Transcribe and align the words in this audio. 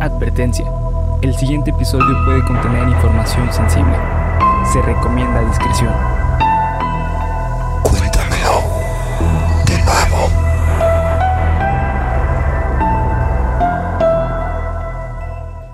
Advertencia. 0.00 0.64
El 1.22 1.34
siguiente 1.34 1.70
episodio 1.70 2.24
puede 2.24 2.44
contener 2.44 2.86
información 2.88 3.52
sensible. 3.52 3.96
Se 4.72 4.80
recomienda 4.82 5.40
discreción. 5.48 5.92
Cuéntamelo 7.82 8.62
de 9.66 9.82
nuevo. 9.82 10.30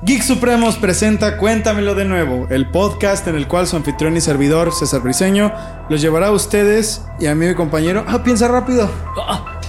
Geek 0.05 0.23
Supremos 0.23 0.77
presenta 0.77 1.37
Cuéntamelo 1.37 1.95
de 1.95 2.07
nuevo, 2.07 2.47
el 2.49 2.71
podcast 2.71 3.29
en 3.29 3.35
el 3.37 3.47
cual 3.47 3.67
su 3.67 3.77
anfitrión 3.77 4.17
y 4.17 4.23
servidor, 4.23 4.73
César 4.73 5.03
Briseño, 5.03 5.53
los 5.91 6.01
llevará 6.01 6.29
a 6.29 6.33
ustedes 6.33 7.05
y 7.21 7.27
a 7.27 7.35
mí 7.35 7.47
mi 7.47 7.55
compañero. 7.55 8.05
Ah, 8.09 8.23
piensa 8.23 8.49
rápido. 8.49 8.89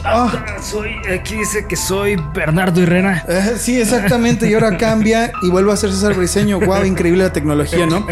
Ah. 0.08 0.32
Soy, 0.62 0.96
aquí 1.14 1.36
dice 1.38 1.66
que 1.68 1.76
soy 1.76 2.16
Bernardo 2.34 2.82
Herrera. 2.84 3.24
Eh, 3.28 3.56
sí, 3.58 3.80
exactamente. 3.82 4.48
Y 4.50 4.54
ahora 4.54 4.78
cambia 4.78 5.32
y 5.42 5.50
vuelve 5.50 5.74
a 5.74 5.78
ser 5.78 5.92
César 5.92 6.14
Briseño. 6.14 6.60
Wow, 6.60 6.86
increíble 6.86 7.24
la 7.24 7.34
tecnología, 7.34 7.86
¿no? 7.86 8.06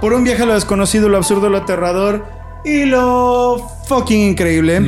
Por 0.00 0.12
un 0.12 0.24
viaje 0.24 0.42
a 0.42 0.46
lo 0.46 0.54
desconocido, 0.54 1.08
lo 1.08 1.16
absurdo, 1.16 1.48
lo 1.48 1.58
aterrador 1.58 2.24
y 2.64 2.84
lo 2.84 3.68
fucking 3.86 4.30
increíble. 4.30 4.80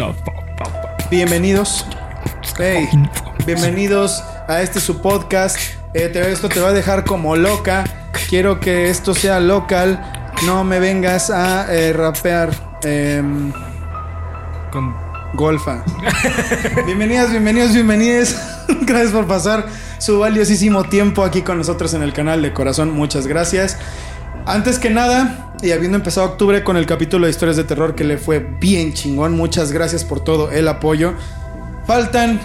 Bienvenidos. 1.11 1.84
Hey, 2.59 2.89
bienvenidos 3.47 4.23
a 4.48 4.62
este 4.62 4.81
su 4.81 5.01
podcast. 5.03 5.56
Eh, 5.95 6.09
te- 6.09 6.31
esto 6.31 6.48
te 6.48 6.61
va 6.61 6.69
a 6.69 6.73
dejar 6.73 7.05
como 7.05 7.37
loca. 7.37 7.84
Quiero 8.29 8.61
que 8.61 8.89
esto 8.89 9.15
sea 9.15 9.41
local. 9.41 10.31
No 10.47 10.65
me 10.65 10.79
vengas 10.81 11.31
a 11.31 11.73
eh, 11.75 11.92
rapear. 11.92 12.51
em, 12.84 13.53
Con- 14.73 14.95
golfa. 15.35 15.85
Bienvenidas, 16.87 17.31
bienvenidos, 17.31 17.73
bienvenidas. 17.73 18.37
Gracias 18.83 19.13
por 19.13 19.27
pasar 19.27 19.67
su 19.99 20.19
valiosísimo 20.19 20.85
tiempo 20.85 21.25
aquí 21.25 21.43
con 21.43 21.59
nosotros 21.59 21.95
en 21.95 22.03
el 22.03 22.13
canal 22.13 22.43
de 22.43 22.53
corazón. 22.53 22.91
Muchas 22.91 23.27
gracias. 23.27 23.79
Antes 24.47 24.79
que 24.79 24.91
nada, 24.91 25.55
y 25.62 25.71
habiendo 25.71 25.97
empezado 25.97 26.27
octubre 26.27 26.65
con 26.65 26.77
el 26.77 26.87
capítulo 26.87 27.27
de 27.27 27.31
historias 27.31 27.56
de 27.56 27.65
terror 27.65 27.95
que 27.95 28.03
le 28.03 28.19
fue 28.19 28.41
bien 28.41 28.93
chingón, 28.93 29.37
muchas 29.37 29.71
gracias 29.71 30.05
por 30.05 30.25
todo 30.25 30.51
el 30.51 30.67
apoyo. 30.67 31.15
Faltan, 31.87 32.41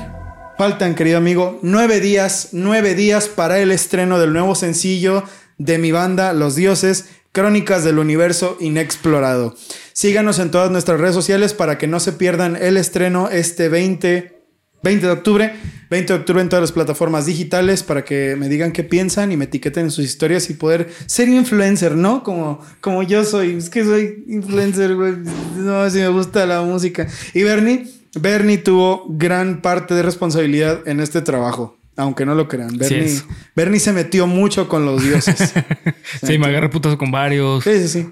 faltan, 0.58 0.94
querido 0.94 1.18
amigo, 1.18 1.60
nueve 1.64 2.00
días, 2.00 2.50
nueve 2.52 2.94
días 2.94 3.28
para 3.28 3.58
el 3.60 3.72
estreno 3.72 4.20
del 4.20 4.34
nuevo 4.34 4.54
sencillo 4.54 5.24
de 5.58 5.80
mi 5.80 5.92
banda, 5.92 6.34
Los 6.34 6.56
Dioses, 6.56 7.10
Crónicas 7.38 7.84
del 7.84 8.00
Universo 8.00 8.58
Inexplorado. 8.60 9.56
Síganos 9.94 10.40
en 10.40 10.50
todas 10.50 10.72
nuestras 10.72 11.00
redes 11.00 11.14
sociales 11.14 11.54
para 11.54 11.78
que 11.78 11.86
no 11.86 12.00
se 12.00 12.14
pierdan 12.14 12.56
el 12.56 12.78
estreno 12.78 13.30
este 13.30 13.70
20, 13.70 14.42
20 14.82 15.06
de 15.06 15.12
octubre. 15.12 15.54
20 15.92 16.14
de 16.14 16.20
octubre 16.20 16.42
en 16.42 16.50
todas 16.50 16.64
las 16.64 16.72
plataformas 16.72 17.28
digitales 17.28 17.84
para 17.84 18.04
que 18.04 18.36
me 18.36 18.50
digan 18.50 18.72
qué 18.72 18.84
piensan 18.84 19.32
y 19.32 19.38
me 19.38 19.46
etiqueten 19.46 19.84
en 19.86 19.92
sus 19.92 20.04
historias 20.04 20.50
y 20.50 20.56
poder 20.56 20.90
ser 21.06 21.30
influencer, 21.30 21.96
¿no? 21.96 22.24
Como, 22.24 22.60
como 22.82 23.04
yo 23.04 23.24
soy. 23.24 23.58
Es 23.58 23.70
que 23.70 23.84
soy 23.84 24.24
influencer, 24.28 24.96
güey. 24.96 25.18
No, 25.58 25.88
si 25.92 26.00
me 26.00 26.08
gusta 26.08 26.44
la 26.48 26.64
música. 26.64 27.08
Y 27.36 27.44
Bernie, 27.44 27.86
Bernie 28.20 28.58
tuvo 28.58 29.06
gran 29.10 29.62
parte 29.62 29.94
de 29.94 30.02
responsabilidad 30.02 30.88
en 30.88 31.02
este 31.02 31.22
trabajo. 31.22 31.77
Aunque 31.98 32.26
no 32.26 32.36
lo 32.36 32.48
crean. 32.48 32.78
Bernie. 32.78 33.20
Bernie 33.56 33.80
se 33.80 33.92
metió 33.92 34.28
mucho 34.28 34.68
con 34.70 34.86
los 34.86 35.04
dioses. 35.04 35.54
Sí, 36.24 36.38
me 36.38 36.48
agarré 36.48 36.70
putazo 36.70 36.98
con 36.98 37.12
varios. 37.12 37.64
Sí, 37.64 37.80
sí, 37.82 37.88
sí. 37.90 38.08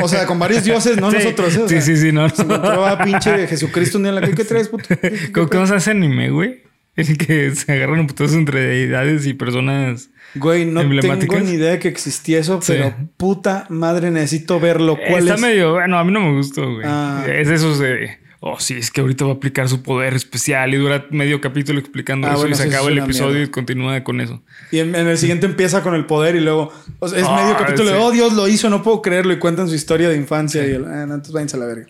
O 0.00 0.08
sea, 0.08 0.24
con 0.26 0.38
varios 0.38 0.64
dioses, 0.64 0.98
no 1.00 1.10
Sí. 1.10 1.16
nosotros. 1.18 1.54
¿eh? 1.56 1.60
O 1.62 1.68
Sí, 1.68 1.74
sea, 1.74 1.82
sí, 1.82 1.96
sí, 1.96 2.12
no, 2.12 2.22
no. 2.22 2.28
Se 2.34 2.42
encontró 2.42 2.86
a 2.86 2.98
pinche 3.04 3.46
Jesucristo 3.46 3.98
un 3.98 4.04
día 4.04 4.10
en 4.10 4.14
la 4.16 4.20
que, 4.22 4.34
¿qué 4.34 4.44
traes, 4.44 4.68
puto? 4.68 4.84
¿Qué- 4.88 5.30
¿Cómo, 5.32 5.48
cómo 5.48 5.66
se 5.66 5.74
hace 5.74 5.90
anime, 5.90 6.30
güey? 6.30 6.62
El 6.96 7.16
que 7.18 7.54
se 7.54 7.70
agarran 7.72 8.06
putazos 8.06 8.34
entre 8.34 8.60
deidades 8.60 9.26
y 9.26 9.34
personas. 9.34 10.10
Güey, 10.34 10.64
no 10.64 10.80
tengo 11.00 11.38
ni 11.40 11.52
idea 11.52 11.72
de 11.72 11.78
que 11.78 11.88
existía 11.88 12.38
eso, 12.40 12.60
pero 12.66 12.94
puta 13.16 13.66
madre, 13.68 14.10
necesito 14.10 14.58
verlo. 14.58 14.96
¿Cuál 15.08 15.22
Está 15.24 15.34
es? 15.34 15.40
medio. 15.40 15.72
Bueno, 15.74 15.98
a 15.98 16.04
mí 16.04 16.12
no 16.12 16.20
me 16.20 16.32
gustó, 16.36 16.72
güey. 16.72 16.86
Ah. 16.88 17.24
Es 17.28 17.48
de 17.48 17.54
esos 17.54 17.78
de. 17.78 18.18
Oh, 18.40 18.60
sí, 18.60 18.74
es 18.74 18.92
que 18.92 19.00
ahorita 19.00 19.24
va 19.24 19.32
a 19.32 19.34
aplicar 19.34 19.68
su 19.68 19.82
poder 19.82 20.14
especial 20.14 20.72
y 20.72 20.76
dura 20.76 21.06
medio 21.10 21.40
capítulo 21.40 21.80
explicando 21.80 22.28
Ah, 22.28 22.30
eso 22.30 22.38
bueno, 22.42 22.54
y 22.54 22.56
se 22.58 22.62
sí, 22.64 22.68
acaba 22.68 22.88
el 22.88 22.98
episodio 22.98 23.30
mierda. 23.32 23.46
y 23.48 23.50
continúa 23.50 24.04
con 24.04 24.20
eso. 24.20 24.42
Y 24.70 24.78
en, 24.78 24.94
en 24.94 25.08
el 25.08 25.18
siguiente 25.18 25.46
empieza 25.46 25.82
con 25.82 25.96
el 25.96 26.06
poder 26.06 26.36
y 26.36 26.40
luego 26.40 26.72
o 27.00 27.08
sea, 27.08 27.18
es 27.18 27.24
Ah, 27.28 27.42
medio 27.42 27.56
capítulo 27.58 27.90
de 27.90 27.96
oh 27.96 28.12
Dios 28.12 28.34
lo 28.34 28.46
hizo, 28.46 28.70
no 28.70 28.84
puedo 28.84 29.02
creerlo 29.02 29.32
y 29.32 29.40
cuentan 29.40 29.68
su 29.68 29.74
historia 29.74 30.08
de 30.08 30.16
infancia 30.16 30.64
y 30.64 30.70
el, 30.70 30.82
no, 30.82 31.02
entonces 31.02 31.32
váyanse 31.32 31.56
a 31.56 31.60
la 31.60 31.66
verga. 31.66 31.86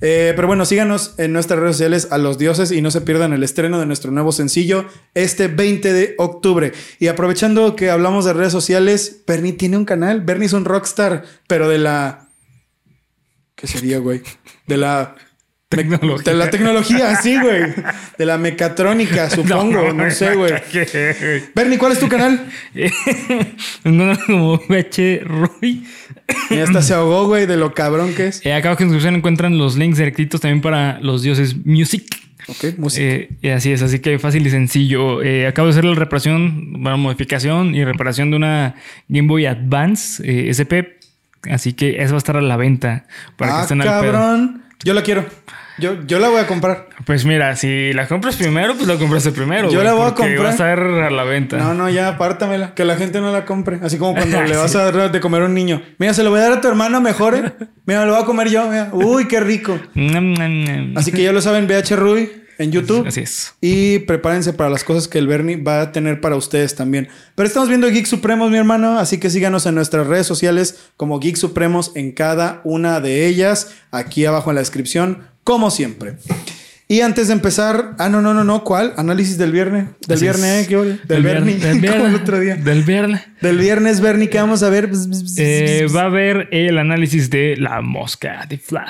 Eh, 0.00 0.32
pero 0.34 0.48
bueno, 0.48 0.64
síganos 0.64 1.14
en 1.18 1.32
nuestras 1.32 1.60
redes 1.60 1.76
sociales 1.76 2.08
a 2.10 2.18
los 2.18 2.38
dioses 2.38 2.72
y 2.72 2.82
no 2.82 2.90
se 2.90 3.00
pierdan 3.00 3.32
el 3.32 3.44
estreno 3.44 3.78
de 3.78 3.86
nuestro 3.86 4.10
nuevo 4.10 4.32
sencillo 4.32 4.86
este 5.14 5.46
20 5.46 5.92
de 5.92 6.14
octubre. 6.18 6.72
Y 6.98 7.06
aprovechando 7.06 7.76
que 7.76 7.90
hablamos 7.90 8.24
de 8.24 8.32
redes 8.32 8.50
sociales, 8.52 9.22
Bernie 9.28 9.52
tiene 9.52 9.76
un 9.76 9.84
canal. 9.84 10.22
Bernie 10.22 10.46
es 10.46 10.52
un 10.54 10.64
rockstar, 10.64 11.24
pero 11.46 11.68
de 11.68 11.78
la. 11.78 12.28
¿Qué 13.54 13.68
sería, 13.68 13.98
güey? 13.98 14.22
De 14.66 14.76
la. 14.76 15.14
Tecnología. 15.74 16.32
De 16.32 16.38
la 16.38 16.50
tecnología, 16.50 17.16
sí, 17.16 17.38
güey. 17.40 17.74
De 18.18 18.26
la 18.26 18.38
mecatrónica, 18.38 19.30
supongo. 19.30 19.92
No, 19.92 20.10
sé, 20.10 20.34
güey. 20.34 20.52
Bernie, 21.54 21.78
¿cuál 21.78 21.92
es 21.92 21.98
tu 21.98 22.08
canal? 22.08 22.46
no, 23.84 24.18
como 24.26 24.60
H. 24.68 25.22
Roy. 25.24 25.86
Y 26.50 26.58
hasta 26.58 26.82
se 26.82 26.94
ahogó, 26.94 27.26
güey, 27.26 27.46
de 27.46 27.56
lo 27.56 27.74
cabrón 27.74 28.14
que 28.14 28.28
es. 28.28 28.44
Eh, 28.44 28.52
acá 28.52 28.68
abajo 28.68 28.82
en 28.82 28.88
la 28.88 28.92
descripción 28.94 29.16
encuentran 29.16 29.58
los 29.58 29.76
links 29.76 29.98
directitos 29.98 30.40
también 30.40 30.60
para 30.62 31.00
los 31.00 31.22
dioses 31.22 31.56
Music. 31.64 32.24
Ok, 32.48 32.78
música. 32.78 33.04
Eh, 33.04 33.28
y 33.40 33.48
así 33.48 33.72
es, 33.72 33.82
así 33.82 34.00
que 34.00 34.18
fácil 34.18 34.46
y 34.46 34.50
sencillo. 34.50 35.22
Eh, 35.22 35.46
acabo 35.46 35.66
de 35.66 35.72
hacer 35.72 35.84
la 35.84 35.94
reparación, 35.94 36.82
bueno, 36.82 36.98
modificación 36.98 37.74
y 37.74 37.84
reparación 37.84 38.30
de 38.30 38.36
una 38.36 38.74
Game 39.08 39.28
Boy 39.28 39.46
Advance 39.46 40.22
eh, 40.24 40.50
SP. 40.52 41.00
Así 41.50 41.72
que 41.74 42.02
eso 42.02 42.12
va 42.12 42.16
a 42.16 42.18
estar 42.18 42.36
a 42.36 42.42
la 42.42 42.56
venta 42.56 43.06
para 43.36 43.52
que 43.52 43.58
ah, 43.58 43.62
estén 43.62 43.80
al 43.82 43.88
pedo. 43.88 44.12
cabrón. 44.12 44.62
Yo 44.82 44.94
la 44.94 45.02
quiero. 45.02 45.24
Yo, 45.78 46.02
yo 46.06 46.18
la 46.18 46.28
voy 46.28 46.40
a 46.40 46.46
comprar. 46.46 46.88
Pues 47.04 47.24
mira, 47.24 47.56
si 47.56 47.92
la 47.92 48.06
compras 48.06 48.36
primero, 48.36 48.74
pues 48.74 48.86
la 48.86 48.96
compraste 48.96 49.32
primero. 49.32 49.68
Yo 49.68 49.74
güey, 49.74 49.84
la 49.84 49.94
voy 49.94 50.06
a 50.06 50.14
comprar. 50.14 50.44
Va 50.44 50.48
a 50.48 50.52
estar 50.52 50.78
a 50.78 51.10
la 51.10 51.24
venta. 51.24 51.56
No, 51.56 51.74
no, 51.74 51.90
ya, 51.90 52.08
apártamela. 52.08 52.74
Que 52.74 52.84
la 52.84 52.96
gente 52.96 53.20
no 53.20 53.32
la 53.32 53.44
compre. 53.44 53.80
Así 53.82 53.98
como 53.98 54.14
cuando 54.14 54.42
le 54.44 54.56
vas 54.56 54.74
a 54.76 54.90
dar 54.90 55.10
de 55.10 55.20
comer 55.20 55.42
a 55.42 55.46
un 55.46 55.54
niño. 55.54 55.82
Mira, 55.98 56.14
se 56.14 56.22
lo 56.22 56.30
voy 56.30 56.40
a 56.40 56.44
dar 56.44 56.52
a 56.52 56.60
tu 56.60 56.68
hermano 56.68 57.00
mejor, 57.00 57.34
¿eh? 57.34 57.52
Mira, 57.86 58.04
lo 58.06 58.12
voy 58.12 58.22
a 58.22 58.26
comer 58.26 58.48
yo. 58.48 58.68
Mira. 58.68 58.90
Uy, 58.92 59.26
qué 59.26 59.40
rico. 59.40 59.78
Así 60.96 61.12
que 61.12 61.22
ya 61.22 61.32
lo 61.32 61.40
saben, 61.40 61.66
BH 61.66 61.96
Rui 61.96 62.44
en 62.58 62.72
YouTube. 62.72 63.06
Así 63.06 63.20
es. 63.20 63.54
Y 63.60 64.00
prepárense 64.00 64.52
para 64.52 64.70
las 64.70 64.84
cosas 64.84 65.08
que 65.08 65.18
el 65.18 65.26
Bernie 65.26 65.56
va 65.56 65.80
a 65.80 65.92
tener 65.92 66.20
para 66.20 66.36
ustedes 66.36 66.74
también. 66.74 67.08
Pero 67.34 67.46
estamos 67.46 67.68
viendo 67.68 67.88
Geek 67.88 68.06
Supremos, 68.06 68.50
mi 68.50 68.58
hermano. 68.58 68.98
Así 68.98 69.18
que 69.18 69.30
síganos 69.30 69.66
en 69.66 69.74
nuestras 69.74 70.06
redes 70.06 70.26
sociales 70.26 70.90
como 70.96 71.18
Geek 71.20 71.36
Supremos 71.36 71.92
en 71.94 72.12
cada 72.12 72.60
una 72.64 73.00
de 73.00 73.26
ellas. 73.26 73.74
Aquí 73.90 74.24
abajo 74.24 74.50
en 74.50 74.56
la 74.56 74.60
descripción, 74.60 75.33
como 75.44 75.70
siempre. 75.70 76.16
Y 76.86 77.00
antes 77.00 77.28
de 77.28 77.32
empezar, 77.32 77.94
ah, 77.98 78.10
no, 78.10 78.20
no, 78.20 78.34
no, 78.34 78.44
no, 78.44 78.62
¿cuál? 78.62 78.92
Análisis 78.98 79.38
del 79.38 79.52
viernes. 79.52 79.86
Del 80.06 80.16
Así 80.16 80.24
viernes, 80.26 80.44
es. 80.44 80.64
¿eh? 80.64 80.68
¿Qué 80.68 80.76
ole? 80.76 80.98
Del, 81.08 81.22
Bernie. 81.22 81.56
Del 81.56 81.80
viernes. 81.80 82.08
el 82.08 82.14
otro 82.16 82.38
día. 82.38 82.56
Del 82.56 82.82
viernes. 82.82 83.22
Del 83.40 83.56
viernes, 83.56 84.00
Bernie, 84.02 84.28
¿qué 84.28 84.38
vamos 84.38 84.62
a 84.62 84.68
ver? 84.68 84.90
Eh, 85.38 85.86
va 85.94 86.02
a 86.02 86.06
haber 86.06 86.48
el 86.52 86.76
análisis 86.76 87.30
de 87.30 87.56
la 87.56 87.80
mosca 87.80 88.44
de 88.46 88.58
Fly. 88.58 88.80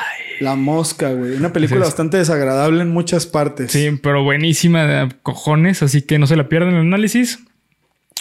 La 0.41 0.56
mosca, 0.56 1.12
güey. 1.12 1.37
Una 1.37 1.53
película 1.53 1.82
bastante 1.82 2.16
desagradable 2.16 2.82
en 2.82 2.91
muchas 2.91 3.26
partes. 3.26 3.70
Sí, 3.70 3.88
pero 4.03 4.25
buenísima 4.25 4.84
de 4.87 5.14
cojones, 5.22 5.82
así 5.82 6.03
que 6.03 6.19
no 6.19 6.26
se 6.26 6.34
la 6.34 6.48
pierdan 6.48 6.75
el 6.75 6.81
análisis. 6.81 7.38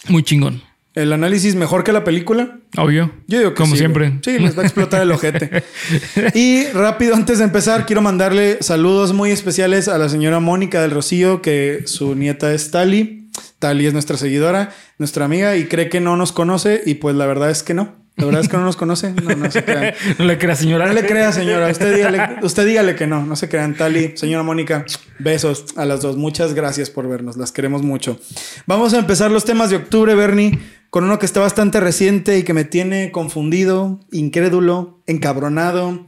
Muy 0.07 0.21
chingón. 0.21 0.61
El 0.95 1.11
análisis 1.11 1.55
mejor 1.55 1.83
que 1.83 1.91
la 1.91 2.03
película. 2.03 2.59
Obvio. 2.77 3.11
Yo 3.27 3.39
digo 3.39 3.51
que 3.51 3.57
Como 3.57 3.73
sí, 3.73 3.79
siempre. 3.79 4.09
güey. 4.09 4.19
Sí, 4.23 4.37
les 4.39 4.55
va 4.57 4.61
a 4.61 4.65
explotar 4.65 5.01
el 5.01 5.11
ojete. 5.11 5.63
y 6.35 6.65
rápido, 6.67 7.15
antes 7.15 7.39
de 7.39 7.45
empezar, 7.45 7.85
quiero 7.87 8.01
mandarle 8.03 8.57
saludos 8.61 9.11
muy 9.13 9.31
especiales 9.31 9.87
a 9.87 9.97
la 9.97 10.07
señora 10.09 10.39
Mónica 10.39 10.81
del 10.81 10.91
Rocío, 10.91 11.41
que 11.41 11.83
su 11.85 12.13
nieta 12.13 12.53
es 12.53 12.69
Tali. 12.69 13.29
Tali 13.57 13.87
es 13.87 13.93
nuestra 13.93 14.17
seguidora, 14.17 14.71
nuestra 14.99 15.25
amiga, 15.25 15.55
y 15.57 15.65
cree 15.65 15.89
que 15.89 15.99
no 15.99 16.15
nos 16.15 16.31
conoce, 16.31 16.83
y 16.85 16.95
pues 16.95 17.15
la 17.15 17.25
verdad 17.25 17.49
es 17.49 17.63
que 17.63 17.73
no. 17.73 18.02
La 18.15 18.25
verdad 18.25 18.41
es 18.41 18.47
que 18.49 18.57
no 18.57 18.63
nos 18.63 18.75
conoce. 18.77 19.11
No, 19.11 19.35
no 19.35 19.49
se 19.49 19.63
crean. 19.63 19.93
no 20.19 20.25
le 20.25 20.37
creas, 20.37 20.59
señora. 20.59 20.85
No 20.85 20.93
le 20.93 21.05
crea, 21.05 21.31
señora. 21.31 21.67
Usted 21.69 21.95
dígale, 21.95 22.35
usted 22.43 22.65
dígale 22.65 22.95
que 22.95 23.07
no. 23.07 23.25
No 23.25 23.35
se 23.35 23.49
crean. 23.49 23.73
Tali, 23.75 24.13
señora 24.15 24.43
Mónica, 24.43 24.85
besos 25.19 25.65
a 25.77 25.85
las 25.85 26.01
dos. 26.01 26.15
Muchas 26.15 26.53
gracias 26.53 26.89
por 26.91 27.07
vernos. 27.07 27.37
Las 27.37 27.51
queremos 27.51 27.81
mucho. 27.81 28.19
Vamos 28.67 28.93
a 28.93 28.99
empezar 28.99 29.31
los 29.31 29.45
temas 29.45 29.71
de 29.71 29.77
octubre, 29.77 30.13
Bernie, 30.13 30.59
con 30.91 31.03
uno 31.05 31.17
que 31.17 31.25
está 31.25 31.39
bastante 31.39 31.79
reciente 31.79 32.37
y 32.37 32.43
que 32.43 32.53
me 32.53 32.65
tiene 32.65 33.11
confundido, 33.11 33.99
incrédulo, 34.11 35.01
encabronado 35.07 36.05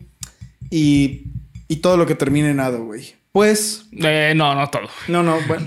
y, 0.69 1.24
y 1.68 1.78
todo 1.78 1.98
lo 1.98 2.06
que 2.06 2.13
termine 2.13 2.51
en 2.51 2.60
ado, 2.60 2.86
güey. 2.86 3.16
Pues, 3.31 3.88
Eh, 3.94 4.34
no, 4.36 4.54
no 4.54 4.69
todo. 4.69 4.88
no, 5.08 5.24
no, 5.24 5.38
bueno. 5.48 5.66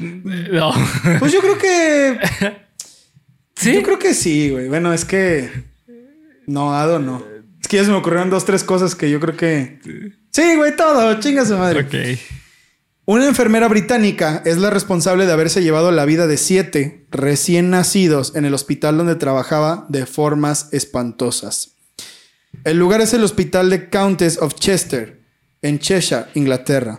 No. 0.53 0.73
Pues 1.19 1.33
yo 1.33 1.41
creo 1.41 1.59
que. 1.59 2.19
¿Sí? 3.57 3.75
Yo 3.75 3.83
creo 3.83 3.99
que 3.99 4.15
sí, 4.15 4.51
güey. 4.51 4.69
Bueno, 4.69 4.93
es 4.93 5.05
que. 5.05 5.67
No, 6.49 6.75
Ado 6.75 6.99
no. 6.99 7.23
Es 7.61 7.69
que 7.69 7.77
ya 7.77 7.85
se 7.85 7.91
me 7.91 7.99
ocurrieron 7.99 8.31
dos, 8.31 8.47
tres 8.47 8.65
cosas 8.65 8.95
que 8.95 9.11
yo 9.11 9.21
creo 9.21 9.37
que. 9.37 9.79
Sí, 10.31 10.57
güey, 10.57 10.75
todo. 10.75 11.21
Chinga 11.21 11.45
su 11.45 11.59
madre. 11.59 11.83
Ok. 11.83 12.19
Una 13.05 13.27
enfermera 13.27 13.69
británica 13.69 14.43
es 14.47 14.57
la 14.57 14.71
responsable 14.71 15.27
de 15.27 15.33
haberse 15.33 15.63
llevado 15.63 15.93
la 15.93 16.07
vida 16.07 16.27
de 16.27 16.39
siete 16.39 17.07
recién 17.11 17.69
nacidos 17.69 18.35
en 18.35 18.47
el 18.47 18.55
hospital 18.55 18.97
donde 18.97 19.15
trabajaba 19.17 19.87
de 19.91 20.07
formas 20.07 20.69
espantosas. 20.73 21.77
El 22.65 22.79
lugar 22.79 23.03
es 23.03 23.13
el 23.13 23.25
hospital 23.25 23.69
de 23.69 23.91
Countess 23.91 24.39
of 24.39 24.55
Chester, 24.55 25.21
en 25.61 25.79
Cheshire, 25.79 26.27
Inglaterra. 26.35 26.97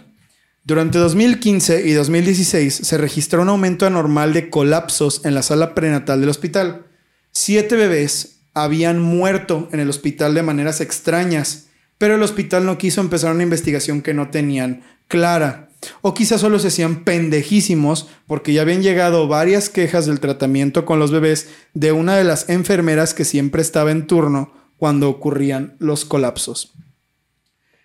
Durante 0.63 0.99
2015 0.99 1.87
y 1.87 1.93
2016 1.93 2.73
se 2.75 2.97
registró 2.99 3.41
un 3.41 3.49
aumento 3.49 3.87
anormal 3.87 4.33
de 4.33 4.51
colapsos 4.51 5.25
en 5.25 5.33
la 5.33 5.41
sala 5.41 5.73
prenatal 5.73 6.19
del 6.19 6.29
hospital. 6.29 6.85
Siete 7.31 7.75
bebés 7.75 8.38
habían 8.53 8.99
muerto 8.99 9.69
en 9.71 9.79
el 9.79 9.89
hospital 9.89 10.33
de 10.33 10.43
maneras 10.43 10.81
extrañas, 10.81 11.67
pero 11.97 12.15
el 12.15 12.23
hospital 12.23 12.65
no 12.65 12.77
quiso 12.77 13.01
empezar 13.01 13.33
una 13.33 13.43
investigación 13.43 14.01
que 14.01 14.13
no 14.13 14.29
tenían 14.29 14.83
clara. 15.07 15.69
O 16.01 16.13
quizás 16.13 16.41
solo 16.41 16.59
se 16.59 16.67
hacían 16.67 17.03
pendejísimos 17.03 18.09
porque 18.27 18.53
ya 18.53 18.61
habían 18.63 18.81
llegado 18.81 19.27
varias 19.27 19.69
quejas 19.69 20.05
del 20.05 20.19
tratamiento 20.19 20.85
con 20.85 20.99
los 20.99 21.11
bebés 21.11 21.49
de 21.73 21.91
una 21.91 22.17
de 22.17 22.25
las 22.25 22.49
enfermeras 22.49 23.13
que 23.13 23.25
siempre 23.25 23.61
estaba 23.61 23.91
en 23.91 24.07
turno 24.07 24.53
cuando 24.77 25.09
ocurrían 25.09 25.75
los 25.79 26.05
colapsos. 26.05 26.73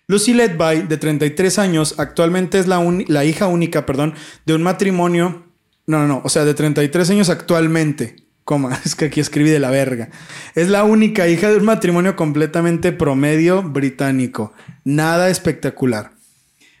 Lucy 0.07 0.33
Ledby, 0.33 0.87
de 0.87 0.97
33 0.97 1.59
años, 1.59 1.95
actualmente 1.97 2.59
es 2.59 2.67
la, 2.67 3.25
hija 3.25 3.47
única, 3.47 3.85
perdón, 3.85 4.13
de 4.45 4.53
un 4.53 4.61
matrimonio. 4.61 5.45
No, 5.87 5.99
no, 5.99 6.07
no, 6.07 6.21
o 6.23 6.29
sea, 6.29 6.45
de 6.45 6.53
33 6.53 7.09
años 7.09 7.29
actualmente. 7.29 8.15
Coma, 8.45 8.79
es 8.85 8.95
que 8.95 9.05
aquí 9.05 9.19
escribí 9.19 9.49
de 9.49 9.59
la 9.59 9.71
verga. 9.71 10.09
Es 10.53 10.69
la 10.69 10.85
única 10.85 11.27
hija 11.27 11.49
de 11.49 11.57
un 11.57 11.65
matrimonio 11.65 12.15
completamente 12.15 12.93
promedio 12.93 13.63
británico. 13.63 14.53
Nada 14.85 15.29
espectacular. 15.29 16.11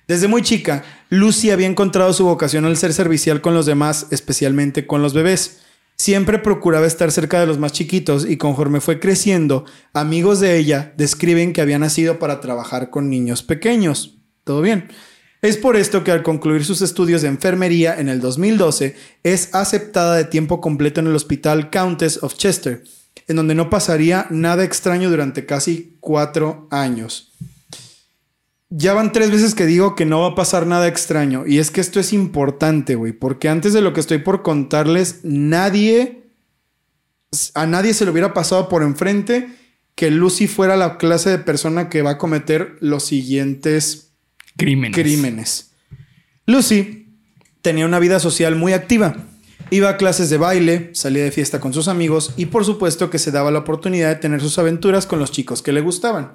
Desde 0.07 0.27
muy 0.27 0.43
chica, 0.43 0.83
Lucy 1.09 1.49
había 1.49 1.65
encontrado 1.65 2.13
su 2.13 2.25
vocación 2.25 2.65
al 2.65 2.77
ser 2.77 2.93
servicial 2.93 3.41
con 3.41 3.55
los 3.55 3.65
demás, 3.65 4.05
especialmente 4.11 4.85
con 4.85 5.01
los 5.01 5.15
bebés. 5.15 5.61
Siempre 5.97 6.37
procuraba 6.37 6.85
estar 6.85 7.11
cerca 7.11 7.39
de 7.39 7.47
los 7.47 7.57
más 7.57 7.71
chiquitos 7.71 8.29
y 8.29 8.37
conforme 8.37 8.81
fue 8.81 8.99
creciendo, 8.99 9.65
amigos 9.93 10.39
de 10.39 10.57
ella 10.57 10.93
describen 10.97 11.53
que 11.53 11.61
había 11.61 11.79
nacido 11.79 12.19
para 12.19 12.41
trabajar 12.41 12.91
con 12.91 13.09
niños 13.09 13.41
pequeños. 13.41 14.19
¿Todo 14.43 14.61
bien? 14.61 14.89
Es 15.45 15.57
por 15.57 15.75
esto 15.75 16.03
que 16.03 16.09
al 16.09 16.23
concluir 16.23 16.65
sus 16.65 16.81
estudios 16.81 17.21
de 17.21 17.27
enfermería 17.27 17.99
en 17.99 18.09
el 18.09 18.19
2012, 18.19 18.95
es 19.21 19.53
aceptada 19.53 20.15
de 20.15 20.23
tiempo 20.23 20.59
completo 20.59 21.01
en 21.01 21.05
el 21.05 21.15
Hospital 21.15 21.69
Countess 21.69 22.23
of 22.23 22.33
Chester, 22.33 22.83
en 23.27 23.35
donde 23.35 23.53
no 23.53 23.69
pasaría 23.69 24.25
nada 24.31 24.63
extraño 24.63 25.07
durante 25.11 25.45
casi 25.45 25.97
cuatro 25.99 26.67
años. 26.71 27.31
Ya 28.71 28.95
van 28.95 29.11
tres 29.11 29.29
veces 29.29 29.53
que 29.53 29.67
digo 29.67 29.93
que 29.93 30.07
no 30.07 30.21
va 30.21 30.29
a 30.29 30.35
pasar 30.35 30.65
nada 30.65 30.87
extraño. 30.87 31.45
Y 31.45 31.59
es 31.59 31.69
que 31.69 31.79
esto 31.79 31.99
es 31.99 32.11
importante, 32.11 32.95
güey. 32.95 33.13
Porque 33.13 33.47
antes 33.47 33.71
de 33.73 33.81
lo 33.81 33.93
que 33.93 33.99
estoy 33.99 34.17
por 34.17 34.41
contarles, 34.41 35.19
nadie. 35.21 36.23
A 37.53 37.67
nadie 37.67 37.93
se 37.93 38.05
le 38.05 38.09
hubiera 38.09 38.33
pasado 38.33 38.67
por 38.67 38.81
enfrente 38.81 39.55
que 39.93 40.09
Lucy 40.09 40.47
fuera 40.47 40.75
la 40.75 40.97
clase 40.97 41.29
de 41.29 41.37
persona 41.37 41.87
que 41.87 42.01
va 42.01 42.11
a 42.11 42.17
cometer 42.17 42.77
los 42.79 43.03
siguientes 43.03 44.04
crímenes. 44.93 45.71
Lucy 46.45 47.07
tenía 47.61 47.85
una 47.85 47.99
vida 47.99 48.19
social 48.19 48.55
muy 48.55 48.73
activa. 48.73 49.15
Iba 49.71 49.89
a 49.89 49.97
clases 49.97 50.29
de 50.29 50.37
baile, 50.37 50.91
salía 50.93 51.23
de 51.23 51.31
fiesta 51.31 51.59
con 51.59 51.73
sus 51.73 51.87
amigos 51.87 52.33
y 52.37 52.45
por 52.47 52.65
supuesto 52.65 53.09
que 53.09 53.17
se 53.17 53.31
daba 53.31 53.51
la 53.51 53.59
oportunidad 53.59 54.09
de 54.09 54.15
tener 54.15 54.41
sus 54.41 54.59
aventuras 54.59 55.07
con 55.07 55.19
los 55.19 55.31
chicos 55.31 55.61
que 55.61 55.73
le 55.73 55.81
gustaban. 55.81 56.33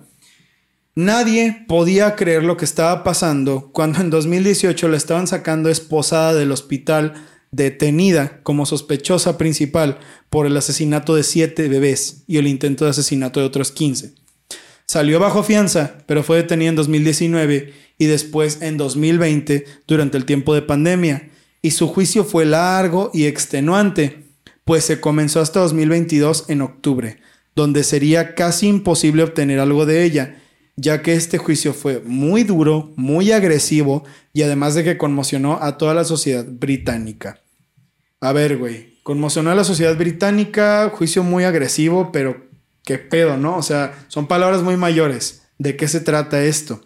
Nadie 0.97 1.65
podía 1.69 2.17
creer 2.17 2.43
lo 2.43 2.57
que 2.57 2.65
estaba 2.65 3.05
pasando 3.05 3.71
cuando 3.73 4.01
en 4.01 4.11
2018 4.11 4.89
la 4.89 4.97
estaban 4.97 5.29
sacando 5.29 5.71
esposada 5.71 6.35
del 6.35 6.51
hospital 6.51 7.15
detenida 7.53 8.41
como 8.43 8.67
sospechosa 8.67 9.39
principal 9.39 9.99
por 10.29 10.47
el 10.47 10.57
asesinato 10.57 11.15
de 11.15 11.23
siete 11.23 11.69
bebés 11.69 12.25
y 12.27 12.39
el 12.39 12.49
intento 12.49 12.85
de 12.85 12.91
asesinato 12.91 13.41
de 13.41 13.47
otros 13.47 13.71
15. 13.71 14.15
Salió 14.87 15.21
bajo 15.21 15.45
fianza, 15.45 15.99
pero 16.07 16.25
fue 16.25 16.39
detenida 16.39 16.71
en 16.71 16.77
2019 16.77 17.73
y 18.01 18.07
después 18.07 18.63
en 18.63 18.79
2020 18.79 19.67
durante 19.87 20.17
el 20.17 20.25
tiempo 20.25 20.55
de 20.55 20.63
pandemia, 20.63 21.29
y 21.61 21.73
su 21.73 21.87
juicio 21.87 22.25
fue 22.25 22.47
largo 22.47 23.11
y 23.13 23.27
extenuante, 23.27 24.25
pues 24.65 24.85
se 24.85 25.01
comenzó 25.01 25.41
hasta 25.41 25.61
2022 25.61 26.47
en 26.49 26.63
octubre, 26.63 27.19
donde 27.55 27.85
sería 27.85 28.35
casi 28.35 28.69
imposible 28.69 29.23
obtener 29.23 29.61
algo 29.61 29.85
de 29.85 30.03
ella, 30.03 30.41
ya 30.77 31.03
que 31.03 31.13
este 31.13 31.37
juicio 31.37 31.75
fue 31.75 32.01
muy 32.01 32.43
duro, 32.43 32.91
muy 32.97 33.33
agresivo 33.33 34.05
y 34.33 34.43
además 34.43 34.75
de 34.75 34.83
que 34.83 34.97
conmocionó 34.97 35.59
a 35.61 35.77
toda 35.77 35.93
la 35.93 36.05
sociedad 36.05 36.47
británica. 36.49 37.43
A 38.23 38.33
ver, 38.33 38.57
güey, 38.57 38.99
conmocionó 39.03 39.51
a 39.51 39.55
la 39.55 39.65
sociedad 39.65 39.95
británica, 39.99 40.91
juicio 40.95 41.23
muy 41.23 41.45
agresivo, 41.45 42.13
pero 42.13 42.47
qué 42.83 42.97
pedo, 42.97 43.37
¿no? 43.37 43.59
O 43.59 43.63
sea, 43.63 44.07
son 44.09 44.27
palabras 44.27 44.63
muy 44.63 44.79
mayores. 44.79 45.43
¿De 45.59 45.77
qué 45.77 45.87
se 45.87 46.01
trata 46.01 46.43
esto? 46.43 46.81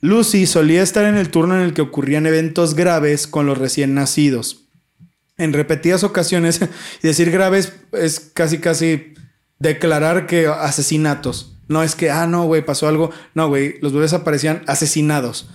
Lucy 0.00 0.46
solía 0.46 0.82
estar 0.82 1.04
en 1.04 1.16
el 1.16 1.30
turno 1.30 1.56
en 1.56 1.62
el 1.62 1.74
que 1.74 1.82
ocurrían 1.82 2.26
eventos 2.26 2.74
graves 2.74 3.26
con 3.26 3.46
los 3.46 3.58
recién 3.58 3.94
nacidos. 3.94 4.68
En 5.38 5.52
repetidas 5.52 6.04
ocasiones, 6.04 6.60
y 7.02 7.06
decir 7.06 7.30
graves 7.30 7.72
es 7.92 8.20
casi 8.20 8.58
casi 8.58 9.14
declarar 9.58 10.26
que 10.26 10.46
asesinatos. 10.46 11.58
No 11.68 11.82
es 11.82 11.94
que, 11.94 12.10
ah, 12.10 12.26
no, 12.26 12.44
güey, 12.44 12.64
pasó 12.64 12.88
algo. 12.88 13.10
No, 13.34 13.48
güey, 13.48 13.76
los 13.80 13.92
bebés 13.92 14.12
aparecían 14.12 14.62
asesinados. 14.66 15.50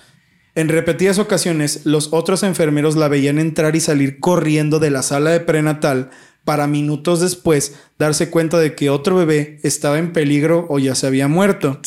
En 0.54 0.68
repetidas 0.68 1.20
ocasiones, 1.20 1.86
los 1.86 2.10
otros 2.12 2.44
enfermeros 2.44 2.98
la 2.98 3.08
veían 3.08 3.40
entrar 3.40 3.76
y 3.76 3.80
salir 3.80 4.20
corriendo 4.20 4.80
de 4.80 4.92
la 4.92 5.02
sala 5.02 5.30
de 5.30 5.40
prenatal 5.40 6.10
para 6.44 6.68
minutos 6.68 7.22
después 7.22 7.76
darse 7.98 8.30
cuenta 8.30 8.60
de 8.60 8.76
que 8.76 8.90
otro 8.90 9.16
bebé 9.16 9.60
estaba 9.64 10.00
en 10.00 10.12
peligro 10.12 10.66
o 10.70 10.80
ya 10.80 10.96
se 10.96 11.08
había 11.08 11.30
muerto. 11.30 11.80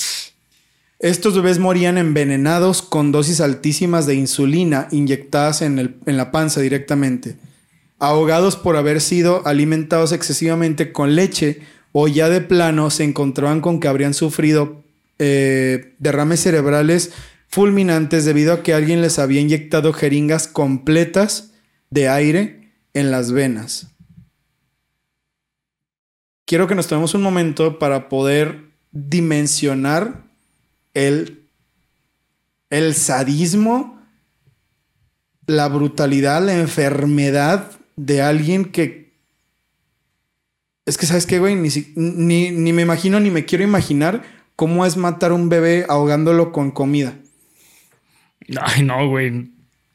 Estos 1.04 1.34
bebés 1.34 1.58
morían 1.58 1.98
envenenados 1.98 2.80
con 2.80 3.12
dosis 3.12 3.42
altísimas 3.42 4.06
de 4.06 4.14
insulina 4.14 4.88
inyectadas 4.90 5.60
en, 5.60 6.00
en 6.06 6.16
la 6.16 6.30
panza 6.30 6.62
directamente, 6.62 7.36
ahogados 7.98 8.56
por 8.56 8.78
haber 8.78 9.02
sido 9.02 9.46
alimentados 9.46 10.12
excesivamente 10.12 10.92
con 10.92 11.14
leche 11.14 11.60
o 11.92 12.08
ya 12.08 12.30
de 12.30 12.40
plano 12.40 12.88
se 12.88 13.04
encontraban 13.04 13.60
con 13.60 13.80
que 13.80 13.88
habrían 13.88 14.14
sufrido 14.14 14.82
eh, 15.18 15.94
derrames 15.98 16.40
cerebrales 16.40 17.12
fulminantes 17.48 18.24
debido 18.24 18.54
a 18.54 18.62
que 18.62 18.72
alguien 18.72 19.02
les 19.02 19.18
había 19.18 19.42
inyectado 19.42 19.92
jeringas 19.92 20.48
completas 20.48 21.52
de 21.90 22.08
aire 22.08 22.72
en 22.94 23.10
las 23.10 23.30
venas. 23.30 23.88
Quiero 26.46 26.66
que 26.66 26.74
nos 26.74 26.86
tomemos 26.86 27.12
un 27.12 27.20
momento 27.20 27.78
para 27.78 28.08
poder 28.08 28.70
dimensionar 28.90 30.23
el, 30.94 31.48
el 32.70 32.94
sadismo, 32.94 34.00
la 35.46 35.68
brutalidad, 35.68 36.42
la 36.42 36.54
enfermedad 36.54 37.70
de 37.96 38.22
alguien 38.22 38.64
que 38.64 39.04
es 40.86 40.98
que, 40.98 41.06
¿sabes 41.06 41.26
qué, 41.26 41.38
güey? 41.38 41.56
Ni, 41.56 42.50
ni, 42.50 42.72
me 42.72 42.82
imagino 42.82 43.18
ni 43.18 43.30
me 43.30 43.44
quiero 43.44 43.64
imaginar 43.64 44.22
cómo 44.54 44.84
es 44.84 44.96
matar 44.96 45.30
a 45.30 45.34
un 45.34 45.48
bebé 45.48 45.86
ahogándolo 45.88 46.52
con 46.52 46.70
comida. 46.70 47.14
Ay, 48.60 48.82
no, 48.82 49.08
güey. 49.08 49.50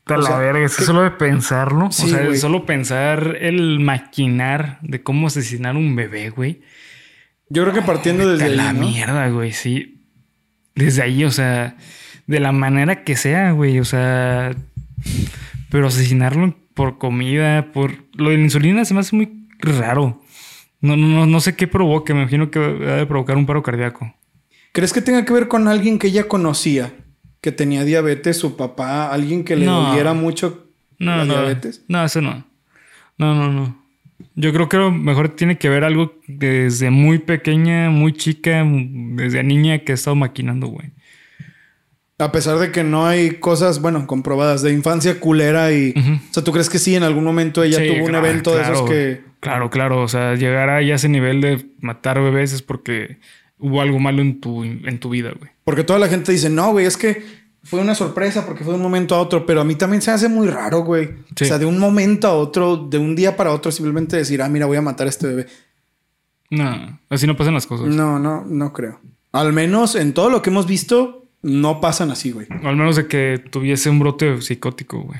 la 0.07 0.37
verga, 0.39 0.65
es 0.65 0.75
que 0.75 0.83
solo 0.83 1.03
de 1.03 1.11
pensarlo. 1.11 1.87
o 1.87 1.91
sea, 1.91 2.35
solo 2.35 2.65
pensar 2.65 3.37
el 3.39 3.79
maquinar 3.79 4.79
de 4.81 5.03
cómo 5.03 5.27
asesinar 5.27 5.75
un 5.75 5.95
bebé, 5.95 6.31
güey. 6.31 6.61
Yo 7.49 7.63
creo 7.63 7.73
que 7.73 7.81
partiendo 7.83 8.27
desde 8.27 8.45
ahí. 8.45 8.55
La 8.55 8.73
mierda, 8.73 9.29
güey, 9.29 9.53
sí. 9.53 9.98
Desde 10.79 11.01
ahí, 11.01 11.23
o 11.23 11.31
sea, 11.31 11.75
de 12.27 12.39
la 12.39 12.51
manera 12.51 13.03
que 13.03 13.15
sea, 13.15 13.51
güey. 13.51 13.79
O 13.79 13.85
sea, 13.85 14.55
pero 15.69 15.87
asesinarlo 15.87 16.55
por 16.73 16.97
comida, 16.97 17.71
por. 17.71 17.91
Lo 18.13 18.29
de 18.29 18.37
la 18.37 18.43
insulina 18.43 18.85
se 18.85 18.93
me 18.93 19.01
hace 19.01 19.15
muy 19.15 19.47
raro. 19.59 20.21
No, 20.81 20.95
no, 20.95 21.25
no 21.25 21.39
sé 21.41 21.55
qué 21.55 21.67
provoque, 21.67 22.13
me 22.13 22.21
imagino 22.21 22.49
que 22.49 22.59
va 22.59 22.95
de 22.95 23.05
provocar 23.05 23.35
un 23.35 23.45
paro 23.45 23.61
cardíaco. 23.61 24.15
¿Crees 24.71 24.93
que 24.93 25.01
tenga 25.01 25.25
que 25.25 25.33
ver 25.33 25.47
con 25.49 25.67
alguien 25.67 25.99
que 25.99 26.07
ella 26.07 26.27
conocía? 26.27 26.93
Que 27.41 27.51
tenía 27.51 27.83
diabetes, 27.83 28.37
su 28.37 28.55
papá, 28.55 29.11
alguien 29.11 29.43
que 29.43 29.57
le 29.57 29.65
doliera 29.65 30.13
mucho 30.13 30.69
no, 30.99 31.15
la 31.17 31.25
diabetes. 31.25 31.83
No, 31.87 32.03
eso 32.03 32.21
no. 32.21 32.45
No, 33.17 33.33
no, 33.33 33.51
no. 33.51 33.78
Yo 34.35 34.53
creo 34.53 34.69
que 34.69 34.77
lo 34.77 34.91
mejor 34.91 35.29
tiene 35.29 35.57
que 35.57 35.69
ver 35.69 35.83
algo 35.83 36.13
desde 36.27 36.89
muy 36.89 37.19
pequeña, 37.19 37.89
muy 37.89 38.13
chica, 38.13 38.65
desde 38.65 39.43
niña 39.43 39.79
que 39.79 39.91
ha 39.91 39.95
estado 39.95 40.15
maquinando, 40.15 40.67
güey. 40.67 40.91
A 42.17 42.31
pesar 42.31 42.57
de 42.59 42.71
que 42.71 42.83
no 42.83 43.07
hay 43.07 43.35
cosas, 43.35 43.81
bueno, 43.81 44.05
comprobadas 44.05 44.61
de 44.61 44.73
infancia 44.73 45.19
culera 45.21 45.71
y... 45.71 45.93
O 46.29 46.33
sea, 46.33 46.43
¿tú 46.43 46.51
crees 46.51 46.69
que 46.69 46.77
sí 46.77 46.95
en 46.95 47.03
algún 47.03 47.23
momento 47.23 47.63
ella 47.63 47.77
tuvo 47.77 48.05
un 48.05 48.15
evento 48.15 48.55
de 48.55 48.61
esos 48.61 48.89
que... 48.89 49.21
Claro, 49.39 49.69
claro. 49.69 50.01
O 50.01 50.07
sea, 50.09 50.35
llegar 50.35 50.69
a 50.69 50.81
ese 50.81 51.07
nivel 51.07 51.39
de 51.39 51.65
matar 51.79 52.21
bebés 52.21 52.51
es 52.51 52.61
porque 52.61 53.19
hubo 53.57 53.81
algo 53.81 53.99
malo 53.99 54.21
en 54.21 54.41
tu, 54.41 54.65
en 54.65 54.99
tu 54.99 55.09
vida, 55.09 55.31
güey. 55.37 55.51
Porque 55.63 55.85
toda 55.85 55.97
la 55.97 56.09
gente 56.09 56.33
dice, 56.33 56.49
no, 56.49 56.71
güey, 56.71 56.85
es 56.85 56.97
que 56.97 57.23
fue 57.69 57.79
una 57.81 57.93
sorpresa 57.95 58.45
porque 58.45 58.63
fue 58.63 58.73
de 58.73 58.77
un 58.77 58.83
momento 58.83 59.13
a 59.15 59.19
otro, 59.19 59.45
pero 59.45 59.61
a 59.61 59.63
mí 59.63 59.75
también 59.75 60.01
se 60.01 60.11
hace 60.11 60.27
muy 60.27 60.47
raro, 60.47 60.79
güey. 60.83 61.09
Sí. 61.35 61.43
O 61.45 61.47
sea, 61.47 61.57
de 61.59 61.65
un 61.65 61.77
momento 61.79 62.27
a 62.27 62.33
otro, 62.33 62.77
de 62.77 62.97
un 62.97 63.15
día 63.15 63.35
para 63.37 63.51
otro, 63.51 63.71
simplemente 63.71 64.17
decir, 64.17 64.41
ah, 64.41 64.49
mira, 64.49 64.65
voy 64.65 64.77
a 64.77 64.81
matar 64.81 65.07
a 65.07 65.09
este 65.09 65.27
bebé. 65.27 65.45
No, 66.49 66.99
así 67.09 67.27
no 67.27 67.37
pasan 67.37 67.53
las 67.53 67.67
cosas. 67.67 67.87
No, 67.87 68.17
no, 68.19 68.43
no 68.45 68.73
creo. 68.73 68.99
Al 69.31 69.53
menos 69.53 69.95
en 69.95 70.13
todo 70.13 70.29
lo 70.31 70.41
que 70.41 70.49
hemos 70.49 70.65
visto, 70.65 71.27
no 71.43 71.79
pasan 71.79 72.09
así, 72.11 72.31
güey. 72.31 72.47
O 72.63 72.67
al 72.67 72.75
menos 72.75 72.95
de 72.95 73.07
que 73.07 73.43
tuviese 73.51 73.89
un 73.89 73.99
brote 73.99 74.41
psicótico, 74.41 75.01
güey. 75.01 75.19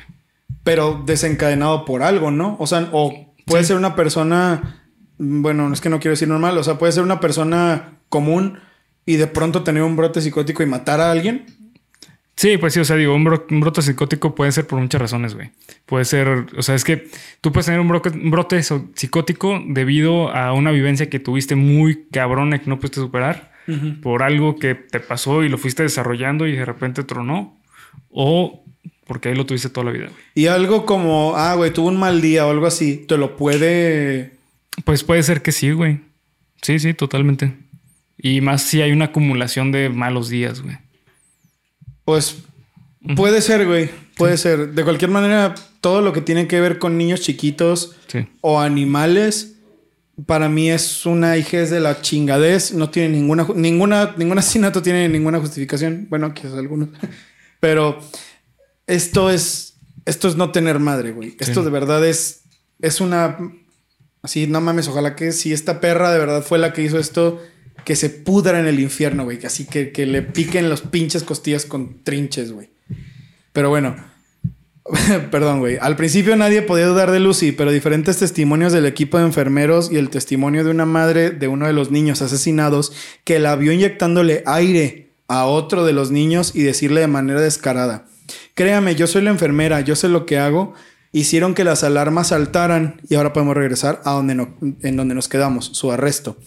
Pero 0.63 1.03
desencadenado 1.06 1.86
por 1.86 2.01
algo, 2.01 2.32
¿no? 2.32 2.58
O 2.60 2.65
sea, 2.68 2.89
o 2.91 3.13
puede 3.46 3.63
Sí. 3.63 3.68
ser 3.70 3.77
una 3.77 3.96
persona, 3.96 4.84
bueno, 5.20 5.72
es 5.72 5.82
que 5.82 5.89
no 5.89 6.00
quiero 6.00 6.13
decir 6.13 6.27
normal, 6.27 6.58
o 6.58 6.63
sea, 6.63 6.79
puede 6.79 6.91
ser 6.94 7.03
una 7.03 7.20
persona 7.20 8.00
común 8.10 8.58
y 9.06 9.15
de 9.18 9.27
pronto 9.27 9.63
tener 9.63 9.84
un 9.84 9.96
brote 9.96 10.22
psicótico 10.22 10.63
y 10.63 10.65
matar 10.65 11.00
a 11.00 11.12
alguien. 11.12 11.46
Sí, 12.39 12.58
pues 12.58 12.72
sí, 12.74 12.79
o 12.79 12.86
sea, 12.86 12.96
digo, 12.96 13.13
un, 13.13 13.25
bro- 13.25 13.46
un 13.51 13.60
brote 13.60 13.81
psicótico 13.81 14.34
puede 14.34 14.53
ser 14.53 14.65
por 14.65 14.79
muchas 14.79 15.01
razones, 15.01 15.36
güey. 15.36 15.50
Puede 15.86 16.05
ser, 16.05 16.46
o 16.58 16.62
sea, 16.62 16.74
es 16.74 16.86
que 16.86 17.10
tú 17.41 17.51
puedes 17.51 17.65
tener 17.65 17.81
un, 17.81 17.89
brote- 17.89 18.13
un 18.13 18.31
brote 18.31 18.63
so- 18.63 18.88
psicótico 18.96 19.62
debido 19.67 20.34
a 20.34 20.53
una 20.53 20.72
vivencia 20.72 21.10
que 21.10 21.19
tuviste 21.19 21.55
muy 21.55 22.05
cabrona 22.13 22.60
que 22.60 22.69
no 22.69 22.77
pudiste 22.79 23.01
superar, 23.01 23.51
por 24.01 24.24
algo 24.24 24.55
que 24.55 24.74
te 24.74 25.01
pasó 25.01 25.43
y 25.43 25.50
lo 25.50 25.58
fuiste 25.58 25.84
desarrollando 25.84 26.48
y 26.48 26.53
de 26.55 26.63
repente 26.63 27.03
tronó, 27.03 27.60
o 28.10 28.63
porque 29.05 29.27
ahí 29.29 29.36
lo 29.36 29.46
tuviste 29.46 29.69
toda 29.69 29.88
la 29.88 29.91
vida, 29.91 30.05
güey. 30.05 30.22
Y 30.34 30.48
algo 30.48 30.86
como, 30.86 31.34
ah, 31.36 31.55
güey, 31.55 31.74
tuvo 31.74 31.89
un 31.89 32.00
mal 32.00 32.22
día 32.22 32.48
o 32.48 32.51
algo 32.51 32.67
así, 32.67 33.03
te 33.05 33.17
lo 33.17 33.36
puede... 33.36 34.31
Pues 34.86 35.03
puede 35.03 35.24
ser 35.24 35.41
que 35.41 35.51
sí, 35.51 35.72
güey. 35.72 36.00
Sí, 36.62 36.79
sí, 36.79 36.93
totalmente. 36.93 37.51
Y 38.17 38.39
más 38.39 38.62
si 38.62 38.81
hay 38.81 38.93
una 38.93 39.05
acumulación 39.05 39.74
de 39.74 39.89
malos 39.89 40.29
días, 40.29 40.62
güey. 40.62 40.77
Pues 42.10 42.38
puede 43.16 43.39
ser, 43.39 43.68
güey. 43.68 43.92
Puede 44.18 44.38
ser. 44.38 44.74
De 44.74 44.84
cualquier 44.84 45.12
manera, 45.12 45.54
todo 45.80 46.01
lo 46.01 46.12
que 46.12 46.22
tiene 46.22 46.48
que 46.48 46.60
ver 46.60 46.80
con 46.80 46.98
niños 46.98 47.22
chiquitos 47.22 47.96
Sí. 48.08 48.28
o 48.42 48.60
animales, 48.60 49.58
para 50.25 50.50
mí 50.50 50.72
es 50.72 51.06
una 51.06 51.38
hijez 51.38 51.70
de 51.70 51.80
la 51.80 52.01
chingadez. 52.01 52.74
No 52.74 52.89
tiene 52.89 53.10
ninguna, 53.10 53.46
ninguna, 53.54 54.16
ningún 54.18 54.39
asesinato 54.39 54.82
tiene 54.82 55.08
ninguna 55.08 55.39
justificación. 55.39 56.08
Bueno, 56.10 56.34
quizás 56.34 56.54
algunos. 56.56 56.89
Pero 57.60 58.00
esto 58.88 59.30
es, 59.30 59.75
esto 60.06 60.28
es 60.28 60.36
no 60.36 60.51
tener 60.51 60.80
madre, 60.80 61.12
güey. 61.12 61.36
Esto 61.39 61.63
de 61.63 61.70
verdad 61.70 62.04
es, 62.04 62.42
es 62.82 63.01
una, 63.01 63.38
así, 64.24 64.48
no 64.48 64.62
mames, 64.62 64.88
ojalá 64.88 65.16
que 65.16 65.32
si 65.32 65.54
esta 65.54 65.80
perra 65.80 66.12
de 66.12 66.18
verdad 66.18 66.42
fue 66.42 66.58
la 66.58 66.74
que 66.74 66.82
hizo 66.82 66.98
esto, 66.98 67.39
que 67.86 67.95
se 67.95 68.09
pudra 68.09 68.59
en 68.59 68.67
el 68.67 68.79
infierno, 68.79 69.24
güey. 69.24 69.43
Así 69.45 69.65
que, 69.65 69.91
que 69.91 70.05
le 70.05 70.21
piquen 70.21 70.69
los 70.69 70.81
pinches 70.81 71.24
costillas 71.24 71.65
con 71.65 72.03
trinches, 72.03 72.51
güey. 72.51 72.69
Pero 73.53 73.69
bueno, 73.69 73.95
perdón, 75.31 75.59
güey. 75.59 75.77
Al 75.79 75.95
principio 75.95 76.36
nadie 76.36 76.62
podía 76.62 76.88
dudar 76.88 77.12
de 77.12 77.19
Lucy, 77.19 77.51
pero 77.51 77.71
diferentes 77.71 78.17
testimonios 78.17 78.74
del 78.74 78.86
equipo 78.86 79.17
de 79.17 79.25
enfermeros 79.25 79.91
y 79.91 79.98
el 79.98 80.09
testimonio 80.09 80.63
de 80.63 80.71
una 80.71 80.86
madre 80.86 81.31
de 81.31 81.48
uno 81.48 81.67
de 81.67 81.74
los 81.74 81.91
niños 81.91 82.21
asesinados 82.21 82.91
que 83.24 83.39
la 83.39 83.55
vio 83.55 83.71
inyectándole 83.71 84.43
aire 84.45 85.13
a 85.27 85.45
otro 85.45 85.86
de 85.86 85.93
los 85.93 86.09
niños 86.12 86.55
y 86.55 86.63
decirle 86.63 87.01
de 87.01 87.07
manera 87.07 87.39
descarada, 87.39 88.07
créame, 88.55 88.95
yo 88.95 89.05
soy 89.05 89.21
la 89.21 89.29
enfermera, 89.29 89.81
yo 89.81 89.95
sé 89.95 90.09
lo 90.09 90.25
que 90.25 90.39
hago, 90.39 90.74
hicieron 91.12 91.53
que 91.53 91.63
las 91.63 91.83
alarmas 91.83 92.29
saltaran 92.29 93.00
y 93.07 93.15
ahora 93.15 93.31
podemos 93.31 93.55
regresar 93.55 94.01
a 94.05 94.13
donde 94.13 94.48
en 94.81 94.98
donde 94.98 95.15
nos 95.15 95.27
quedamos, 95.27 95.65
su 95.74 95.91
arresto. 95.91 96.38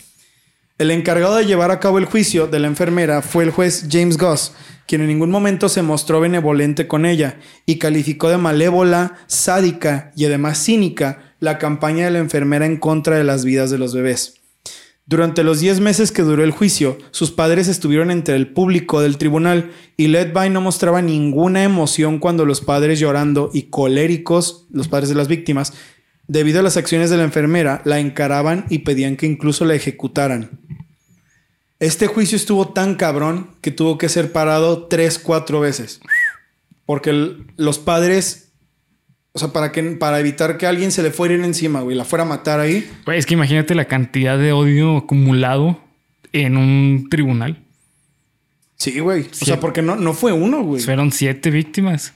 El 0.82 0.90
encargado 0.90 1.36
de 1.36 1.46
llevar 1.46 1.70
a 1.70 1.78
cabo 1.78 1.98
el 1.98 2.06
juicio 2.06 2.48
de 2.48 2.58
la 2.58 2.66
enfermera 2.66 3.22
fue 3.22 3.44
el 3.44 3.50
juez 3.50 3.86
James 3.88 4.18
Goss, 4.18 4.52
quien 4.88 5.00
en 5.00 5.06
ningún 5.06 5.30
momento 5.30 5.68
se 5.68 5.80
mostró 5.80 6.18
benevolente 6.18 6.88
con 6.88 7.06
ella 7.06 7.38
y 7.66 7.78
calificó 7.78 8.30
de 8.30 8.36
malévola, 8.36 9.14
sádica 9.28 10.10
y 10.16 10.24
además 10.24 10.58
cínica 10.58 11.36
la 11.38 11.58
campaña 11.58 12.06
de 12.06 12.10
la 12.10 12.18
enfermera 12.18 12.66
en 12.66 12.78
contra 12.78 13.16
de 13.16 13.22
las 13.22 13.44
vidas 13.44 13.70
de 13.70 13.78
los 13.78 13.94
bebés. 13.94 14.40
Durante 15.06 15.44
los 15.44 15.60
10 15.60 15.78
meses 15.78 16.10
que 16.10 16.22
duró 16.22 16.42
el 16.42 16.50
juicio, 16.50 16.98
sus 17.12 17.30
padres 17.30 17.68
estuvieron 17.68 18.10
entre 18.10 18.34
el 18.34 18.52
público 18.52 19.00
del 19.00 19.18
tribunal 19.18 19.70
y 19.96 20.08
Ledby 20.08 20.50
no 20.50 20.60
mostraba 20.60 21.00
ninguna 21.00 21.62
emoción 21.62 22.18
cuando 22.18 22.44
los 22.44 22.60
padres 22.60 22.98
llorando 22.98 23.50
y 23.52 23.64
coléricos, 23.64 24.66
los 24.72 24.88
padres 24.88 25.10
de 25.10 25.14
las 25.14 25.28
víctimas, 25.28 25.74
debido 26.26 26.60
a 26.60 26.62
las 26.62 26.76
acciones 26.76 27.10
de 27.10 27.16
la 27.16 27.24
enfermera, 27.24 27.82
la 27.84 27.98
encaraban 28.00 28.66
y 28.68 28.80
pedían 28.80 29.16
que 29.16 29.26
incluso 29.26 29.64
la 29.64 29.74
ejecutaran. 29.74 30.60
Este 31.78 32.06
juicio 32.06 32.36
estuvo 32.36 32.68
tan 32.68 32.94
cabrón 32.94 33.50
que 33.60 33.72
tuvo 33.72 33.98
que 33.98 34.08
ser 34.08 34.30
parado 34.30 34.86
tres, 34.86 35.18
cuatro 35.18 35.60
veces. 35.60 36.00
Porque 36.86 37.36
los 37.56 37.78
padres, 37.78 38.52
o 39.32 39.38
sea, 39.40 39.48
para, 39.48 39.72
que, 39.72 39.82
para 39.82 40.20
evitar 40.20 40.58
que 40.58 40.66
alguien 40.66 40.92
se 40.92 41.02
le 41.02 41.10
fuera 41.10 41.34
encima, 41.34 41.80
güey, 41.80 41.96
la 41.96 42.04
fuera 42.04 42.22
a 42.22 42.28
matar 42.28 42.60
ahí. 42.60 42.88
Güey, 43.04 43.18
es 43.18 43.26
que 43.26 43.34
imagínate 43.34 43.74
la 43.74 43.86
cantidad 43.86 44.38
de 44.38 44.52
odio 44.52 44.96
acumulado 44.96 45.80
en 46.32 46.56
un 46.56 47.08
tribunal. 47.10 47.64
Sí, 48.76 49.00
güey. 49.00 49.22
O 49.22 49.44
sea, 49.44 49.60
porque 49.60 49.82
no, 49.82 49.96
no 49.96 50.12
fue 50.12 50.32
uno, 50.32 50.62
güey. 50.62 50.82
Fueron 50.82 51.12
siete 51.12 51.50
víctimas. 51.50 52.14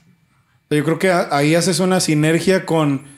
Yo 0.70 0.84
creo 0.84 0.98
que 0.98 1.10
ahí 1.10 1.54
haces 1.54 1.78
una 1.78 2.00
sinergia 2.00 2.66
con 2.66 3.15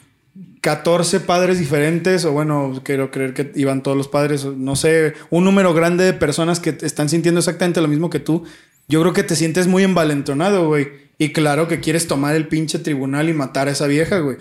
14 0.60 1.20
padres 1.20 1.58
diferentes, 1.58 2.24
o 2.24 2.32
bueno, 2.32 2.80
quiero 2.82 3.10
creer 3.10 3.34
que 3.34 3.52
iban 3.54 3.82
todos 3.82 3.96
los 3.96 4.08
padres, 4.08 4.44
no 4.44 4.76
sé, 4.76 5.14
un 5.30 5.44
número 5.44 5.74
grande 5.74 6.04
de 6.04 6.12
personas 6.12 6.60
que 6.60 6.76
están 6.82 7.08
sintiendo 7.08 7.38
exactamente 7.38 7.80
lo 7.80 7.88
mismo 7.88 8.10
que 8.10 8.20
tú. 8.20 8.44
Yo 8.88 9.00
creo 9.00 9.12
que 9.12 9.22
te 9.22 9.36
sientes 9.36 9.66
muy 9.66 9.84
envalentonado, 9.84 10.66
güey. 10.66 10.88
Y 11.18 11.32
claro 11.32 11.68
que 11.68 11.80
quieres 11.80 12.06
tomar 12.06 12.34
el 12.36 12.48
pinche 12.48 12.78
tribunal 12.78 13.28
y 13.28 13.34
matar 13.34 13.68
a 13.68 13.72
esa 13.72 13.86
vieja, 13.86 14.18
güey. 14.20 14.36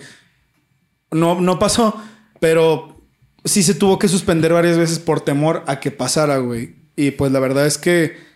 No, 1.10 1.40
no 1.40 1.58
pasó, 1.58 2.00
pero 2.40 3.02
sí 3.44 3.62
se 3.62 3.74
tuvo 3.74 3.98
que 3.98 4.08
suspender 4.08 4.52
varias 4.52 4.78
veces 4.78 4.98
por 4.98 5.20
temor 5.20 5.64
a 5.66 5.80
que 5.80 5.90
pasara, 5.90 6.38
güey. 6.38 6.76
Y 6.96 7.12
pues 7.12 7.32
la 7.32 7.40
verdad 7.40 7.66
es 7.66 7.78
que 7.78 8.28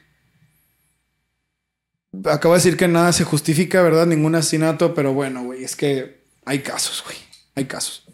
Acabo 2.27 2.53
de 2.55 2.59
decir 2.59 2.77
que 2.77 2.89
nada 2.89 3.11
se 3.13 3.25
justifica, 3.25 3.81
¿verdad? 3.81 4.07
Ningún 4.07 4.35
asesinato, 4.35 4.95
pero 4.95 5.15
bueno, 5.15 5.45
güey, 5.45 5.65
es 5.65 5.77
que 5.77 6.25
hay 6.45 6.59
casos, 6.59 7.03
güey. 7.05 7.17
Hay 7.55 7.67
casos. 7.67 8.05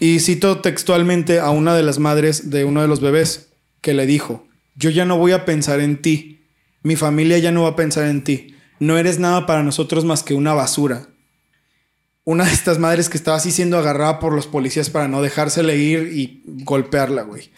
Y 0.00 0.20
cito 0.20 0.60
textualmente 0.60 1.40
a 1.40 1.50
una 1.50 1.74
de 1.74 1.82
las 1.82 1.98
madres 1.98 2.50
de 2.50 2.64
uno 2.64 2.82
de 2.82 2.88
los 2.88 3.00
bebés 3.00 3.48
que 3.80 3.94
le 3.94 4.06
dijo, 4.06 4.46
yo 4.76 4.90
ya 4.90 5.04
no 5.04 5.18
voy 5.18 5.32
a 5.32 5.44
pensar 5.44 5.80
en 5.80 6.00
ti, 6.00 6.46
mi 6.82 6.94
familia 6.94 7.38
ya 7.38 7.50
no 7.50 7.62
va 7.62 7.70
a 7.70 7.76
pensar 7.76 8.06
en 8.06 8.22
ti, 8.22 8.54
no 8.78 8.96
eres 8.96 9.18
nada 9.18 9.46
para 9.46 9.62
nosotros 9.62 10.04
más 10.04 10.22
que 10.22 10.34
una 10.34 10.54
basura. 10.54 11.08
Una 12.24 12.44
de 12.44 12.52
estas 12.52 12.78
madres 12.78 13.08
que 13.08 13.16
estaba 13.16 13.38
así 13.38 13.50
siendo 13.50 13.78
agarrada 13.78 14.18
por 14.20 14.34
los 14.34 14.46
policías 14.46 14.90
para 14.90 15.08
no 15.08 15.22
dejársele 15.22 15.76
ir 15.76 16.12
y 16.14 16.42
golpearla, 16.64 17.22
güey. 17.22 17.50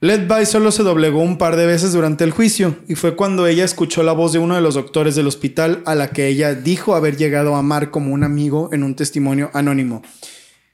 Ledby 0.00 0.46
solo 0.46 0.70
se 0.70 0.84
doblegó 0.84 1.20
un 1.20 1.38
par 1.38 1.56
de 1.56 1.66
veces 1.66 1.92
durante 1.92 2.22
el 2.22 2.30
juicio 2.30 2.76
y 2.86 2.94
fue 2.94 3.16
cuando 3.16 3.48
ella 3.48 3.64
escuchó 3.64 4.04
la 4.04 4.12
voz 4.12 4.32
de 4.32 4.38
uno 4.38 4.54
de 4.54 4.60
los 4.60 4.74
doctores 4.74 5.16
del 5.16 5.26
hospital 5.26 5.82
a 5.86 5.96
la 5.96 6.10
que 6.10 6.28
ella 6.28 6.54
dijo 6.54 6.94
haber 6.94 7.16
llegado 7.16 7.56
a 7.56 7.58
amar 7.58 7.90
como 7.90 8.14
un 8.14 8.22
amigo 8.22 8.70
en 8.72 8.84
un 8.84 8.94
testimonio 8.94 9.50
anónimo. 9.54 10.02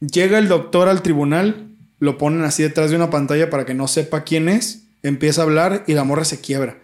Llega 0.01 0.37
el 0.37 0.49
doctor 0.49 0.89
al 0.89 1.01
tribunal, 1.01 1.71
lo 2.01 2.19
ponen 2.19 2.43
así 2.43 2.63
detrás 2.63 2.91
de 2.91 2.97
una 2.97 3.09
pantalla 3.09 3.49
para 3.49 3.65
que 3.65 3.73
no 3.73 3.89
sepa 3.89 4.25
quién 4.25 4.47
es, 4.51 4.89
empieza 5.03 5.41
a 5.41 5.45
hablar 5.45 5.85
y 5.87 5.95
la 5.95 6.05
morra 6.05 6.27
se 6.27 6.43
quiebra. 6.43 6.77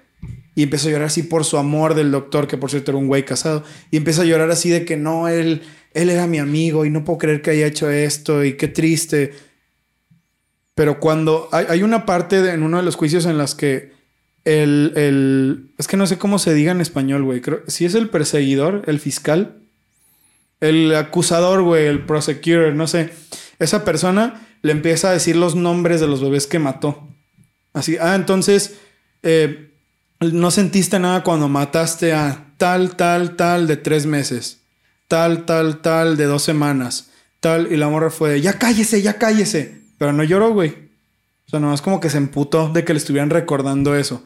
Y 0.54 0.62
empieza 0.62 0.88
a 0.88 0.92
llorar 0.92 1.08
así 1.08 1.22
por 1.22 1.44
su 1.44 1.58
amor 1.58 1.94
del 1.94 2.10
doctor, 2.10 2.46
que 2.46 2.56
por 2.56 2.70
cierto 2.70 2.90
era 2.90 2.98
un 2.98 3.06
güey 3.06 3.26
casado. 3.26 3.64
Y 3.90 3.98
empieza 3.98 4.22
a 4.22 4.24
llorar 4.24 4.50
así 4.50 4.70
de 4.70 4.86
que 4.86 4.96
no, 4.96 5.28
él, 5.28 5.60
él 5.92 6.08
era 6.08 6.26
mi 6.26 6.38
amigo 6.38 6.86
y 6.86 6.90
no 6.90 7.04
puedo 7.04 7.18
creer 7.18 7.42
que 7.42 7.50
haya 7.50 7.66
hecho 7.66 7.90
esto 7.90 8.44
y 8.44 8.54
qué 8.54 8.68
triste. 8.68 9.32
Pero 10.80 10.98
cuando 10.98 11.50
hay, 11.52 11.66
hay 11.68 11.82
una 11.82 12.06
parte 12.06 12.36
en 12.54 12.62
uno 12.62 12.78
de 12.78 12.82
los 12.82 12.96
juicios 12.96 13.26
en 13.26 13.36
las 13.36 13.54
que 13.54 13.92
el, 14.46 14.94
el- 14.96 15.72
Es 15.76 15.86
que 15.86 15.98
no 15.98 16.06
sé 16.06 16.16
cómo 16.16 16.38
se 16.38 16.54
diga 16.54 16.72
en 16.72 16.80
español, 16.80 17.22
güey. 17.22 17.42
Si 17.66 17.84
es 17.84 17.94
el 17.94 18.08
perseguidor, 18.08 18.84
el 18.86 18.98
fiscal. 18.98 19.58
El 20.58 20.94
acusador, 20.94 21.60
güey, 21.60 21.84
el 21.84 22.06
prosecutor, 22.06 22.72
no 22.74 22.86
sé. 22.86 23.10
Esa 23.58 23.84
persona 23.84 24.48
le 24.62 24.72
empieza 24.72 25.10
a 25.10 25.12
decir 25.12 25.36
los 25.36 25.54
nombres 25.54 26.00
de 26.00 26.06
los 26.06 26.22
bebés 26.22 26.46
que 26.46 26.58
mató. 26.58 27.06
Así, 27.74 27.98
ah, 28.00 28.14
entonces, 28.14 28.76
eh, 29.22 29.72
no 30.20 30.50
sentiste 30.50 30.98
nada 30.98 31.22
cuando 31.22 31.50
mataste 31.50 32.14
a 32.14 32.54
tal, 32.56 32.96
tal, 32.96 33.36
tal 33.36 33.66
de 33.66 33.76
tres 33.76 34.06
meses. 34.06 34.60
Tal, 35.08 35.44
tal, 35.44 35.82
tal 35.82 36.16
de 36.16 36.24
dos 36.24 36.42
semanas. 36.42 37.10
Tal, 37.40 37.70
y 37.70 37.76
la 37.76 37.90
morra 37.90 38.08
fue 38.08 38.30
de, 38.30 38.40
ya 38.40 38.54
cállese, 38.54 39.02
ya 39.02 39.18
cállese. 39.18 39.79
Pero 40.00 40.14
no 40.14 40.24
lloró, 40.24 40.54
güey. 40.54 40.70
O 41.46 41.50
sea, 41.50 41.60
nomás 41.60 41.82
como 41.82 42.00
que 42.00 42.08
se 42.08 42.16
emputó 42.16 42.70
de 42.70 42.84
que 42.84 42.94
le 42.94 42.98
estuvieran 42.98 43.28
recordando 43.28 43.94
eso. 43.94 44.24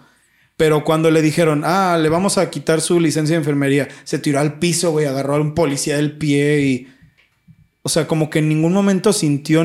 Pero 0.56 0.84
cuando 0.84 1.10
le 1.10 1.20
dijeron, 1.20 1.62
ah, 1.64 1.98
le 2.00 2.08
vamos 2.08 2.38
a 2.38 2.48
quitar 2.48 2.80
su 2.80 3.00
licencia 3.00 3.34
de 3.34 3.40
enfermería, 3.40 3.88
se 4.04 4.20
tiró 4.20 4.38
al 4.38 4.60
piso, 4.60 4.92
güey, 4.92 5.06
agarró 5.06 5.34
a 5.34 5.40
un 5.40 5.52
policía 5.54 5.96
del 5.96 6.12
pie 6.12 6.60
y. 6.60 6.88
O 7.82 7.88
sea, 7.88 8.06
como 8.06 8.30
que 8.30 8.38
en 8.38 8.48
ningún 8.48 8.72
momento 8.72 9.12
sintió, 9.12 9.64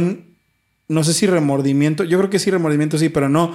no 0.87 1.03
sé 1.03 1.13
si 1.13 1.27
remordimiento, 1.27 2.03
yo 2.05 2.17
creo 2.17 2.31
que 2.31 2.39
sí 2.39 2.49
remordimiento, 2.49 2.97
sí, 2.97 3.09
pero 3.09 3.29
no. 3.29 3.53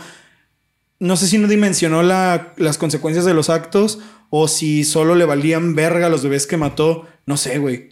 no 1.01 1.17
sé 1.17 1.27
si 1.27 1.39
no 1.39 1.49
dimensionó 1.49 2.05
la- 2.05 2.53
las 2.57 2.79
consecuencias 2.79 3.25
de 3.25 3.35
los 3.35 3.51
actos 3.51 3.99
o 4.31 4.47
si 4.47 4.85
solo 4.85 5.17
le 5.17 5.25
valían 5.25 5.75
verga 5.75 6.07
a 6.07 6.09
los 6.09 6.23
bebés 6.23 6.47
que 6.47 6.57
mató. 6.57 7.07
No 7.27 7.37
sé, 7.37 7.59
güey. 7.59 7.91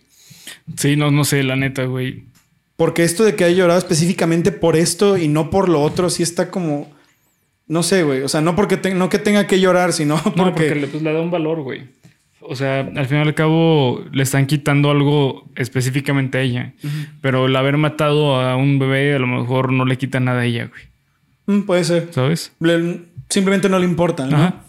Sí, 0.77 0.95
no, 0.97 1.11
no 1.11 1.25
sé, 1.25 1.43
la 1.43 1.57
neta, 1.57 1.85
güey. 1.85 2.25
Porque 2.83 3.05
esto 3.05 3.23
de 3.23 3.37
que 3.37 3.45
haya 3.45 3.59
llorado 3.59 3.79
específicamente 3.79 4.51
por 4.51 4.75
esto 4.75 5.17
y 5.17 5.29
no 5.29 5.51
por 5.51 5.69
lo 5.69 5.81
otro, 5.83 6.11
sí 6.11 6.25
está 6.25 6.51
como. 6.51 6.91
No 7.69 7.85
sé, 7.85 8.03
güey. 8.03 8.23
O 8.23 8.29
sea, 8.29 8.41
no 8.41 8.57
porque 8.57 8.77
te- 8.77 8.93
no 8.93 9.09
que 9.09 9.21
tenga 9.21 9.47
que 9.47 9.61
llorar, 9.61 9.93
sino 9.93 10.17
porque. 10.23 10.37
No, 10.41 10.45
porque 10.53 10.75
le, 10.75 10.87
pues, 10.89 11.01
le 11.01 11.13
da 11.13 11.21
un 11.21 11.31
valor, 11.31 11.63
güey. 11.63 11.83
O 12.41 12.57
sea, 12.57 12.81
al 12.81 13.07
fin 13.07 13.19
y 13.19 13.21
al 13.21 13.35
cabo 13.35 14.05
le 14.11 14.25
están 14.25 14.47
quitando 14.47 14.91
algo 14.91 15.49
específicamente 15.55 16.39
a 16.39 16.41
ella. 16.41 16.73
Pero 17.21 17.47
el 17.47 17.55
haber 17.55 17.77
matado 17.77 18.35
a 18.41 18.57
un 18.57 18.81
bebé 18.81 19.15
a 19.15 19.21
lo 19.21 19.29
mejor 19.29 19.73
no 19.73 19.85
le 19.85 19.97
quita 19.97 20.19
nada 20.19 20.41
a 20.41 20.45
ella, 20.45 20.67
güey. 20.69 20.83
Mm, 21.61 21.63
puede 21.67 21.85
ser. 21.85 22.09
¿Sabes? 22.11 22.51
Le- 22.59 23.03
simplemente 23.29 23.69
no 23.69 23.79
le 23.79 23.85
importa, 23.85 24.27
¿no? 24.27 24.37
Ajá. 24.37 24.65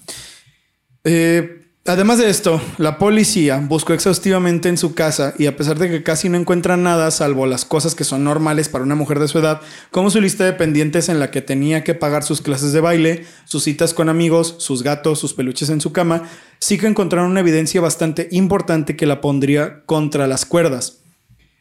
Eh, 1.04 1.63
además 1.86 2.18
de 2.18 2.30
esto, 2.30 2.62
la 2.78 2.98
policía 2.98 3.58
buscó 3.58 3.94
exhaustivamente 3.94 4.70
en 4.70 4.78
su 4.78 4.94
casa 4.94 5.34
y 5.38 5.48
a 5.48 5.58
pesar 5.58 5.78
de 5.80 5.90
que 5.90 6.04
casi 6.04 6.30
no 6.30 6.38
encuentran 6.38 6.84
nada 6.84 7.12
salvo 7.12 7.46
las 7.46 7.66
cosas 7.66 7.96
que 7.96 8.04
son 8.04 8.24
normales 8.24 8.70
para 8.70 8.84
una 8.84 8.96
mujer 8.96 9.20
de 9.20 9.28
su 9.28 9.40
edad, 9.40 9.62
como 9.92 10.10
su 10.10 10.22
lista 10.22 10.46
de 10.46 10.54
pendientes 10.54 11.10
en 11.10 11.20
la 11.20 11.32
que 11.32 11.42
tenía 11.42 11.84
que 11.84 11.94
pagar 11.94 12.24
sus 12.24 12.42
clases 12.42 12.72
de 12.72 12.82
baile, 12.82 13.26
sus 13.46 13.64
citas 13.64 13.94
con 13.94 14.10
amigos, 14.10 14.56
sus 14.60 14.84
gatos, 14.84 15.20
sus 15.20 15.34
peluches 15.34 15.70
en 15.70 15.82
su 15.82 15.92
cama, 15.92 16.30
sí 16.60 16.78
que 16.78 16.88
encontraron 16.88 17.32
una 17.32 17.42
evidencia 17.42 17.82
bastante 17.82 18.30
importante 18.32 18.96
que 18.96 19.06
la 19.06 19.22
pondría 19.22 19.84
contra 19.86 20.28
las 20.28 20.46
cuerdas. 20.46 21.04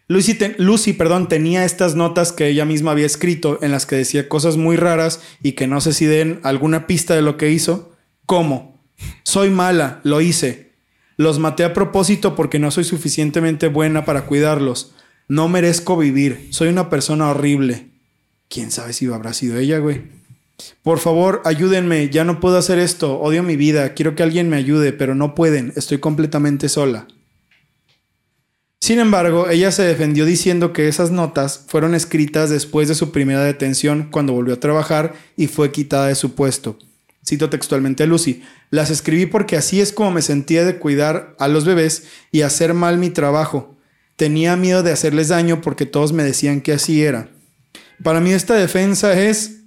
Lucy, 0.09 0.38
Lucy, 0.59 0.93
perdón, 0.93 1.29
tenía 1.29 1.64
estas 1.64 1.95
notas 1.95 2.33
que 2.33 2.47
ella 2.49 2.64
misma 2.64 2.91
había 2.91 3.07
escrito 3.07 3.59
en 3.62 3.73
las 3.73 3.87
que 3.87 3.97
decía 3.97 4.29
cosas 4.29 4.57
muy 4.57 4.76
raras 4.76 5.21
y 5.43 5.52
que 5.52 5.67
no 5.67 5.81
sé 5.81 5.93
si 5.93 6.07
den 6.07 6.38
alguna 6.43 6.87
pista 6.87 7.14
de 7.14 7.23
lo 7.23 7.37
que 7.37 7.50
hizo. 7.50 7.93
¿Cómo? 8.26 8.72
Soy 9.23 9.50
mala, 9.50 10.00
lo 10.04 10.21
hice. 10.21 10.73
Los 11.16 11.38
maté 11.38 11.64
a 11.64 11.75
propósito 11.75 12.35
porque 12.35 12.59
no 12.59 12.71
soy 12.71 12.85
suficientemente 12.85 13.68
buena 13.68 14.04
para 14.04 14.26
cuidarlos. 14.26 14.94
No 15.28 15.49
merezco 15.49 15.97
vivir. 15.97 16.49
Soy 16.50 16.68
una 16.68 16.90
persona 16.90 17.30
horrible. 17.30 17.90
¿Quién 18.49 18.71
sabe 18.71 18.92
si 18.92 19.06
habrá 19.06 19.32
sido 19.32 19.59
ella, 19.59 19.78
güey? 19.78 20.02
Por 20.82 20.99
favor, 20.99 21.42
ayúdenme. 21.44 22.09
Ya 22.11 22.25
no 22.25 22.40
puedo 22.40 22.59
hacer 22.59 22.78
esto. 22.78 23.21
Odio 23.21 23.42
mi 23.42 23.56
vida. 23.56 23.94
Quiero 23.94 24.14
que 24.14 24.23
alguien 24.23 24.49
me 24.49 24.56
ayude, 24.56 24.92
pero 24.92 25.14
no 25.14 25.35
pueden. 25.35 25.73
Estoy 25.76 25.99
completamente 25.99 26.68
sola. 26.68 27.06
Sin 28.80 28.99
embargo, 28.99 29.49
ella 29.49 29.71
se 29.71 29.85
defendió 29.85 30.25
diciendo 30.26 30.73
que 30.73 30.88
esas 30.88 31.12
notas 31.12 31.64
fueron 31.68 31.94
escritas 31.94 32.50
después 32.50 32.88
de 32.88 32.97
su 32.97 33.12
primera 33.12 33.44
detención 33.44 34.09
cuando 34.11 34.32
volvió 34.32 34.54
a 34.54 34.61
trabajar 34.61 35.14
y 35.37 35.47
fue 35.47 35.71
quitada 35.71 36.09
de 36.09 36.16
su 36.16 36.35
puesto. 36.35 36.76
Cito 37.25 37.50
textualmente 37.50 38.02
a 38.02 38.07
Lucy, 38.07 38.43
las 38.71 38.91
escribí 38.91 39.26
porque 39.26 39.57
así 39.57 39.81
es 39.81 39.93
como 39.93 40.11
me 40.11 40.23
sentía 40.23 40.64
de 40.64 40.79
cuidar 40.79 41.37
a 41.38 41.49
los 41.49 41.64
bebés 41.64 42.09
y 42.33 42.43
hacer 42.43 42.75
mal 42.75 42.99
mi 42.99 43.11
trabajo. 43.11 43.76
Tenía 44.17 44.57
miedo 44.57 44.83
de 44.83 44.93
hacerles 44.93 45.29
daño 45.29 45.61
porque 45.61 45.87
todos 45.87 46.12
me 46.12 46.25
decían 46.25 46.61
que 46.61 46.73
así 46.73 47.02
era. 47.02 47.29
Para 48.02 48.21
mí 48.21 48.33
esta 48.33 48.55
defensa 48.55 49.19
es... 49.19 49.61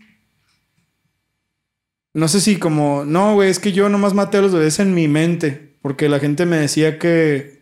No 2.13 2.27
sé 2.27 2.41
si 2.41 2.57
como... 2.57 3.05
No, 3.05 3.33
güey, 3.33 3.49
es 3.49 3.59
que 3.59 3.71
yo 3.71 3.89
nomás 3.89 4.13
maté 4.13 4.37
a 4.37 4.41
los 4.41 4.53
bebés 4.53 4.79
en 4.79 4.93
mi 4.93 5.07
mente 5.07 5.77
porque 5.81 6.09
la 6.09 6.19
gente 6.19 6.45
me 6.45 6.57
decía 6.57 6.99
que 6.99 7.55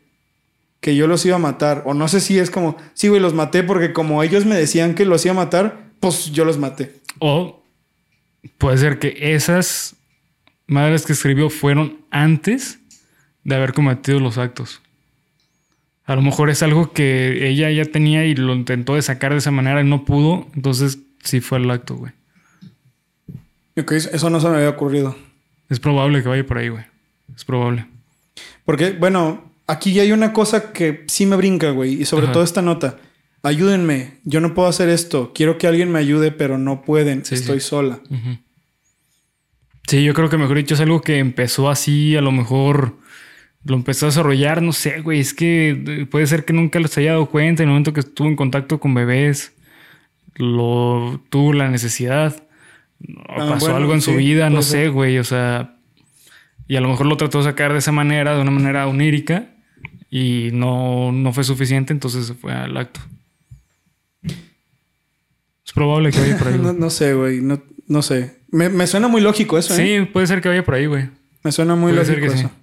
que 0.83 0.95
yo 0.95 1.07
los 1.07 1.25
iba 1.25 1.37
a 1.37 1.39
matar. 1.39 1.83
O 1.85 1.95
no 1.95 2.07
sé 2.09 2.19
si 2.19 2.37
es 2.37 2.51
como, 2.51 2.75
sí, 2.93 3.07
güey, 3.07 3.21
los 3.21 3.33
maté 3.33 3.63
porque 3.63 3.93
como 3.93 4.21
ellos 4.21 4.45
me 4.45 4.55
decían 4.55 4.93
que 4.93 5.05
los 5.05 5.25
iba 5.25 5.31
a 5.31 5.37
matar, 5.37 5.91
pues 5.99 6.31
yo 6.31 6.45
los 6.45 6.59
maté. 6.59 6.91
Puede 8.57 8.77
ser 8.77 8.99
que 8.99 9.15
esas 9.35 9.95
madres 10.67 11.05
que 11.05 11.13
escribió 11.13 11.49
fueron 11.49 11.99
antes 12.11 12.79
de 13.43 13.55
haber 13.55 13.73
cometido 13.73 14.19
los 14.19 14.37
actos. 14.37 14.81
A 16.05 16.15
lo 16.15 16.21
mejor 16.21 16.49
es 16.49 16.61
algo 16.63 16.91
que 16.91 17.47
ella 17.47 17.71
ya 17.71 17.85
tenía 17.85 18.25
y 18.25 18.35
lo 18.35 18.53
intentó 18.53 18.95
de 18.95 19.01
sacar 19.01 19.31
de 19.31 19.37
esa 19.37 19.51
manera 19.51 19.81
y 19.81 19.85
no 19.85 20.03
pudo. 20.03 20.47
Entonces 20.53 20.99
sí 21.23 21.39
fue 21.39 21.59
el 21.59 21.71
acto, 21.71 21.95
güey. 21.95 22.11
Eso 23.75 24.29
no 24.29 24.39
se 24.39 24.49
me 24.49 24.57
había 24.57 24.69
ocurrido. 24.69 25.15
Es 25.69 25.79
probable 25.79 26.21
que 26.21 26.29
vaya 26.29 26.45
por 26.45 26.57
ahí, 26.57 26.69
güey. 26.69 26.83
Es 27.35 27.45
probable. 27.45 27.87
Porque, 28.65 28.91
bueno, 28.91 29.51
aquí 29.65 29.93
ya 29.93 30.03
hay 30.03 30.11
una 30.11 30.33
cosa 30.33 30.73
que 30.73 31.05
sí 31.07 31.25
me 31.25 31.35
brinca, 31.35 31.71
güey, 31.71 32.01
y 32.01 32.05
sobre 32.05 32.25
Ajá. 32.25 32.33
todo 32.33 32.43
esta 32.43 32.61
nota. 32.61 32.97
Ayúdenme, 33.43 34.19
yo 34.23 34.39
no 34.39 34.53
puedo 34.53 34.69
hacer 34.69 34.87
esto. 34.89 35.33
Quiero 35.35 35.57
que 35.57 35.67
alguien 35.67 35.91
me 35.91 35.99
ayude, 35.99 36.31
pero 36.31 36.57
no 36.57 36.81
pueden. 36.81 37.25
Sí, 37.25 37.35
Estoy 37.35 37.59
sí. 37.59 37.67
sola. 37.67 37.99
Sí, 39.87 40.03
yo 40.03 40.13
creo 40.13 40.29
que 40.29 40.37
mejor 40.37 40.57
dicho 40.57 40.75
es 40.75 40.79
algo 40.79 41.01
que 41.01 41.19
empezó 41.19 41.69
así, 41.69 42.15
a 42.15 42.21
lo 42.21 42.31
mejor 42.31 42.97
lo 43.65 43.75
empezó 43.75 44.05
a 44.05 44.09
desarrollar, 44.09 44.61
no 44.61 44.71
sé, 44.73 45.01
güey, 45.01 45.19
es 45.19 45.33
que 45.33 45.69
eh, 45.71 46.05
puede 46.05 46.25
ser 46.27 46.45
que 46.45 46.53
nunca 46.53 46.79
los 46.79 46.97
haya 46.97 47.11
dado 47.11 47.27
cuenta 47.27 47.63
en 47.63 47.69
el 47.69 47.73
momento 47.73 47.93
que 47.93 48.01
estuvo 48.01 48.27
en 48.27 48.35
contacto 48.35 48.79
con 48.79 48.93
bebés, 48.93 49.53
lo 50.35 51.21
tuvo 51.29 51.53
la 51.53 51.69
necesidad, 51.69 52.43
o 53.05 53.41
Ah, 53.41 53.49
pasó 53.49 53.65
bueno, 53.65 53.75
algo 53.75 53.93
en 53.93 54.01
su 54.01 54.15
vida, 54.15 54.49
no 54.49 54.61
sé, 54.61 54.89
güey, 54.89 55.17
o 55.17 55.23
sea, 55.23 55.75
y 56.67 56.75
a 56.75 56.81
lo 56.81 56.89
mejor 56.89 57.05
lo 57.05 57.17
trató 57.17 57.39
de 57.39 57.45
sacar 57.45 57.73
de 57.73 57.79
esa 57.79 57.91
manera, 57.91 58.35
de 58.35 58.41
una 58.41 58.51
manera 58.51 58.87
onírica, 58.87 59.49
y 60.09 60.49
no, 60.53 61.11
no 61.11 61.33
fue 61.33 61.43
suficiente, 61.43 61.91
entonces 61.93 62.25
se 62.27 62.33
fue 62.33 62.53
al 62.53 62.75
acto. 62.77 62.99
Es 65.73 65.75
probable 65.75 66.11
que 66.11 66.19
vaya 66.19 66.37
por 66.37 66.47
ahí. 66.49 66.59
No, 66.77 66.89
sé, 66.91 67.15
güey, 67.15 67.41
no, 67.41 67.63
no 67.87 68.01
sé. 68.03 68.35
Me, 68.51 68.69
me 68.69 68.85
suena 68.85 69.07
muy 69.07 69.21
lógico 69.21 69.57
eso, 69.57 69.73
¿eh? 69.73 69.77
Sí, 70.05 70.05
puede 70.11 70.27
ser 70.27 70.39
que 70.41 70.49
vaya 70.49 70.63
por 70.63 70.75
ahí, 70.75 70.85
güey. 70.85 71.09
Me 71.43 71.51
suena 71.51 71.73
muy 71.75 71.91
Puede 71.93 72.05
ser 72.05 72.19
lógico 72.19 72.33
que 72.33 72.39
sí. 72.39 72.45
eso. 72.45 72.55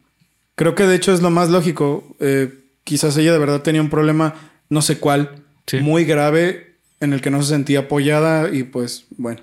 Creo 0.55 0.75
que 0.77 0.85
de 0.87 0.95
hecho 0.95 1.13
es 1.13 1.21
lo 1.21 1.31
más 1.31 1.51
lógico. 1.51 2.17
Eh, 2.21 2.55
quizás 2.85 3.17
ella 3.17 3.33
de 3.33 3.39
verdad 3.41 3.63
tenía 3.63 3.81
un 3.81 3.91
problema, 3.91 4.35
no 4.69 4.81
sé 4.81 4.99
cuál, 4.99 5.43
Sí. 5.67 5.79
muy 5.81 6.05
grave 6.05 6.77
en 7.01 7.13
el 7.13 7.21
que 7.21 7.31
no 7.31 7.43
se 7.43 7.49
sentía 7.49 7.81
apoyada 7.81 8.49
y 8.55 8.63
pues 8.63 9.07
bueno. 9.17 9.41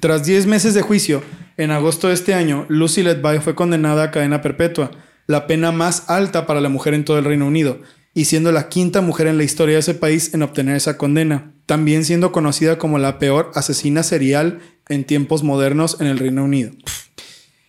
Tras 0.00 0.24
10 0.24 0.46
meses 0.46 0.72
de 0.74 0.80
juicio, 0.82 1.22
en 1.58 1.70
agosto 1.70 2.08
de 2.08 2.14
este 2.14 2.32
año, 2.34 2.64
Lucy 2.68 3.02
Letby 3.02 3.40
fue 3.40 3.54
condenada 3.54 4.04
a 4.04 4.10
cadena 4.10 4.40
perpetua, 4.42 4.90
la 5.26 5.46
pena 5.46 5.72
más 5.72 6.08
alta 6.08 6.46
para 6.46 6.60
la 6.62 6.68
mujer 6.70 6.94
en 6.94 7.04
todo 7.04 7.18
el 7.18 7.24
Reino 7.24 7.46
Unido, 7.46 7.80
y 8.18 8.24
siendo 8.24 8.50
la 8.50 8.68
quinta 8.68 9.00
mujer 9.00 9.28
en 9.28 9.36
la 9.36 9.44
historia 9.44 9.74
de 9.74 9.78
ese 9.78 9.94
país 9.94 10.34
en 10.34 10.42
obtener 10.42 10.74
esa 10.74 10.98
condena, 10.98 11.52
también 11.66 12.04
siendo 12.04 12.32
conocida 12.32 12.76
como 12.76 12.98
la 12.98 13.20
peor 13.20 13.52
asesina 13.54 14.02
serial 14.02 14.58
en 14.88 15.04
tiempos 15.04 15.44
modernos 15.44 16.00
en 16.00 16.08
el 16.08 16.18
Reino 16.18 16.42
Unido. 16.42 16.72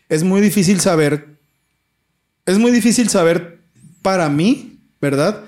Es 0.09 0.23
muy 0.23 0.41
difícil 0.41 0.79
saber, 0.79 1.37
es 2.47 2.57
muy 2.57 2.71
difícil 2.71 3.09
saber 3.09 3.59
para 4.01 4.27
mí, 4.29 4.79
¿verdad? 4.99 5.43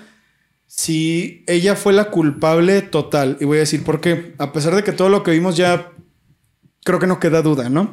Si 0.68 1.44
ella 1.48 1.76
fue 1.76 1.94
la 1.94 2.12
culpable 2.12 2.84
total. 2.84 3.38
Y 3.42 3.46
voy 3.46 3.58
a 3.58 3.62
decir 3.62 3.84
por 3.84 4.02
qué. 4.02 4.36
A 4.38 4.54
pesar 4.54 4.76
de 4.76 4.84
que 4.84 4.92
todo 4.92 5.10
lo 5.10 5.24
que 5.24 5.32
vimos 5.32 5.58
ya 5.58 5.94
creo 6.84 7.00
que 7.00 7.08
no 7.08 7.20
queda 7.20 7.42
duda, 7.42 7.70
¿no? 7.70 7.92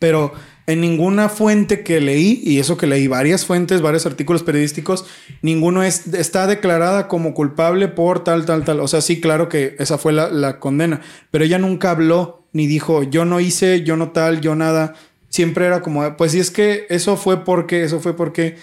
Pero 0.00 0.32
en 0.66 0.80
ninguna 0.80 1.28
fuente 1.28 1.82
que 1.82 2.00
leí, 2.00 2.40
y 2.44 2.58
eso 2.58 2.76
que 2.76 2.86
leí 2.86 3.08
varias 3.08 3.44
fuentes, 3.44 3.82
varios 3.82 4.06
artículos 4.06 4.42
periodísticos, 4.42 5.04
ninguno 5.42 5.82
es, 5.82 6.06
está 6.14 6.46
declarada 6.46 7.08
como 7.08 7.34
culpable 7.34 7.88
por 7.88 8.24
tal, 8.24 8.46
tal, 8.46 8.64
tal. 8.64 8.80
O 8.80 8.88
sea, 8.88 9.00
sí, 9.00 9.20
claro 9.20 9.48
que 9.48 9.74
esa 9.78 9.98
fue 9.98 10.12
la, 10.12 10.58
condena, 10.58 11.00
pero 11.30 11.44
ella 11.44 11.58
nunca 11.58 11.90
habló 11.90 12.46
ni 12.52 12.66
dijo, 12.66 13.02
yo 13.02 13.24
no 13.24 13.40
hice, 13.40 13.82
yo 13.82 13.96
no 13.96 14.10
tal, 14.10 14.40
yo 14.40 14.54
nada. 14.54 14.94
Siempre 15.28 15.66
era 15.66 15.82
como, 15.82 16.16
pues 16.16 16.32
si 16.32 16.40
es 16.40 16.50
que 16.50 16.86
eso 16.88 17.16
fue 17.16 17.44
porque, 17.44 17.84
eso 17.84 18.00
fue 18.00 18.16
porque... 18.16 18.56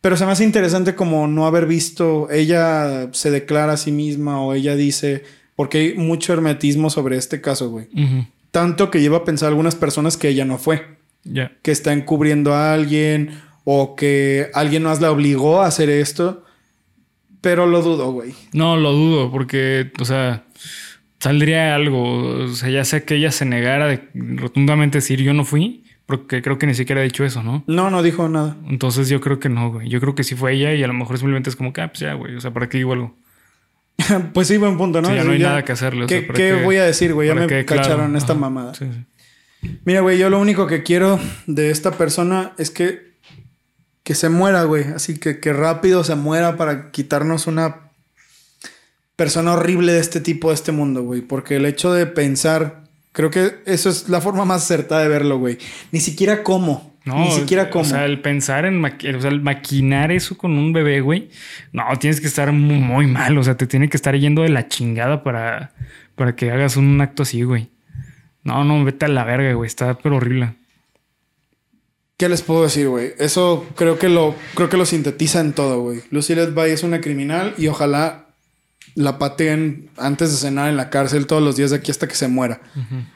Pero 0.00 0.18
se 0.18 0.26
me 0.26 0.32
hace 0.32 0.44
interesante 0.44 0.94
como 0.94 1.26
no 1.28 1.46
haber 1.46 1.66
visto, 1.66 2.28
ella 2.30 3.08
se 3.12 3.30
declara 3.30 3.72
a 3.74 3.76
sí 3.78 3.90
misma 3.90 4.42
o 4.42 4.52
ella 4.52 4.76
dice, 4.76 5.22
porque 5.56 5.78
hay 5.78 5.94
mucho 5.94 6.34
hermetismo 6.34 6.90
sobre 6.90 7.16
este 7.16 7.40
caso, 7.40 7.70
güey. 7.70 7.88
Tanto 8.54 8.88
que 8.88 9.00
lleva 9.00 9.16
a 9.18 9.24
pensar 9.24 9.48
algunas 9.48 9.74
personas 9.74 10.16
que 10.16 10.28
ella 10.28 10.44
no 10.44 10.58
fue, 10.58 10.96
Ya. 11.24 11.50
que 11.62 11.72
está 11.72 11.92
encubriendo 11.92 12.54
a 12.54 12.72
alguien 12.72 13.30
o 13.64 13.96
que 13.96 14.48
alguien 14.54 14.84
más 14.84 15.00
la 15.00 15.10
obligó 15.10 15.60
a 15.60 15.66
hacer 15.66 15.90
esto. 15.90 16.44
Pero 17.40 17.66
lo 17.66 17.82
dudo, 17.82 18.12
güey. 18.12 18.32
No, 18.52 18.76
lo 18.76 18.92
dudo, 18.92 19.32
porque, 19.32 19.90
o 19.98 20.04
sea, 20.04 20.44
saldría 21.18 21.74
algo. 21.74 22.44
O 22.44 22.48
sea, 22.50 22.70
ya 22.70 22.84
sea 22.84 23.04
que 23.04 23.16
ella 23.16 23.32
se 23.32 23.44
negara 23.44 23.88
de 23.88 24.08
rotundamente 24.14 24.98
decir 24.98 25.20
yo 25.20 25.34
no 25.34 25.44
fui, 25.44 25.82
porque 26.06 26.40
creo 26.40 26.56
que 26.58 26.68
ni 26.68 26.74
siquiera 26.74 27.00
ha 27.00 27.04
dicho 27.04 27.24
eso, 27.24 27.42
¿no? 27.42 27.64
No, 27.66 27.90
no 27.90 28.04
dijo 28.04 28.28
nada. 28.28 28.56
Entonces 28.68 29.08
yo 29.08 29.20
creo 29.20 29.40
que 29.40 29.48
no, 29.48 29.72
güey. 29.72 29.88
Yo 29.88 30.00
creo 30.00 30.14
que 30.14 30.22
sí 30.22 30.36
fue 30.36 30.52
ella 30.54 30.72
y 30.74 30.82
a 30.84 30.86
lo 30.86 30.94
mejor 30.94 31.18
simplemente 31.18 31.50
es 31.50 31.56
como 31.56 31.72
que, 31.72 31.80
ah, 31.80 31.88
pues 31.88 31.98
ya, 32.00 32.14
güey. 32.14 32.36
O 32.36 32.40
sea, 32.40 32.52
¿para 32.52 32.68
qué 32.68 32.78
digo 32.78 32.92
algo? 32.92 33.16
pues 34.34 34.48
sí, 34.48 34.56
buen 34.56 34.76
punto, 34.76 35.00
¿no? 35.00 35.08
Sí, 35.08 35.14
ya 35.14 35.24
no 35.24 35.32
hay 35.32 35.38
nada 35.38 35.64
que 35.64 35.72
hacerle, 35.72 36.04
o 36.04 36.06
¿Qué, 36.06 36.20
sea, 36.20 36.26
¿para 36.26 36.36
qué 36.36 36.52
voy 36.62 36.76
a 36.76 36.84
decir, 36.84 37.14
güey? 37.14 37.28
Ya 37.28 37.34
me? 37.34 37.46
Claro. 37.46 37.66
cacharon 37.66 38.16
esta 38.16 38.32
Ajá. 38.32 38.40
mamada. 38.40 38.74
Sí, 38.74 38.86
sí. 38.92 39.70
Mira, 39.84 40.00
güey, 40.00 40.18
yo 40.18 40.28
lo 40.30 40.38
único 40.40 40.66
que 40.66 40.82
quiero 40.82 41.18
de 41.46 41.70
esta 41.70 41.92
persona 41.92 42.52
es 42.58 42.70
que, 42.70 43.14
que 44.02 44.14
se 44.14 44.28
muera, 44.28 44.64
güey. 44.64 44.84
Así 44.84 45.18
que 45.18 45.40
que 45.40 45.52
rápido 45.52 46.04
se 46.04 46.14
muera 46.16 46.56
para 46.56 46.90
quitarnos 46.90 47.46
una 47.46 47.90
persona 49.16 49.54
horrible 49.54 49.92
de 49.92 50.00
este 50.00 50.20
tipo, 50.20 50.48
de 50.48 50.54
este 50.54 50.72
mundo, 50.72 51.02
güey. 51.02 51.22
Porque 51.22 51.56
el 51.56 51.64
hecho 51.64 51.92
de 51.92 52.06
pensar 52.06 52.84
Creo 53.14 53.30
que 53.30 53.62
eso 53.64 53.90
es 53.90 54.08
la 54.08 54.20
forma 54.20 54.44
más 54.44 54.64
acertada 54.64 55.02
de 55.02 55.08
verlo, 55.08 55.38
güey. 55.38 55.56
Ni 55.92 56.00
siquiera 56.00 56.42
cómo. 56.42 56.93
No, 57.04 57.18
Ni 57.18 57.30
siquiera 57.32 57.68
cómo. 57.68 57.82
O 57.82 57.86
sea, 57.86 58.06
el 58.06 58.20
pensar 58.20 58.64
en 58.64 58.82
o 58.82 59.20
sea, 59.20 59.30
el 59.30 59.42
maquinar 59.42 60.10
eso 60.10 60.38
con 60.38 60.56
un 60.56 60.72
bebé, 60.72 61.00
güey. 61.00 61.28
No, 61.72 61.84
tienes 61.98 62.20
que 62.20 62.26
estar 62.26 62.50
muy, 62.52 62.78
muy 62.78 63.06
mal. 63.06 63.36
O 63.36 63.44
sea, 63.44 63.56
te 63.56 63.66
tiene 63.66 63.90
que 63.90 63.96
estar 63.96 64.16
yendo 64.16 64.42
de 64.42 64.48
la 64.48 64.68
chingada 64.68 65.22
para, 65.22 65.72
para 66.14 66.34
que 66.34 66.50
hagas 66.50 66.76
un 66.76 67.00
acto 67.00 67.24
así, 67.24 67.42
güey. 67.42 67.68
No, 68.42 68.64
no, 68.64 68.82
vete 68.84 69.04
a 69.04 69.08
la 69.08 69.24
verga, 69.24 69.52
güey. 69.52 69.66
Está 69.66 69.94
pero 69.94 70.16
horrible. 70.16 70.54
¿Qué 72.16 72.28
les 72.28 72.42
puedo 72.42 72.62
decir, 72.62 72.88
güey? 72.88 73.12
Eso 73.18 73.66
creo 73.74 73.98
que 73.98 74.08
lo, 74.08 74.34
creo 74.54 74.70
que 74.70 74.76
lo 74.76 74.86
sintetiza 74.86 75.40
en 75.40 75.52
todo, 75.52 75.80
güey. 75.82 76.00
Lucy 76.10 76.34
Letby 76.34 76.70
es 76.70 76.84
una 76.84 77.00
criminal 77.00 77.54
y 77.58 77.66
ojalá 77.66 78.23
la 78.94 79.18
pateen 79.18 79.90
antes 79.96 80.30
de 80.30 80.36
cenar 80.36 80.70
en 80.70 80.76
la 80.76 80.90
cárcel 80.90 81.26
todos 81.26 81.42
los 81.42 81.56
días 81.56 81.70
de 81.70 81.76
aquí 81.76 81.90
hasta 81.90 82.06
que 82.06 82.14
se 82.14 82.28
muera. 82.28 82.60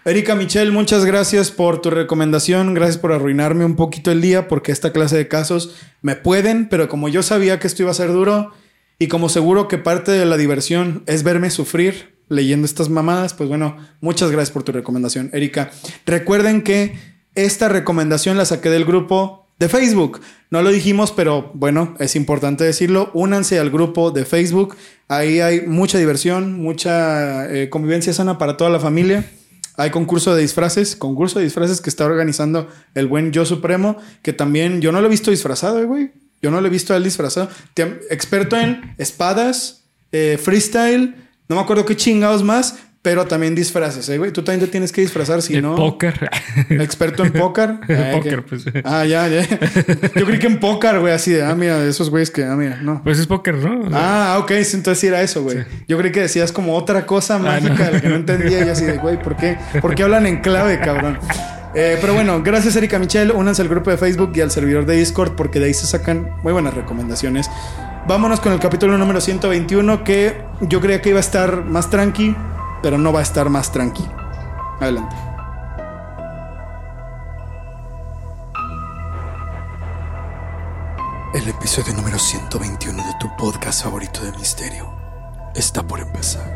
Erika 0.04 0.34
Michelle, 0.34 0.70
muchas 0.70 1.04
gracias 1.04 1.50
por 1.50 1.80
tu 1.80 1.90
recomendación. 1.90 2.74
Gracias 2.74 2.98
por 2.98 3.12
arruinarme 3.12 3.64
un 3.64 3.76
poquito 3.76 4.10
el 4.10 4.20
día 4.20 4.48
porque 4.48 4.72
esta 4.72 4.92
clase 4.92 5.16
de 5.16 5.28
casos 5.28 5.76
me 6.02 6.16
pueden, 6.16 6.68
pero 6.68 6.88
como 6.88 7.08
yo 7.08 7.22
sabía 7.22 7.58
que 7.58 7.66
esto 7.66 7.82
iba 7.82 7.92
a 7.92 7.94
ser 7.94 8.12
duro 8.12 8.52
y 8.98 9.06
como 9.08 9.28
seguro 9.28 9.68
que 9.68 9.78
parte 9.78 10.10
de 10.12 10.26
la 10.26 10.36
diversión 10.36 11.04
es 11.06 11.22
verme 11.22 11.50
sufrir 11.50 12.18
leyendo 12.28 12.66
estas 12.66 12.88
mamadas, 12.88 13.34
pues 13.34 13.48
bueno, 13.48 13.76
muchas 14.00 14.30
gracias 14.30 14.50
por 14.50 14.62
tu 14.62 14.72
recomendación, 14.72 15.30
Erika. 15.32 15.70
Recuerden 16.04 16.62
que 16.62 16.98
esta 17.34 17.68
recomendación 17.68 18.36
la 18.36 18.44
saqué 18.44 18.68
del 18.68 18.84
grupo 18.84 19.47
de 19.58 19.68
Facebook. 19.68 20.20
No 20.50 20.62
lo 20.62 20.70
dijimos, 20.70 21.12
pero 21.12 21.50
bueno, 21.54 21.94
es 21.98 22.16
importante 22.16 22.64
decirlo. 22.64 23.10
Únanse 23.14 23.58
al 23.58 23.70
grupo 23.70 24.10
de 24.10 24.24
Facebook. 24.24 24.76
Ahí 25.08 25.40
hay 25.40 25.66
mucha 25.66 25.98
diversión, 25.98 26.60
mucha 26.60 27.52
eh, 27.52 27.68
convivencia 27.68 28.12
sana 28.12 28.38
para 28.38 28.56
toda 28.56 28.70
la 28.70 28.80
familia. 28.80 29.30
Hay 29.76 29.90
concurso 29.90 30.34
de 30.34 30.42
disfraces, 30.42 30.96
concurso 30.96 31.38
de 31.38 31.44
disfraces 31.44 31.80
que 31.80 31.90
está 31.90 32.04
organizando 32.04 32.68
el 32.94 33.06
buen 33.06 33.30
Yo 33.30 33.44
Supremo, 33.44 33.96
que 34.22 34.32
también 34.32 34.80
yo 34.80 34.90
no 34.90 35.00
lo 35.00 35.06
he 35.06 35.10
visto 35.10 35.30
disfrazado, 35.30 35.80
eh, 35.80 35.84
güey. 35.84 36.10
Yo 36.40 36.50
no 36.50 36.60
lo 36.60 36.66
he 36.66 36.70
visto 36.70 36.94
a 36.94 36.96
él 36.96 37.04
disfrazado. 37.04 37.48
Experto 38.10 38.56
en 38.56 38.94
espadas, 38.96 39.84
eh, 40.12 40.38
freestyle, 40.40 41.14
no 41.48 41.56
me 41.56 41.62
acuerdo 41.62 41.84
qué 41.84 41.96
chingados 41.96 42.44
más, 42.44 42.78
pero 43.00 43.26
también 43.26 43.54
disfraces, 43.54 44.08
eh, 44.08 44.18
güey. 44.18 44.32
Tú 44.32 44.42
también 44.42 44.60
te 44.66 44.70
tienes 44.70 44.92
que 44.92 45.00
disfrazar, 45.00 45.40
si 45.40 45.54
de 45.54 45.62
no. 45.62 45.76
póker. 45.76 46.28
Experto 46.70 47.24
en 47.24 47.32
póker. 47.32 47.78
Ah, 47.88 48.10
póker, 48.12 48.36
que- 48.36 48.42
pues. 48.42 48.64
Ah, 48.84 49.04
ya, 49.06 49.28
ya. 49.28 49.42
Yo 50.16 50.26
creí 50.26 50.38
que 50.38 50.46
en 50.48 50.58
póker, 50.60 50.98
güey, 51.00 51.12
así 51.14 51.30
de, 51.32 51.42
ah, 51.44 51.54
mira, 51.54 51.78
de 51.78 51.88
esos 51.90 52.10
güeyes 52.10 52.30
que, 52.30 52.44
ah, 52.44 52.54
mira, 52.56 52.80
no. 52.82 53.02
Pues 53.02 53.18
es 53.18 53.26
póker, 53.26 53.54
¿no? 53.54 53.86
O 53.86 53.90
sea, 53.90 54.34
Ah, 54.34 54.38
ok, 54.38 54.50
entonces 54.50 55.04
era 55.04 55.22
eso, 55.22 55.42
güey. 55.42 55.64
Yo 55.86 55.96
creí 55.98 56.12
que 56.12 56.20
decías 56.22 56.52
como 56.52 56.74
otra 56.76 57.06
cosa 57.06 57.36
Ah, 57.36 57.38
mágica 57.38 57.74
no. 57.74 57.84
de 57.84 57.92
la 57.92 58.00
que 58.00 58.08
no 58.08 58.16
entendía 58.16 58.64
y 58.66 58.68
así 58.68 58.84
de, 58.84 58.98
güey, 58.98 59.18
¿por 59.22 59.36
qué? 59.36 59.56
¿Por 59.80 59.94
qué 59.94 60.02
hablan 60.02 60.26
en 60.26 60.40
clave, 60.40 60.78
cabrón? 60.80 61.18
Eh, 61.74 61.98
pero 62.00 62.14
bueno, 62.14 62.42
gracias 62.42 62.74
Erika 62.76 62.98
Michelle, 62.98 63.32
únanse 63.32 63.62
al 63.62 63.68
grupo 63.68 63.90
de 63.90 63.98
Facebook 63.98 64.32
y 64.34 64.40
al 64.40 64.50
servidor 64.50 64.86
de 64.86 64.96
Discord 64.96 65.36
porque 65.36 65.60
de 65.60 65.66
ahí 65.66 65.74
se 65.74 65.86
sacan 65.86 66.30
muy 66.42 66.52
buenas 66.52 66.74
recomendaciones. 66.74 67.48
Vámonos 68.08 68.40
con 68.40 68.52
el 68.54 68.58
capítulo 68.58 68.96
número 68.96 69.20
121 69.20 70.02
que 70.02 70.40
yo 70.62 70.80
creía 70.80 71.02
que 71.02 71.10
iba 71.10 71.18
a 71.18 71.20
estar 71.20 71.64
más 71.66 71.90
tranqui, 71.90 72.34
pero 72.82 72.98
no 72.98 73.12
va 73.12 73.20
a 73.20 73.22
estar 73.22 73.48
más 73.50 73.72
tranqui. 73.72 74.08
Adelante. 74.80 75.16
El 81.34 81.46
episodio 81.48 81.92
número 81.94 82.18
121 82.18 83.06
de 83.06 83.14
tu 83.20 83.28
podcast 83.36 83.84
favorito 83.84 84.22
de 84.24 84.32
misterio 84.32 84.90
está 85.54 85.82
por 85.82 86.00
empezar. 86.00 86.54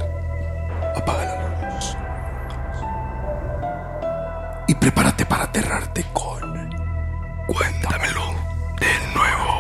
Apaga 0.97 1.25
la 1.25 1.75
luz. 1.75 1.97
Y 4.67 4.75
prepárate 4.75 5.27
para 5.27 5.45
aterrarte 5.45 6.07
con. 6.13 6.71
Cuéntamelo 7.47 8.35
de 8.81 9.15
nuevo. 9.15 9.53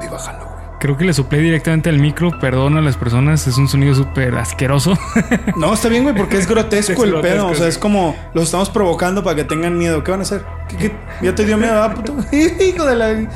Y 0.00 0.08
bájalo. 0.08 0.61
Creo 0.82 0.96
que 0.96 1.04
le 1.04 1.12
soplé 1.14 1.38
directamente 1.38 1.90
al 1.90 2.00
micro. 2.00 2.36
Perdón 2.40 2.76
a 2.76 2.80
las 2.80 2.96
personas. 2.96 3.46
Es 3.46 3.56
un 3.56 3.68
sonido 3.68 3.94
súper 3.94 4.34
asqueroso. 4.34 4.98
No, 5.56 5.72
está 5.72 5.88
bien, 5.88 6.02
güey, 6.02 6.12
porque 6.16 6.38
es 6.38 6.48
grotesco 6.48 6.92
Es 6.96 6.98
el 7.04 7.10
grotesco, 7.12 7.36
pedo. 7.36 7.46
O 7.46 7.54
sea, 7.54 7.66
sí. 7.66 7.68
es 7.70 7.78
como 7.78 8.16
los 8.34 8.44
estamos 8.46 8.68
provocando 8.68 9.22
para 9.22 9.36
que 9.36 9.44
tengan 9.44 9.78
miedo. 9.78 10.02
¿Qué 10.02 10.10
van 10.10 10.18
a 10.18 10.22
hacer? 10.24 10.42
¿Qué, 10.68 10.76
qué? 10.76 10.92
¿Ya 11.22 11.32
te 11.36 11.44
dio 11.44 11.56
miedo, 11.56 11.80
ah, 11.80 11.94
puto? 11.94 12.16
Hijo 12.32 12.84
de 12.84 12.96
la. 12.96 13.28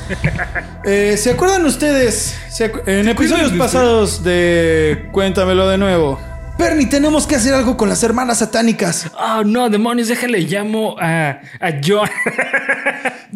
Eh, 0.85 1.17
¿Se 1.17 1.31
acuerdan 1.31 1.65
ustedes? 1.67 2.37
Se 2.49 2.73
acu- 2.73 2.83
en 2.85 3.09
episodios 3.09 3.53
de 3.53 3.59
pasados 3.59 4.25
de 4.25 5.09
Cuéntamelo 5.13 5.69
de 5.69 5.79
nuevo. 5.79 6.19
Bernie, 6.59 6.87
tenemos 6.87 7.29
que 7.29 7.37
hacer 7.37 7.55
algo 7.55 7.77
con 7.77 7.89
las 7.89 8.03
hermanas 8.03 8.39
satánicas. 8.39 9.09
oh, 9.17 9.45
no, 9.45 9.69
demonios. 9.71 10.09
Déjale. 10.09 10.41
Llamo 10.41 10.97
a, 10.99 11.39
a 11.61 11.71
John. 11.87 12.09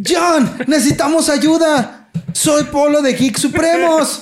John, 0.05 0.51
necesitamos 0.67 1.29
ayuda. 1.29 2.00
Soy 2.41 2.65
Polo 2.65 3.03
de 3.03 3.13
Geek 3.13 3.37
Supremos. 3.37 4.21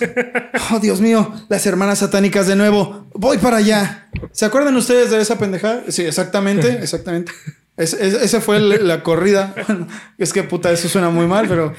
Oh, 0.72 0.80
Dios 0.80 1.00
mío, 1.00 1.32
las 1.48 1.64
hermanas 1.66 2.00
satánicas 2.00 2.48
de 2.48 2.56
nuevo. 2.56 3.08
Voy 3.14 3.38
para 3.38 3.58
allá. 3.58 4.08
¿Se 4.32 4.44
acuerdan 4.44 4.74
ustedes 4.76 5.10
de 5.12 5.20
esa 5.20 5.38
pendejada? 5.38 5.84
Sí, 5.88 6.02
exactamente, 6.02 6.80
exactamente. 6.82 7.30
Es- 7.76 7.92
es- 7.94 8.14
esa 8.14 8.40
fue 8.40 8.58
la 8.58 9.04
corrida. 9.04 9.54
Bueno, 9.68 9.86
es 10.18 10.32
que 10.32 10.42
puta, 10.42 10.72
eso 10.72 10.88
suena 10.88 11.10
muy 11.10 11.26
mal, 11.28 11.46
pero 11.46 11.74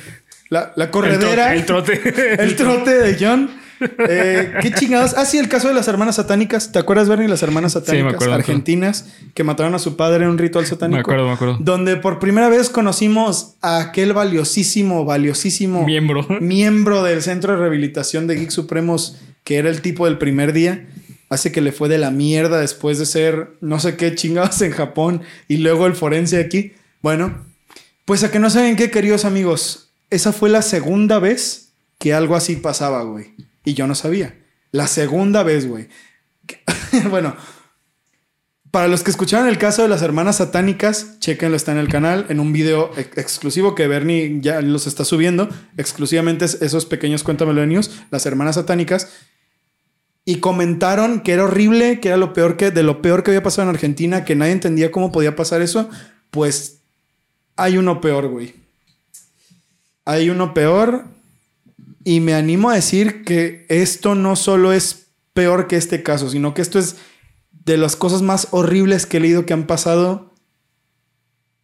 la, 0.50 0.72
la 0.78 0.90
corredera. 0.92 1.54
El 1.54 1.66
trote. 1.66 2.42
El 2.42 2.56
trote 2.56 2.92
de 2.98 3.18
John. 3.20 3.52
Eh, 3.82 4.54
¿Qué 4.62 4.72
chingados? 4.72 5.14
Ah, 5.18 5.26
sí, 5.26 5.38
el 5.38 5.48
caso 5.48 5.68
de 5.68 5.74
las 5.74 5.88
hermanas 5.88 6.16
satánicas. 6.16 6.72
¿Te 6.72 6.80
acuerdas, 6.80 7.08
Bernie? 7.08 7.28
Las 7.28 7.44
hermanas 7.44 7.74
satánicas 7.74 8.14
acuerdo, 8.14 8.34
me 8.36 8.36
acuerdo. 8.36 8.52
argentinas 8.52 9.10
que 9.34 9.44
mataron 9.44 9.74
a 9.76 9.80
su 9.80 9.96
padre 9.96 10.26
en 10.26 10.32
un 10.32 10.38
ritual 10.38 10.66
satánico. 10.66 10.98
Me 10.98 11.02
acuerdo, 11.02 11.26
me 11.28 11.34
acuerdo. 11.34 11.58
Donde 11.60 11.96
por 11.98 12.20
primera 12.20 12.50
vez 12.50 12.70
conocimos 12.70 13.56
a 13.62 13.80
aquel 13.80 14.14
valiosísimo, 14.14 15.06
valiosísimo 15.06 15.86
Miembro. 15.86 16.26
miembro 16.42 17.04
del 17.04 17.22
Centro 17.22 17.54
de 17.54 17.60
Rehabilitación 17.60 18.28
de 18.28 18.36
Geek 18.36 18.50
Supremos, 18.50 19.18
que 19.44 19.58
era 19.58 19.70
el 19.70 19.82
tipo 19.82 20.06
del 20.06 20.18
primer 20.18 20.54
día. 20.54 20.88
Hace 21.30 21.52
que 21.52 21.62
le 21.62 21.72
fue 21.72 21.90
de 21.90 22.00
la 22.00 22.10
mierda 22.12 22.60
después 22.60 22.98
de 22.98 23.06
ser 23.06 23.52
no 23.62 23.80
sé 23.80 23.96
qué 23.96 24.16
chingados 24.16 24.62
en 24.62 24.72
Japón 24.72 25.22
y 25.48 25.58
luego 25.58 25.86
el 25.86 25.94
forense 25.94 26.40
aquí. 26.40 26.74
Bueno, 27.02 27.46
pues 28.06 28.24
a 28.24 28.32
que 28.32 28.40
no 28.40 28.50
saben 28.50 28.76
qué, 28.76 28.90
queridos 28.90 29.26
amigos, 29.26 29.92
esa 30.10 30.34
fue 30.34 30.50
la 30.50 30.64
segunda 30.64 31.20
vez 31.20 31.70
que 32.00 32.14
algo 32.14 32.36
así 32.36 32.56
pasaba, 32.56 33.04
güey. 33.04 33.28
Y 33.66 33.74
yo 33.74 33.88
no 33.88 33.96
sabía. 33.96 34.38
La 34.72 34.88
segunda 34.88 35.44
vez, 35.44 35.68
güey. 35.68 35.88
Bueno, 37.10 37.36
para 38.72 38.88
los 38.88 39.04
que 39.04 39.12
escucharon 39.12 39.48
el 39.48 39.58
caso 39.58 39.82
de 39.84 39.88
las 39.90 40.02
hermanas 40.02 40.38
satánicas, 40.38 41.20
chequenlo, 41.20 41.56
está 41.56 41.72
en 41.72 41.78
el 41.80 41.88
canal, 41.88 42.26
en 42.30 42.40
un 42.40 42.54
video 42.54 42.92
ex- 42.98 43.18
exclusivo 43.18 43.74
que 43.76 43.88
Bernie 43.88 44.40
ya 44.42 44.62
los 44.62 44.86
está 44.88 45.06
subiendo, 45.06 45.50
exclusivamente 45.78 46.46
es- 46.46 46.62
esos 46.62 46.86
pequeños 46.86 47.24
cuéntamelo 47.24 47.66
news, 47.66 47.92
las 48.12 48.26
hermanas 48.26 48.56
satánicas, 48.56 49.10
y 50.26 50.36
comentaron 50.40 51.22
que 51.22 51.32
era 51.34 51.46
horrible, 51.46 52.00
que 52.00 52.10
era 52.10 52.18
lo 52.18 52.34
peor 52.34 52.58
que, 52.58 52.70
de 52.72 52.84
lo 52.84 53.02
peor 53.02 53.24
que 53.24 53.32
había 53.32 53.42
pasado 53.44 53.64
en 53.70 53.74
Argentina, 53.76 54.24
que 54.26 54.36
nadie 54.36 54.52
entendía 54.52 54.92
cómo 54.92 55.12
podía 55.12 55.36
pasar 55.36 55.62
eso, 55.64 55.90
pues 56.30 56.80
hay 57.56 57.78
uno 57.78 58.02
peor, 58.02 58.28
güey. 58.28 58.54
Hay 60.06 60.30
uno 60.30 60.54
peor, 60.54 61.06
y 62.04 62.20
me 62.20 62.34
animo 62.34 62.70
a 62.70 62.76
decir 62.76 63.24
que 63.24 63.66
esto 63.70 64.16
no 64.16 64.36
solo 64.36 64.74
es 64.74 65.08
peor 65.34 65.68
que 65.68 65.76
este 65.76 66.04
caso, 66.04 66.30
sino 66.30 66.54
que 66.54 66.62
esto 66.62 66.80
es 66.80 66.98
de 67.66 67.78
las 67.78 67.96
cosas 67.96 68.22
más 68.22 68.48
horribles 68.52 69.06
que 69.06 69.18
he 69.18 69.20
leído 69.20 69.46
que 69.46 69.54
han 69.54 69.68
pasado 69.68 70.34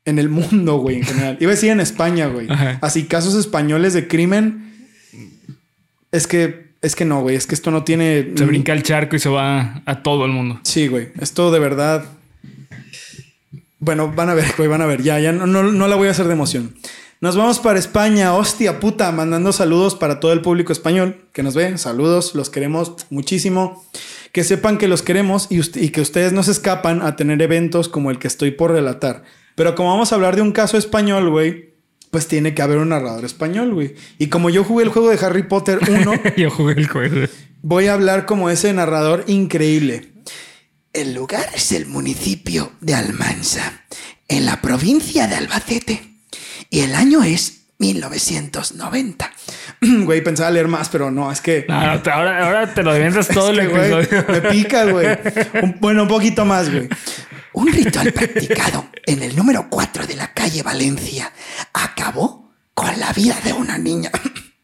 en 0.06 0.19
el 0.19 0.30
mundo, 0.30 0.78
güey, 0.78 0.98
en 0.98 1.04
general. 1.04 1.38
Iba 1.39 1.52
a 1.52 1.56
decir 1.56 1.71
en 1.71 1.80
España, 1.80 2.28
güey. 2.28 2.48
Ajá. 2.50 2.78
Así, 2.82 3.06
casos 3.06 3.34
españoles 3.36 3.93
de 3.93 4.08
crimen. 4.08 4.88
Es 6.12 6.28
que, 6.28 6.76
es 6.82 6.95
que 6.95 7.06
no, 7.06 7.21
güey. 7.21 7.36
Es 7.36 7.48
que 7.48 7.56
esto 7.56 7.71
no 7.71 7.84
tiene. 7.84 8.34
Se 8.36 8.45
brinca 8.45 8.71
el 8.71 8.84
charco 8.84 9.15
y 9.15 9.19
se 9.19 9.30
va 9.30 9.82
a 9.86 10.04
todo 10.04 10.26
el 10.26 10.32
mundo. 10.32 10.60
Sí, 10.63 10.88
güey. 10.88 11.10
Esto 11.19 11.52
de 11.52 11.60
verdad. 11.60 12.06
Bueno, 13.80 14.12
van 14.12 14.30
a 14.30 14.36
ver, 14.36 14.54
güey, 14.58 14.69
van 14.69 14.82
a 14.82 14.86
ver. 14.86 15.02
Ya, 15.02 15.19
ya 15.19 15.32
no, 15.32 15.48
no, 15.48 15.63
no 15.63 15.88
la 15.88 15.95
voy 15.95 16.08
a 16.08 16.12
hacer 16.12 16.28
de 16.28 16.34
emoción. 16.34 16.76
Nos 17.21 17.38
vamos 17.38 17.60
para 17.60 17.80
España, 17.80 18.36
hostia 18.36 18.82
puta, 18.82 19.10
mandando 19.13 19.54
saludos 19.54 19.95
para 19.95 20.19
todo 20.19 20.34
el 20.34 20.41
público 20.41 20.73
español 20.73 21.30
que 21.32 21.43
nos 21.43 21.56
ve. 21.56 21.78
Saludos, 21.78 22.36
los 22.36 22.49
queremos 22.49 22.93
muchísimo. 23.10 23.86
Que 24.34 24.43
sepan 24.43 24.78
que 24.78 24.89
los 24.89 25.01
queremos 25.01 25.47
y, 25.49 25.89
que 25.89 26.01
ustedes 26.01 26.34
no 26.34 26.43
se 26.43 26.51
escapan 26.51 27.01
a 27.01 27.15
tener 27.15 27.41
eventos 27.41 27.88
como 27.88 28.12
el 28.12 28.19
que 28.19 28.28
estoy 28.28 28.51
por 28.51 28.71
relatar. 28.71 29.23
Pero 29.56 29.75
como 29.75 29.91
vamos 29.91 30.12
a 30.12 30.15
hablar 30.15 30.36
de 30.36 30.41
un 30.41 30.51
caso 30.51 30.78
español, 30.78 31.30
güey, 31.30 31.75
pues 32.12 32.28
tiene 32.28 32.54
que 32.54 32.62
haber 32.62 32.80
un 32.80 32.89
narrador 32.89 33.23
español, 33.23 33.73
güey. 33.73 33.95
Y 34.19 34.28
como 34.28 34.49
yo 34.49 34.65
jugué 34.65 34.84
el 34.84 34.89
juego 34.89 35.10
de 35.10 35.25
Harry 35.25 35.43
Potter 35.43 35.80
1, 35.88 36.13
Yo 36.38 36.51
jugué 36.51 36.73
el 36.73 36.88
juego. 36.89 37.28
voy 37.62 37.88
a 37.88 37.93
hablar 37.93 38.25
como 38.25 38.49
ese 38.49 38.73
narrador 38.73 39.23
increíble. 39.28 40.12
El 40.91 41.13
lugar 41.13 41.47
es 41.56 41.71
el 41.71 41.86
municipio 41.86 42.73
de 42.82 42.93
Almansa, 42.93 43.86
en 44.28 44.45
la 44.45 44.62
provincia 44.62 45.28
de 45.28 45.36
Albacete. 45.36 46.14
Y 46.75 46.81
el 46.81 46.93
año 46.93 47.23
es 47.23 47.67
1990. 47.77 49.31
Güey, 49.81 50.21
pensaba 50.21 50.51
leer 50.51 50.67
más, 50.67 50.89
pero 50.89 51.09
no, 51.09 51.31
es 51.31 51.39
que... 51.39 51.65
No, 51.69 51.79
no, 51.88 52.01
te- 52.01 52.11
ahora, 52.11 52.45
ahora 52.45 52.73
te 52.73 52.83
lo 52.83 52.91
avientas 52.91 53.27
todo 53.33 53.51
el 53.51 53.69
güey, 53.69 53.91
me 54.27 54.41
pica, 54.51 54.83
güey. 54.83 55.07
Un- 55.63 55.77
bueno, 55.79 56.01
un 56.01 56.09
poquito 56.09 56.43
más, 56.43 56.69
güey. 56.69 56.89
Un 57.53 57.71
ritual 57.71 58.11
practicado 58.11 58.89
en 59.05 59.23
el 59.23 59.38
número 59.38 59.69
4 59.69 60.05
de 60.05 60.15
la 60.17 60.33
calle 60.33 60.63
Valencia 60.63 61.31
acabó 61.71 62.51
con 62.73 62.99
la 62.99 63.13
vida 63.13 63.39
de 63.41 63.53
una 63.53 63.77
niña. 63.77 64.11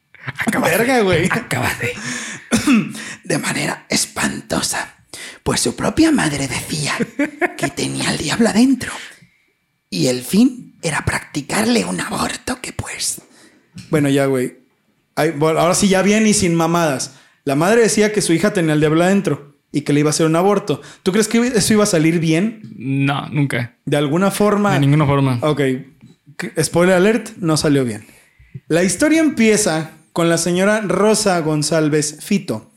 Verga, 0.62 1.00
güey. 1.00 1.30
Acabate. 1.32 1.94
de 3.24 3.38
manera 3.38 3.86
espantosa, 3.88 4.96
pues 5.44 5.62
su 5.62 5.78
propia 5.78 6.12
madre 6.12 6.50
decía 6.50 6.94
que 7.58 7.70
tenía 7.70 8.10
al 8.10 8.18
diablo 8.18 8.50
adentro 8.50 8.92
y 9.92 10.08
el 10.08 10.24
fin 10.24 10.74
era 10.82 11.06
practicarle 11.06 11.86
un 11.86 12.00
aborto 12.00 12.60
que 12.62 12.74
pues... 12.74 13.22
Bueno, 13.92 14.10
ya, 14.10 14.26
güey. 14.26 14.58
Ay, 15.16 15.32
bueno, 15.32 15.60
ahora 15.60 15.76
sí, 15.76 15.90
ya 15.90 16.02
bien 16.02 16.26
y 16.26 16.34
sin 16.34 16.56
mamadas. 16.56 17.16
La 17.44 17.56
madre 17.56 17.82
decía 17.82 18.12
que 18.12 18.22
su 18.22 18.34
hija 18.34 18.54
tenía 18.54 18.74
el 18.74 18.80
diablo 18.80 19.04
adentro 19.04 19.58
y 19.72 19.82
que 19.82 19.94
le 19.94 20.00
iba 20.00 20.10
a 20.10 20.12
hacer 20.12 20.26
un 20.26 20.36
aborto. 20.36 20.82
¿Tú 21.04 21.12
crees 21.12 21.28
que 21.28 21.40
eso 21.40 21.74
iba 21.74 21.84
a 21.84 21.88
salir 21.88 22.20
bien? 22.20 22.62
No, 22.76 23.28
nunca. 23.30 23.76
De 23.86 23.98
alguna 23.98 24.32
forma. 24.32 24.74
De 24.74 24.80
ninguna 24.80 25.06
forma. 25.06 25.40
Ok. 25.42 25.62
Spoiler 26.62 26.96
alert, 26.96 27.30
no 27.38 27.58
salió 27.58 27.84
bien. 27.84 28.06
La 28.68 28.84
historia 28.84 29.20
empieza 29.20 29.92
con 30.14 30.30
la 30.30 30.38
señora 30.38 30.82
Rosa 30.82 31.40
González 31.42 32.18
Fito. 32.22 32.71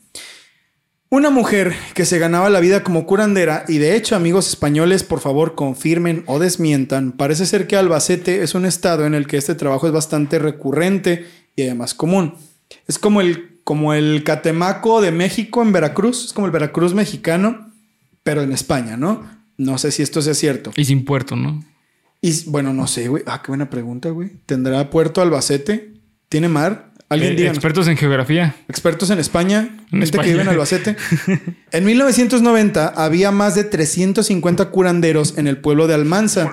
Una 1.15 1.29
mujer 1.29 1.73
que 1.93 2.03
se 2.03 2.19
ganaba 2.19 2.49
la 2.49 2.59
vida 2.59 2.83
como 2.83 3.05
curandera 3.05 3.63
y 3.69 3.77
de 3.77 3.95
hecho 3.95 4.17
amigos 4.17 4.49
españoles 4.49 5.05
por 5.05 5.21
favor 5.21 5.55
confirmen 5.55 6.25
o 6.25 6.39
desmientan, 6.39 7.13
parece 7.13 7.45
ser 7.45 7.67
que 7.67 7.77
Albacete 7.77 8.43
es 8.43 8.53
un 8.53 8.65
estado 8.65 9.05
en 9.05 9.13
el 9.13 9.25
que 9.25 9.37
este 9.37 9.55
trabajo 9.55 9.87
es 9.87 9.93
bastante 9.93 10.39
recurrente 10.39 11.25
y 11.55 11.61
además 11.61 11.93
común. 11.93 12.33
Es 12.85 12.99
como 12.99 13.21
el, 13.21 13.61
como 13.63 13.93
el 13.93 14.25
Catemaco 14.25 14.99
de 14.99 15.13
México 15.13 15.61
en 15.61 15.71
Veracruz, 15.71 16.25
es 16.25 16.33
como 16.33 16.47
el 16.47 16.51
Veracruz 16.51 16.93
mexicano, 16.93 17.71
pero 18.23 18.41
en 18.41 18.51
España, 18.51 18.97
¿no? 18.97 19.23
No 19.55 19.77
sé 19.77 19.91
si 19.91 20.03
esto 20.03 20.21
sea 20.21 20.33
cierto. 20.33 20.73
Y 20.75 20.83
sin 20.83 21.05
puerto, 21.05 21.37
¿no? 21.37 21.63
Y 22.19 22.43
bueno, 22.49 22.73
no 22.73 22.87
sé, 22.87 23.07
güey. 23.07 23.23
Ah, 23.25 23.41
qué 23.41 23.51
buena 23.51 23.69
pregunta, 23.69 24.09
güey. 24.09 24.31
¿Tendrá 24.45 24.89
puerto 24.89 25.21
Albacete? 25.21 25.93
¿Tiene 26.27 26.49
mar? 26.49 26.91
¿Alguien 27.07 27.37
Eh, 27.37 27.47
expertos 27.47 27.87
en 27.87 27.97
geografía. 27.97 28.55
Expertos 28.67 29.09
en 29.11 29.19
España, 29.19 29.69
En 29.91 30.01
gente 30.01 30.17
que 30.17 30.27
vive 30.29 30.41
en. 30.41 30.47
Albacete. 30.47 30.95
en 31.71 31.85
1990 31.85 32.87
había 32.87 33.31
más 33.31 33.53
de 33.55 33.63
350 33.63 34.69
curanderos 34.71 35.37
en 35.37 35.47
el 35.47 35.57
pueblo 35.57 35.85
de 35.87 35.93
Almanza, 35.93 36.51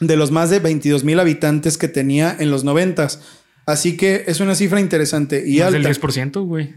de 0.00 0.16
los 0.16 0.30
más 0.30 0.50
de 0.50 0.58
22 0.58 1.04
mil 1.04 1.18
habitantes 1.18 1.78
que 1.78 1.88
tenía 1.88 2.36
en 2.38 2.50
los 2.50 2.64
90. 2.64 3.08
Así 3.64 3.96
que 3.96 4.24
es 4.26 4.40
una 4.40 4.54
cifra 4.54 4.80
interesante 4.80 5.42
y 5.46 5.58
Más 5.58 5.68
alta. 5.68 5.78
del 5.88 5.96
10%, 6.00 6.44
güey. 6.44 6.74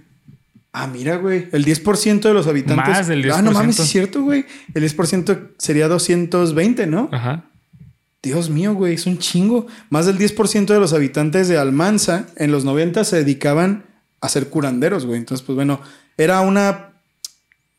Ah, 0.72 0.88
mira, 0.88 1.16
güey. 1.18 1.48
El 1.52 1.64
10% 1.66 2.22
de 2.22 2.34
los 2.34 2.48
habitantes. 2.48 2.88
Más 2.88 3.08
del 3.08 3.30
Ah, 3.32 3.42
no 3.42 3.52
mames, 3.52 3.78
10%. 3.78 3.84
es 3.84 3.90
cierto, 3.90 4.22
güey. 4.22 4.46
El 4.74 4.84
10% 4.84 5.52
sería 5.58 5.88
220, 5.88 6.86
¿no? 6.88 7.10
Ajá. 7.12 7.46
Dios 8.26 8.50
mío, 8.50 8.74
güey, 8.74 8.96
es 8.96 9.06
un 9.06 9.20
chingo. 9.20 9.68
Más 9.92 10.08
del 10.08 10.18
10% 10.18 10.66
de 10.66 10.80
los 10.80 10.94
habitantes 10.94 11.48
de 11.48 11.60
Almanza 11.60 12.26
en 12.38 12.52
los 12.52 12.66
90 12.66 13.04
se 13.04 13.18
dedicaban 13.18 13.86
a 14.20 14.30
ser 14.30 14.50
curanderos, 14.50 15.06
güey. 15.06 15.20
Entonces, 15.20 15.46
pues 15.46 15.56
bueno, 15.56 15.80
era 16.18 16.42
una... 16.42 16.94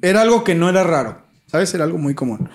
Era 0.00 0.22
algo 0.22 0.44
que 0.44 0.54
no 0.54 0.68
era 0.68 0.84
raro, 0.84 1.20
¿sabes? 1.50 1.74
Era 1.74 1.82
algo 1.82 1.98
muy 1.98 2.14
común. 2.14 2.48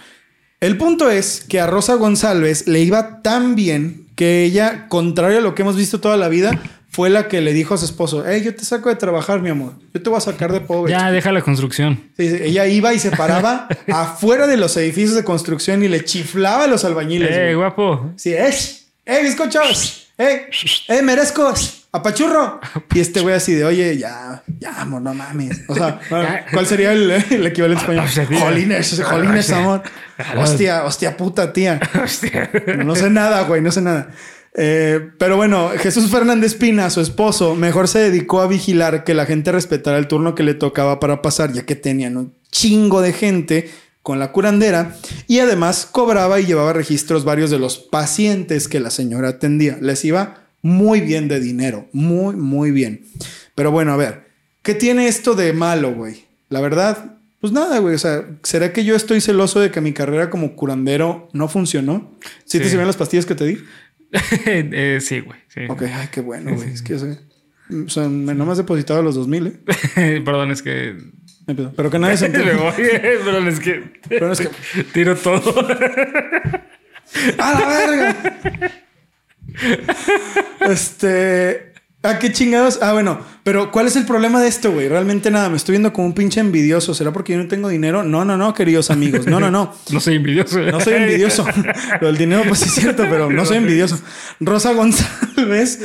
El 0.62 0.77
punto 0.77 1.10
es 1.10 1.43
que 1.47 1.60
a 1.60 1.67
Rosa 1.67 1.95
González 1.95 2.65
le 2.67 2.80
iba 2.80 3.21
tan 3.21 3.56
bien 3.56 4.08
que 4.15 4.45
ella, 4.45 4.88
contrario 4.88 5.39
a 5.39 5.41
lo 5.41 5.54
que 5.54 5.63
hemos 5.63 5.75
visto 5.75 5.99
toda 5.99 6.15
la 6.15 6.30
vida, 6.30 6.62
fue 6.91 7.10
la 7.10 7.30
que 7.30 7.39
le 7.39 7.54
dijo 7.54 7.73
a 7.73 7.77
su 7.77 7.86
esposo, 7.86 8.25
hey, 8.27 8.41
yo 8.43 8.54
te 8.54 8.65
saco 8.65 8.89
de 8.89 8.95
trabajar, 8.95 9.41
mi 9.41 9.49
amor. 9.49 9.73
Yo 9.93 10.01
te 10.01 10.10
voy 10.10 10.17
a 10.17 10.21
sacar 10.21 10.51
de 10.51 10.60
pobre. 10.60 10.91
Ya, 10.91 11.10
deja 11.10 11.32
la 11.32 11.41
construcción. 11.41 12.12
Sí, 12.17 12.27
ella 12.41 12.67
iba 12.67 12.93
y 12.93 12.99
se 12.99 13.12
paraba 13.12 13.69
afuera 13.88 14.45
de 14.45 14.58
los 14.58 14.75
edificios 14.75 15.15
de 15.15 15.23
construcción 15.23 15.84
y 15.84 15.88
le 15.88 16.04
chiflaba 16.04 16.65
a 16.65 16.67
los 16.67 16.84
albañiles. 16.84 17.32
Eh, 17.32 17.43
güey. 17.43 17.56
guapo. 17.56 18.12
Sí, 18.17 18.34
es. 18.34 18.88
¡Eh, 19.06 19.23
bizcochos! 19.23 20.10
¡Eh! 20.17 20.47
¡Eh, 20.89 21.01
merezcos! 21.01 21.88
¡Apachurro! 21.93 22.60
Y 22.93 22.99
este 22.99 23.21
güey 23.21 23.36
así 23.36 23.54
de, 23.54 23.63
oye, 23.63 23.97
ya, 23.97 24.43
ya, 24.60 24.82
amor, 24.82 25.01
no 25.01 25.13
mames. 25.13 25.62
O 25.69 25.75
sea, 25.75 25.99
¿cuál 26.54 26.65
sería 26.67 26.91
el, 26.91 27.10
el 27.10 27.47
equivalente 27.47 27.84
español? 27.93 28.08
Jolines, 28.38 29.01
jolines, 29.01 29.49
amor. 29.51 29.82
Hostia, 30.38 30.84
hostia 30.84 31.15
puta, 31.15 31.54
tía. 31.54 31.80
No, 32.77 32.84
no 32.84 32.95
sé 32.95 33.10
nada, 33.10 33.43
güey, 33.43 33.62
no 33.62 33.71
sé 33.71 33.82
nada. 33.82 34.10
Eh, 34.54 35.12
pero 35.18 35.38
bueno, 35.38 35.70
Jesús 35.78 36.10
Fernández 36.12 36.56
Pina, 36.56 36.90
su 36.90 37.00
esposo, 37.02 37.56
mejor 37.56 37.88
se 37.88 38.00
dedicó 38.00 38.42
a 38.42 38.48
vigilar 38.48 39.04
que 39.04 39.14
la 39.14 39.26
gente 39.26 39.52
respetara 39.52 39.98
el 39.98 40.08
turno 40.08 40.36
que 40.36 40.44
le 40.44 40.54
tocaba 40.54 41.00
para 41.00 41.22
pasar, 41.22 41.54
ya 41.54 41.66
que 41.66 41.76
tenían 41.76 42.18
un 42.18 42.34
chingo 42.52 43.02
de 43.02 43.14
gente 43.14 43.70
con 44.04 44.20
la 44.20 44.32
curandera 44.32 44.98
y 45.28 45.40
además 45.40 45.88
cobraba 45.90 46.40
y 46.40 46.46
llevaba 46.46 46.74
registros 46.74 47.24
varios 47.24 47.50
de 47.52 47.60
los 47.60 47.78
pacientes 47.78 48.68
que 48.68 48.80
la 48.80 48.90
señora 48.90 49.30
atendía. 49.30 49.78
Les 49.80 50.04
iba 50.04 50.44
muy 50.62 51.02
bien 51.02 51.28
de 51.28 51.40
dinero, 51.40 51.88
muy, 51.94 52.36
muy 52.36 52.72
bien. 52.72 53.06
Pero 53.56 53.72
bueno, 53.72 53.94
a 53.94 53.98
ver, 53.98 54.26
¿qué 54.64 54.74
tiene 54.74 55.08
esto 55.08 55.34
de 55.36 55.54
malo, 55.54 55.94
güey? 55.94 56.26
La 56.50 56.60
verdad, 56.62 57.18
pues 57.40 57.54
nada, 57.54 57.80
güey. 57.80 57.96
O 57.96 58.00
sea, 58.00 58.26
¿será 58.44 58.74
que 58.74 58.84
yo 58.84 58.96
estoy 58.96 59.22
celoso 59.22 59.60
de 59.60 59.72
que 59.72 59.82
mi 59.82 59.94
carrera 59.94 60.30
como 60.30 60.56
curandero 60.56 61.30
no 61.32 61.48
funcionó? 61.48 62.12
¿Sí, 62.44 62.58
te 62.58 62.66
Sí. 62.66 62.72
sirvieron 62.72 62.88
las 62.88 62.98
pastillas 62.98 63.26
que 63.26 63.36
te 63.36 63.46
di? 63.46 63.58
Eh, 64.45 65.00
sí, 65.02 65.19
güey. 65.21 65.39
Sí. 65.47 65.62
Ok, 65.69 65.84
ay, 65.84 66.10
qué 66.12 66.21
bueno, 66.21 66.54
güey. 66.56 66.69
Es 66.71 66.82
que, 66.82 66.95
o 66.95 67.00
sea, 67.00 67.15
o 67.86 67.89
sea, 67.89 68.10
me 68.10 68.34
no 68.34 68.45
me 68.45 68.52
has 68.52 68.58
depositado 68.58 69.02
los 69.02 69.15
2000, 69.15 69.47
¿eh? 69.47 70.21
Perdón, 70.26 70.52
es 70.52 70.62
que. 70.62 70.97
Pero 71.76 71.89
que 71.89 72.00
nadie 72.00 72.17
se 72.17 72.26
entere. 72.28 72.54
voy. 72.56 72.74
Perdón, 73.24 73.47
es 73.47 73.60
que. 73.60 73.84
Pero 74.10 74.32
es 74.32 74.41
que- 74.41 74.84
Tiro 74.93 75.15
todo. 75.15 75.54
¡A 77.38 77.54
la 77.54 77.67
verga! 77.67 78.34
este. 80.62 81.70
¿A 82.04 82.18
qué 82.18 82.32
chingados? 82.32 82.80
Ah, 82.82 82.94
bueno, 82.94 83.20
pero 83.44 83.72
¿cuál 83.72 83.86
es 83.86 83.96
el 83.96 84.06
problema 84.06 84.42
de 84.42 84.48
esto, 84.48 84.72
güey? 84.72 84.90
Realmente 84.90 85.30
nada, 85.30 85.50
me 85.50 85.58
estoy 85.58 85.74
viendo 85.74 85.94
como 85.94 86.08
un 86.08 86.14
pinche 86.14 86.40
envidioso. 86.40 86.96
¿Será 86.96 87.14
porque 87.14 87.34
yo 87.34 87.38
no 87.38 87.48
tengo 87.48 87.70
dinero? 87.70 88.02
No, 88.02 88.26
no, 88.26 88.38
no, 88.38 88.56
queridos 88.56 88.90
amigos. 88.90 89.28
No, 89.28 89.40
no, 89.40 89.52
no. 89.52 89.72
No 89.92 90.00
soy 90.00 90.16
envidioso. 90.16 90.60
No 90.60 90.80
soy 90.80 90.96
envidioso. 90.96 91.46
Lo 92.02 92.08
del 92.08 92.18
dinero, 92.18 92.44
pues 92.48 92.62
sí 92.62 92.70
es 92.70 92.74
cierto, 92.74 93.04
pero 93.08 93.30
no 93.30 93.46
soy 93.46 93.58
envidioso. 93.58 94.00
Rosa 94.40 94.74
González 94.74 95.80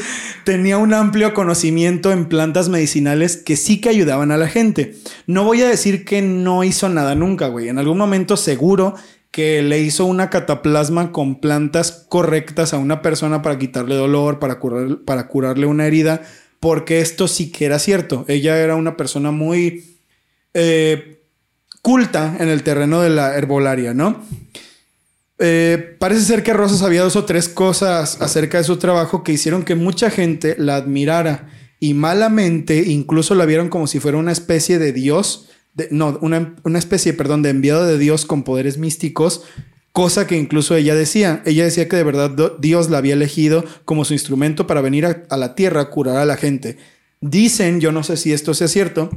tenía 0.45 0.79
un 0.79 0.95
amplio 0.95 1.35
conocimiento 1.35 2.11
en 2.13 2.27
plantas 2.27 2.71
medicinales 2.71 3.37
que 3.37 3.57
sí 3.57 3.83
que 3.83 3.91
ayudaban 3.91 4.31
a 4.31 4.39
la 4.39 4.49
gente. 4.49 4.95
No 5.27 5.45
voy 5.45 5.61
a 5.61 5.69
decir 5.69 6.07
que 6.07 6.23
no 6.23 6.65
hizo 6.65 6.89
nada 6.89 7.15
nunca, 7.15 7.49
güey. 7.49 7.69
En 7.69 7.79
algún 7.79 7.99
momento 7.99 8.39
seguro 8.39 8.95
que 9.37 9.61
le 9.61 9.81
hizo 9.81 10.07
una 10.07 10.31
cataplasma 10.31 11.12
con 11.12 11.42
plantas 11.42 12.07
correctas 12.09 12.72
a 12.72 12.79
una 12.79 13.03
persona 13.03 13.42
para 13.42 13.59
quitarle 13.59 13.94
dolor, 13.94 14.38
para, 14.38 14.59
curar, 14.59 15.01
para 15.05 15.29
curarle 15.29 15.66
una 15.66 15.87
herida, 15.87 16.22
porque 16.59 17.03
esto 17.03 17.29
sí 17.29 17.53
que 17.53 17.66
era 17.66 17.79
cierto. 17.79 18.25
Ella 18.29 18.57
era 18.57 18.77
una 18.77 18.96
persona 18.96 19.33
muy 19.33 19.99
eh, 20.55 21.22
culta 21.83 22.35
en 22.40 22.49
el 22.49 22.62
terreno 22.62 23.03
de 23.03 23.11
la 23.11 23.37
herbolaria, 23.37 23.92
¿no? 23.92 24.25
Eh, 25.38 25.96
parece 25.99 26.22
ser 26.22 26.42
que 26.42 26.55
Rosa 26.55 26.79
sabía 26.79 27.03
dos 27.03 27.16
o 27.16 27.27
tres 27.27 27.51
cosas 27.51 28.22
acerca 28.22 28.57
de 28.57 28.64
su 28.64 28.79
trabajo 28.79 29.22
que 29.22 29.33
hicieron 29.33 29.64
que 29.64 29.75
mucha 29.75 30.09
gente 30.09 30.57
la 30.59 30.77
admirara 30.77 31.51
y 31.79 31.92
malamente 31.92 32.85
incluso 32.87 33.35
la 33.35 33.44
vieron 33.44 33.68
como 33.68 33.87
si 33.87 34.01
fuera 34.01 34.16
una 34.16 34.33
especie 34.33 34.79
de 34.79 34.94
dios, 34.94 35.51
de- 35.77 35.89
no, 35.93 36.19
una, 36.21 36.57
una 36.65 36.79
especie, 36.79 37.12
perdón, 37.12 37.43
de 37.43 37.51
enviado 37.51 37.87
de 37.87 37.99
Dios 37.99 38.27
con 38.27 38.43
poderes 38.43 38.79
místicos, 38.79 39.45
cosa 39.93 40.27
que 40.27 40.37
incluso 40.37 40.75
ella 40.75 40.95
decía. 40.95 41.43
Ella 41.47 41.65
decía 41.65 41.89
que 41.89 41.97
de 41.97 42.03
verdad 42.03 42.53
Dios 42.59 42.91
la 42.91 42.99
había 42.99 43.15
elegido 43.15 43.65
como 43.85 44.05
su 44.05 44.12
instrumento 44.15 44.67
para 44.67 44.81
venir 44.81 45.07
a, 45.07 45.23
a 45.31 45.37
la 45.37 45.55
tierra 45.55 45.83
a 45.83 45.91
curar 45.91 46.17
a 46.17 46.25
la 46.25 46.37
gente. 46.37 46.79
Dicen, 47.21 47.81
yo 47.81 47.93
no 47.93 48.03
sé 48.03 48.17
si 48.17 48.33
esto 48.33 48.53
sea 48.55 48.69
cierto, 48.69 49.11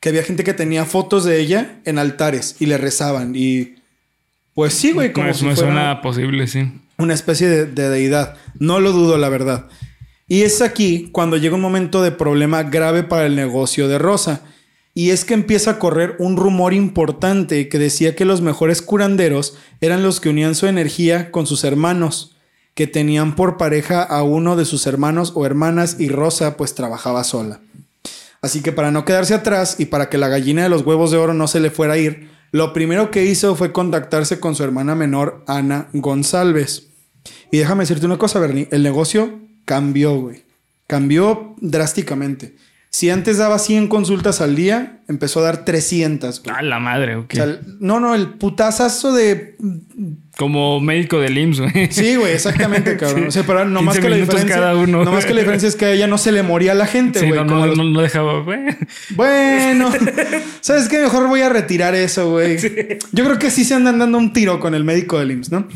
que 0.00 0.10
había 0.10 0.22
gente 0.22 0.44
que 0.44 0.54
tenía 0.54 0.84
fotos 0.84 1.24
de 1.24 1.40
ella 1.40 1.80
en 1.84 1.98
altares 1.98 2.56
y 2.60 2.66
le 2.66 2.78
rezaban 2.78 3.34
y 3.34 3.74
pues 4.54 4.72
sí, 4.74 4.92
güey, 4.92 5.12
como 5.12 5.26
me, 5.26 5.34
si 5.34 5.44
me 5.44 5.56
fuera 5.56 5.72
suena 5.72 6.00
posible, 6.00 6.46
sí. 6.46 6.70
una 6.96 7.12
especie 7.12 7.48
de, 7.48 7.66
de 7.66 7.88
deidad. 7.88 8.36
No 8.58 8.78
lo 8.78 8.92
dudo, 8.92 9.18
la 9.18 9.28
verdad. 9.28 9.66
Y 10.28 10.42
es 10.42 10.62
aquí 10.62 11.08
cuando 11.10 11.36
llega 11.36 11.56
un 11.56 11.60
momento 11.60 12.02
de 12.02 12.12
problema 12.12 12.62
grave 12.62 13.02
para 13.02 13.26
el 13.26 13.34
negocio 13.34 13.88
de 13.88 13.98
Rosa. 13.98 14.42
Y 14.94 15.10
es 15.10 15.24
que 15.24 15.34
empieza 15.34 15.72
a 15.72 15.78
correr 15.80 16.14
un 16.20 16.36
rumor 16.36 16.72
importante 16.72 17.68
que 17.68 17.80
decía 17.80 18.14
que 18.14 18.24
los 18.24 18.40
mejores 18.40 18.80
curanderos 18.80 19.56
eran 19.80 20.04
los 20.04 20.20
que 20.20 20.28
unían 20.28 20.54
su 20.54 20.68
energía 20.68 21.32
con 21.32 21.48
sus 21.48 21.64
hermanos, 21.64 22.36
que 22.74 22.86
tenían 22.86 23.34
por 23.34 23.56
pareja 23.56 24.02
a 24.02 24.22
uno 24.22 24.54
de 24.54 24.64
sus 24.64 24.86
hermanos 24.86 25.32
o 25.34 25.46
hermanas 25.46 25.96
y 25.98 26.08
Rosa 26.08 26.56
pues 26.56 26.76
trabajaba 26.76 27.24
sola. 27.24 27.60
Así 28.40 28.62
que 28.62 28.72
para 28.72 28.92
no 28.92 29.04
quedarse 29.04 29.34
atrás 29.34 29.76
y 29.78 29.86
para 29.86 30.08
que 30.08 30.18
la 30.18 30.28
gallina 30.28 30.62
de 30.62 30.68
los 30.68 30.82
huevos 30.82 31.10
de 31.10 31.16
oro 31.16 31.34
no 31.34 31.48
se 31.48 31.60
le 31.60 31.70
fuera 31.70 31.94
a 31.94 31.98
ir, 31.98 32.30
lo 32.52 32.72
primero 32.72 33.10
que 33.10 33.24
hizo 33.24 33.56
fue 33.56 33.72
contactarse 33.72 34.38
con 34.38 34.54
su 34.54 34.62
hermana 34.62 34.94
menor, 34.94 35.42
Ana 35.48 35.88
González. 35.92 36.88
Y 37.50 37.58
déjame 37.58 37.82
decirte 37.82 38.06
una 38.06 38.18
cosa, 38.18 38.38
Bernie, 38.38 38.68
el 38.70 38.84
negocio 38.84 39.40
cambió, 39.64 40.14
güey. 40.14 40.44
Cambió 40.86 41.56
drásticamente. 41.60 42.54
Si 42.94 43.10
antes 43.10 43.38
daba 43.38 43.58
100 43.58 43.88
consultas 43.88 44.40
al 44.40 44.54
día, 44.54 45.00
empezó 45.08 45.40
a 45.40 45.42
dar 45.42 45.64
300. 45.64 46.40
güey. 46.44 46.54
A 46.56 46.62
la 46.62 46.78
madre, 46.78 47.16
ok. 47.16 47.32
O 47.32 47.34
sea, 47.34 47.58
no, 47.80 47.98
no, 47.98 48.14
el 48.14 48.34
putazazo 48.34 49.12
de... 49.12 49.56
Como 50.36 50.78
médico 50.78 51.18
del 51.18 51.36
IMSS, 51.36 51.60
güey. 51.60 51.88
Sí, 51.90 52.14
güey, 52.14 52.34
exactamente, 52.34 52.96
cabrón. 53.00 53.26
O 53.26 53.30
sea, 53.32 53.42
pero 53.42 53.64
nomás 53.64 53.96
15 53.96 54.00
que 54.00 54.10
la 54.10 54.16
diferencia... 54.20 54.54
cada 54.54 54.76
uno. 54.76 55.04
Nomás 55.04 55.26
que 55.26 55.34
la 55.34 55.40
diferencia 55.40 55.68
es 55.68 55.74
que 55.74 55.86
a 55.86 55.90
ella 55.90 56.06
no 56.06 56.18
se 56.18 56.30
le 56.30 56.44
moría 56.44 56.70
a 56.70 56.76
la 56.76 56.86
gente, 56.86 57.18
Sí, 57.18 57.26
güey. 57.26 57.40
no, 57.40 57.44
no, 57.44 57.66
los- 57.66 57.76
no, 57.76 57.82
no 57.82 58.00
dejaba, 58.00 58.42
güey. 58.42 58.60
Bueno, 59.16 59.90
¿sabes 60.60 60.86
qué? 60.88 60.98
Mejor 60.98 61.26
voy 61.26 61.40
a 61.40 61.48
retirar 61.48 61.96
eso, 61.96 62.30
güey. 62.30 62.58
Yo 63.10 63.24
creo 63.24 63.40
que 63.40 63.50
sí 63.50 63.64
se 63.64 63.74
andan 63.74 63.98
dando 63.98 64.18
un 64.18 64.32
tiro 64.32 64.60
con 64.60 64.72
el 64.72 64.84
médico 64.84 65.18
del 65.18 65.32
IMSS, 65.32 65.50
¿no? 65.50 65.66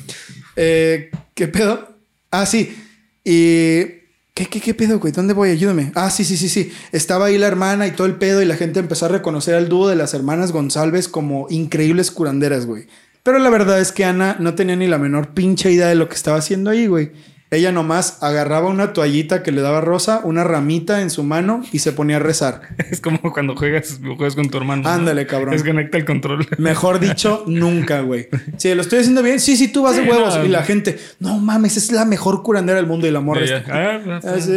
Eh, 0.54 1.10
¿Qué 1.34 1.48
pedo? 1.48 1.98
Ah, 2.30 2.46
sí. 2.46 2.76
Y... 3.24 3.97
¿Qué, 4.38 4.46
qué, 4.46 4.60
qué 4.60 4.72
pedo, 4.72 5.00
güey? 5.00 5.12
¿Dónde 5.12 5.34
voy? 5.34 5.50
Ayúdame. 5.50 5.90
Ah, 5.96 6.10
sí, 6.10 6.22
sí, 6.22 6.36
sí, 6.36 6.48
sí. 6.48 6.70
Estaba 6.92 7.26
ahí 7.26 7.38
la 7.38 7.48
hermana 7.48 7.88
y 7.88 7.90
todo 7.90 8.06
el 8.06 8.14
pedo 8.14 8.40
y 8.40 8.44
la 8.44 8.54
gente 8.54 8.78
empezó 8.78 9.06
a 9.06 9.08
reconocer 9.08 9.56
al 9.56 9.68
dúo 9.68 9.88
de 9.88 9.96
las 9.96 10.14
hermanas 10.14 10.52
González 10.52 11.08
como 11.08 11.48
increíbles 11.50 12.12
curanderas, 12.12 12.64
güey. 12.64 12.86
Pero 13.24 13.40
la 13.40 13.50
verdad 13.50 13.80
es 13.80 13.90
que 13.90 14.04
Ana 14.04 14.36
no 14.38 14.54
tenía 14.54 14.76
ni 14.76 14.86
la 14.86 14.98
menor 14.98 15.34
pinche 15.34 15.72
idea 15.72 15.88
de 15.88 15.96
lo 15.96 16.08
que 16.08 16.14
estaba 16.14 16.36
haciendo 16.36 16.70
ahí, 16.70 16.86
güey. 16.86 17.10
Ella 17.50 17.72
nomás 17.72 18.18
agarraba 18.22 18.68
una 18.68 18.92
toallita 18.92 19.42
que 19.42 19.52
le 19.52 19.62
daba 19.62 19.80
Rosa, 19.80 20.20
una 20.22 20.44
ramita 20.44 21.00
en 21.00 21.08
su 21.08 21.22
mano 21.24 21.62
y 21.72 21.78
se 21.78 21.92
ponía 21.92 22.16
a 22.16 22.18
rezar. 22.18 22.60
Es 22.90 23.00
como 23.00 23.20
cuando 23.32 23.56
juegas, 23.56 23.98
juegas 24.02 24.34
con 24.34 24.50
tu 24.50 24.58
hermano. 24.58 24.82
¿no? 24.82 24.88
Ándale, 24.90 25.26
cabrón. 25.26 25.52
Desconecta 25.52 25.96
el 25.96 26.04
control. 26.04 26.46
Mejor 26.58 27.00
dicho, 27.00 27.44
nunca, 27.46 28.00
güey. 28.02 28.28
Si 28.58 28.74
lo 28.74 28.82
estoy 28.82 28.98
haciendo 29.00 29.22
bien, 29.22 29.40
sí, 29.40 29.56
sí, 29.56 29.68
tú 29.68 29.82
vas 29.84 29.96
de 29.96 30.02
Sí, 30.02 30.08
huevos. 30.10 30.36
no. 30.36 30.44
Y 30.44 30.48
la 30.48 30.62
gente, 30.62 30.98
no 31.20 31.38
mames, 31.38 31.76
es 31.78 31.90
la 31.90 32.04
mejor 32.04 32.42
curandera 32.42 32.76
del 32.76 32.86
mundo 32.86 33.06
y 33.06 33.10
la 33.12 33.20
morra. 33.20 33.44
Ya, 33.46 33.56
está- 33.58 33.72
ya. 33.72 33.94
Ah, 34.14 34.20
Ah, 34.24 34.40
sí, 34.40 34.52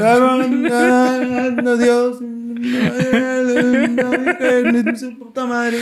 ah, 0.00 1.50
no, 1.62 1.76
Dios. 1.76 2.18
Su 4.98 5.18
puta 5.18 5.44
madre. 5.46 5.78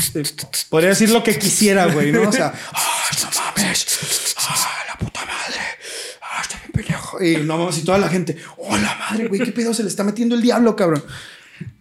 Sí. 0.00 0.22
Podría 0.70 0.90
decir 0.90 1.10
lo 1.10 1.22
que 1.22 1.38
quisiera, 1.38 1.86
güey, 1.86 2.12
¿no? 2.12 2.28
O 2.28 2.32
sea, 2.32 2.52
¡ay, 2.72 3.16
no 3.22 3.28
mames! 3.62 4.34
¡Ah, 4.38 4.84
la 4.88 4.94
puta 4.98 5.20
madre! 5.20 5.60
¡Ah, 6.22 6.40
está 6.42 6.56
bien 6.58 6.72
pendejo! 6.72 7.01
Y 7.20 7.36
no 7.38 7.70
y 7.70 7.80
toda 7.82 7.98
la 7.98 8.08
gente, 8.08 8.36
¡oh, 8.58 8.76
madre, 8.76 9.28
güey! 9.28 9.40
¿Qué 9.40 9.52
pedo 9.52 9.74
se 9.74 9.82
le 9.82 9.88
está 9.88 10.04
metiendo 10.04 10.34
el 10.34 10.42
diablo, 10.42 10.76
cabrón? 10.76 11.02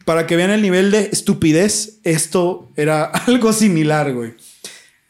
Para 0.06 0.28
que 0.28 0.36
vean 0.36 0.52
el 0.52 0.62
nivel 0.62 0.92
de 0.92 1.10
estupidez, 1.12 2.00
esto 2.04 2.70
era 2.76 3.06
algo 3.28 3.54
similar, 3.54 4.14
güey. 4.14 4.34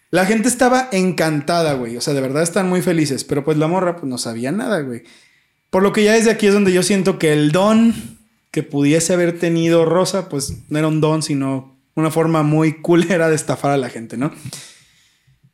La 0.09 0.25
gente 0.25 0.49
estaba 0.49 0.89
encantada, 0.91 1.73
güey. 1.73 1.95
O 1.95 2.01
sea, 2.01 2.13
de 2.13 2.21
verdad 2.21 2.43
están 2.43 2.67
muy 2.67 2.81
felices. 2.81 3.23
Pero 3.23 3.45
pues 3.45 3.57
la 3.57 3.67
morra, 3.67 3.95
pues 3.95 4.09
no 4.09 4.17
sabía 4.17 4.51
nada, 4.51 4.81
güey. 4.81 5.03
Por 5.69 5.83
lo 5.83 5.93
que 5.93 6.03
ya 6.03 6.13
desde 6.13 6.31
aquí 6.31 6.47
es 6.47 6.53
donde 6.53 6.73
yo 6.73 6.83
siento 6.83 7.17
que 7.17 7.31
el 7.31 7.53
don 7.53 7.93
que 8.51 8.63
pudiese 8.63 9.13
haber 9.13 9.39
tenido 9.39 9.85
Rosa, 9.85 10.27
pues 10.27 10.57
no 10.67 10.77
era 10.77 10.89
un 10.89 10.99
don, 10.99 11.23
sino 11.23 11.77
una 11.95 12.11
forma 12.11 12.43
muy 12.43 12.81
culera 12.81 13.29
de 13.29 13.35
estafar 13.35 13.71
a 13.71 13.77
la 13.77 13.89
gente, 13.89 14.17
¿no? 14.17 14.33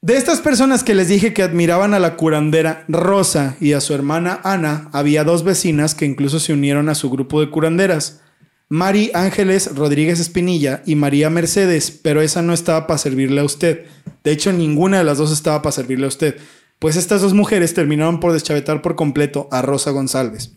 De 0.07 0.15
estas 0.15 0.39
personas 0.39 0.85
que 0.85 0.95
les 0.95 1.09
dije 1.09 1.33
que 1.33 1.43
admiraban 1.43 1.93
a 1.93 1.99
la 1.99 2.15
curandera 2.15 2.85
Rosa 2.87 3.57
y 3.59 3.73
a 3.73 3.81
su 3.81 3.93
hermana 3.93 4.39
Ana, 4.45 4.89
había 4.93 5.25
dos 5.25 5.43
vecinas 5.43 5.95
que 5.95 6.05
incluso 6.05 6.39
se 6.39 6.53
unieron 6.53 6.87
a 6.87 6.95
su 6.95 7.09
grupo 7.09 7.41
de 7.41 7.49
curanderas. 7.49 8.21
Mari 8.69 9.11
Ángeles 9.13 9.75
Rodríguez 9.75 10.21
Espinilla 10.21 10.81
y 10.85 10.95
María 10.95 11.29
Mercedes, 11.29 11.91
pero 11.91 12.21
esa 12.21 12.41
no 12.41 12.53
estaba 12.53 12.87
para 12.87 12.99
servirle 12.99 13.41
a 13.41 13.43
usted. 13.43 13.83
De 14.23 14.31
hecho, 14.31 14.53
ninguna 14.53 14.99
de 14.99 15.03
las 15.03 15.17
dos 15.17 15.29
estaba 15.29 15.61
para 15.61 15.73
servirle 15.73 16.05
a 16.05 16.07
usted, 16.07 16.37
pues 16.79 16.95
estas 16.95 17.21
dos 17.21 17.33
mujeres 17.33 17.73
terminaron 17.73 18.21
por 18.21 18.31
deschavetar 18.31 18.81
por 18.81 18.95
completo 18.95 19.49
a 19.51 19.61
Rosa 19.61 19.91
González. 19.91 20.53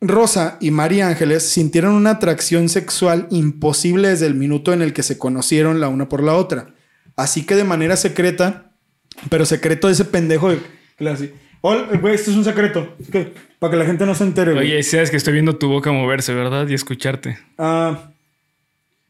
Rosa 0.00 0.58
y 0.60 0.70
María 0.70 1.08
Ángeles 1.08 1.42
sintieron 1.42 1.94
una 1.94 2.10
atracción 2.10 2.68
sexual 2.68 3.26
imposible 3.32 4.10
desde 4.10 4.28
el 4.28 4.36
minuto 4.36 4.72
en 4.72 4.80
el 4.80 4.92
que 4.92 5.02
se 5.02 5.18
conocieron 5.18 5.80
la 5.80 5.88
una 5.88 6.08
por 6.08 6.22
la 6.22 6.34
otra. 6.34 6.74
Así 7.20 7.44
que 7.44 7.54
de 7.54 7.64
manera 7.64 7.96
secreta, 7.96 8.72
pero 9.28 9.44
secreto 9.44 9.88
de 9.88 9.92
ese 9.92 10.06
pendejo 10.06 10.50
de 10.50 10.58
clase. 10.96 11.34
Hola, 11.60 11.86
güey, 12.00 12.14
esto 12.14 12.30
es 12.30 12.36
un 12.38 12.44
secreto. 12.44 12.96
¿Qué? 13.12 13.34
Para 13.58 13.72
que 13.72 13.76
la 13.76 13.84
gente 13.84 14.06
no 14.06 14.14
se 14.14 14.24
entere, 14.24 14.54
güey. 14.54 14.66
Oye, 14.72 14.82
sabes 14.82 15.10
que 15.10 15.18
estoy 15.18 15.34
viendo 15.34 15.56
tu 15.56 15.68
boca 15.68 15.92
moverse, 15.92 16.32
¿verdad? 16.32 16.66
Y 16.66 16.72
escucharte. 16.72 17.38
Ah, 17.58 18.10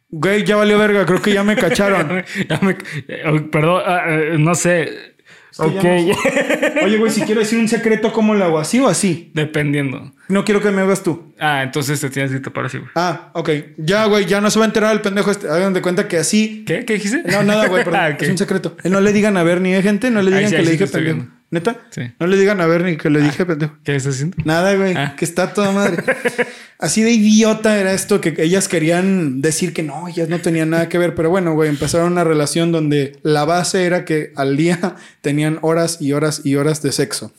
güey, 0.09 0.43
ya 0.43 0.57
valió 0.57 0.77
verga, 0.77 1.07
creo 1.07 1.23
que 1.23 1.33
ya 1.33 1.45
me 1.45 1.55
cacharon. 1.55 2.25
Ya 2.49 2.59
me- 2.61 2.77
eh, 3.07 3.41
perdón, 3.53 3.83
ah, 3.87 4.03
eh, 4.09 4.37
no 4.41 4.57
sé. 4.57 5.15
Que 5.57 5.63
ok, 5.63 6.83
Oye, 6.85 6.99
güey, 6.99 7.11
si 7.11 7.23
quiero 7.23 7.41
decir 7.41 7.59
un 7.59 7.69
secreto, 7.69 8.13
¿cómo 8.13 8.35
lo 8.35 8.45
hago? 8.45 8.59
¿Así 8.59 8.79
o 8.79 8.89
así? 8.89 9.31
dependiendo. 9.35 10.13
No 10.29 10.45
quiero 10.45 10.61
que 10.61 10.71
me 10.71 10.81
hagas 10.83 11.03
tú. 11.03 11.35
Ah, 11.41 11.63
entonces 11.65 12.01
te 12.01 12.09
tienes 12.09 12.31
que 12.31 12.39
tapar 12.39 12.67
así, 12.67 12.79
güey. 12.79 12.91
Ah, 12.95 13.31
ok. 13.35 13.51
Ya, 13.79 14.05
güey, 14.07 14.27
ya 14.27 14.41
no 14.41 14.51
se 14.51 14.59
va 14.59 14.65
a 14.65 14.69
enterar 14.69 14.93
el 14.93 15.01
pendejo 15.01 15.31
este. 15.31 15.49
Hagan 15.49 15.73
de 15.75 15.83
cuenta 15.83 16.07
que 16.07 16.19
así. 16.19 16.65
¿Qué? 16.67 16.85
¿Qué 16.85 16.95
dijiste? 16.95 17.23
No, 17.25 17.43
nada, 17.43 17.67
güey, 17.67 17.85
perdón. 17.85 18.01
Ah. 18.01 18.17
Es 18.19 18.29
un 18.29 18.39
secreto. 18.39 18.77
No 18.85 19.01
le 19.01 19.13
digan 19.13 19.37
a 19.37 19.43
Bernie, 19.43 19.77
¿eh, 19.77 19.83
gente? 19.83 20.11
No 20.11 20.23
le 20.23 20.31
digan 20.31 20.51
sí, 20.51 20.57
que 20.57 20.63
le 20.63 20.71
dije 20.71 20.87
pendejo. 20.87 21.17
viendo. 21.17 21.40
¿Neta? 21.51 21.81
Sí. 21.91 22.03
No 22.21 22.27
le 22.29 22.37
digan 22.37 22.61
a 22.61 22.67
Bernie 22.67 22.97
que 22.97 23.11
le 23.11 23.21
dije 23.21 23.45
pendejo. 23.45 23.75
¿Qué 23.83 23.97
estás 23.97 24.15
haciendo? 24.15 24.37
Nada, 24.45 24.73
güey, 24.77 24.95
Ah. 24.97 25.17
que 25.17 25.25
está 25.25 25.53
toda 25.53 25.73
madre. 25.73 26.03
Así 26.79 27.03
de 27.03 27.11
idiota 27.11 27.79
era 27.79 27.93
esto 27.93 28.21
que 28.21 28.35
ellas 28.39 28.69
querían 28.69 29.41
decir 29.43 29.73
que 29.73 29.83
no, 29.83 30.07
ellas 30.09 30.29
no 30.29 30.41
tenían 30.41 30.71
nada 30.71 30.89
que 30.89 30.97
ver, 30.99 31.15
pero 31.17 31.29
bueno, 31.29 31.53
güey, 31.55 31.69
empezaron 31.69 32.13
una 32.13 32.23
relación 32.25 32.71
donde 32.73 33.19
la 33.23 33.45
base 33.45 33.85
era 33.85 34.05
que 34.05 34.33
al 34.37 34.57
día 34.57 34.95
tenían 35.23 35.59
horas 35.63 36.01
y 36.01 36.13
horas 36.13 36.43
y 36.45 36.55
horas 36.55 36.83
de 36.83 36.93
sexo. 36.93 37.33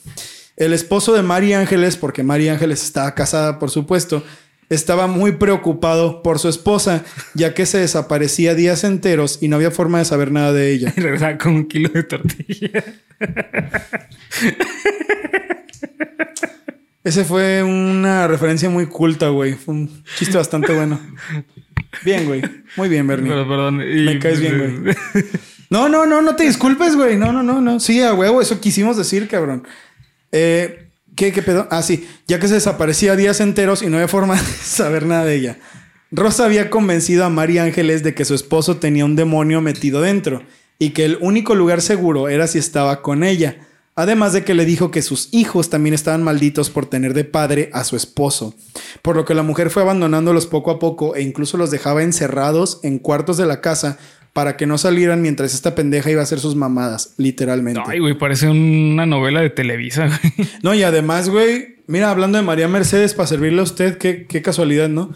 El 0.57 0.73
esposo 0.73 1.13
de 1.13 1.21
María 1.23 1.59
Ángeles, 1.59 1.95
porque 1.95 2.21
María 2.21 2.51
Ángeles 2.53 2.83
estaba 2.83 3.15
casada, 3.15 3.57
por 3.59 3.71
supuesto, 3.71 4.23
estaba 4.71 5.05
muy 5.07 5.33
preocupado 5.33 6.23
por 6.23 6.39
su 6.39 6.49
esposa, 6.49 7.03
ya 7.35 7.53
que 7.53 7.65
se 7.67 7.77
desaparecía 7.77 8.55
días 8.55 8.83
enteros 8.83 9.37
y 9.41 9.47
no 9.47 9.57
había 9.57 9.69
forma 9.71 9.99
de 9.99 10.05
saber 10.05 10.31
nada 10.31 10.51
de 10.53 10.71
ella. 10.73 10.93
Y 10.97 11.01
regresaba 11.01 11.37
con 11.37 11.53
un 11.53 11.67
kilo 11.67 11.89
de 11.93 12.03
tortilla. 12.03 12.83
Ese 17.03 17.23
fue 17.25 17.63
una 17.63 18.27
referencia 18.27 18.69
muy 18.69 18.85
culta, 18.85 19.29
güey. 19.29 19.53
Fue 19.53 19.73
un 19.73 20.03
chiste 20.17 20.37
bastante 20.37 20.73
bueno. 20.73 20.99
Bien, 22.05 22.25
güey. 22.25 22.41
Muy 22.77 22.89
bien, 22.89 23.07
Bernie. 23.07 23.29
Pero 23.31 23.47
perdón. 23.47 23.81
y- 23.81 24.03
Me 24.05 24.19
caes 24.19 24.39
bien, 24.39 24.83
güey. 24.83 24.95
No, 25.71 25.87
no, 25.87 26.05
no, 26.05 26.21
no 26.21 26.35
te 26.35 26.43
disculpes, 26.43 26.97
güey. 26.97 27.15
No, 27.15 27.31
no, 27.31 27.43
no, 27.43 27.61
no. 27.61 27.79
Sí, 27.79 28.01
a 28.01 28.13
huevo, 28.13 28.41
eso 28.41 28.59
quisimos 28.59 28.97
decir, 28.97 29.29
cabrón. 29.29 29.65
Eh, 30.33 30.90
¿qué, 31.15 31.31
¿Qué 31.31 31.41
pedo? 31.41 31.67
Ah, 31.71 31.81
sí. 31.81 32.07
Ya 32.27 32.39
que 32.39 32.47
se 32.47 32.55
desaparecía 32.55 33.15
días 33.15 33.39
enteros 33.39 33.81
y 33.81 33.87
no 33.87 33.97
había 33.97 34.07
forma 34.07 34.35
de 34.35 34.41
saber 34.63 35.05
nada 35.05 35.25
de 35.25 35.35
ella. 35.35 35.57
Rosa 36.11 36.45
había 36.45 36.69
convencido 36.69 37.23
a 37.23 37.29
María 37.29 37.63
Ángeles 37.63 38.03
de 38.03 38.13
que 38.13 38.25
su 38.25 38.33
esposo 38.33 38.77
tenía 38.77 39.05
un 39.05 39.15
demonio 39.15 39.61
metido 39.61 40.01
dentro 40.01 40.43
y 40.77 40.89
que 40.89 41.05
el 41.05 41.17
único 41.21 41.55
lugar 41.55 41.81
seguro 41.81 42.27
era 42.27 42.47
si 42.47 42.57
estaba 42.57 43.01
con 43.01 43.23
ella. 43.23 43.67
Además 43.95 44.33
de 44.33 44.43
que 44.43 44.53
le 44.53 44.65
dijo 44.65 44.89
que 44.89 45.01
sus 45.01 45.29
hijos 45.31 45.69
también 45.69 45.93
estaban 45.93 46.23
malditos 46.23 46.69
por 46.69 46.85
tener 46.85 47.13
de 47.13 47.23
padre 47.23 47.69
a 47.71 47.83
su 47.83 47.95
esposo. 47.95 48.55
Por 49.01 49.15
lo 49.15 49.25
que 49.25 49.33
la 49.33 49.43
mujer 49.43 49.69
fue 49.69 49.83
abandonándolos 49.83 50.47
poco 50.47 50.71
a 50.71 50.79
poco 50.79 51.15
e 51.15 51.21
incluso 51.21 51.57
los 51.57 51.71
dejaba 51.71 52.03
encerrados 52.03 52.79
en 52.83 52.99
cuartos 52.99 53.37
de 53.37 53.45
la 53.45 53.61
casa 53.61 53.97
para 54.33 54.55
que 54.57 54.65
no 54.65 54.77
salieran 54.77 55.21
mientras 55.21 55.53
esta 55.53 55.75
pendeja 55.75 56.09
iba 56.11 56.21
a 56.21 56.23
hacer 56.23 56.39
sus 56.39 56.55
mamadas, 56.55 57.13
literalmente. 57.17 57.81
Ay, 57.85 57.99
güey, 57.99 58.17
parece 58.17 58.47
una 58.49 59.05
novela 59.05 59.41
de 59.41 59.49
Televisa, 59.49 60.07
güey. 60.07 60.47
No, 60.63 60.73
y 60.73 60.83
además, 60.83 61.29
güey, 61.29 61.83
mira, 61.87 62.09
hablando 62.09 62.37
de 62.37 62.43
María 62.43 62.67
Mercedes, 62.67 63.13
para 63.13 63.27
servirle 63.27 63.59
a 63.59 63.63
usted, 63.63 63.97
qué, 63.97 64.25
qué 64.27 64.41
casualidad, 64.41 64.87
¿no? 64.89 65.11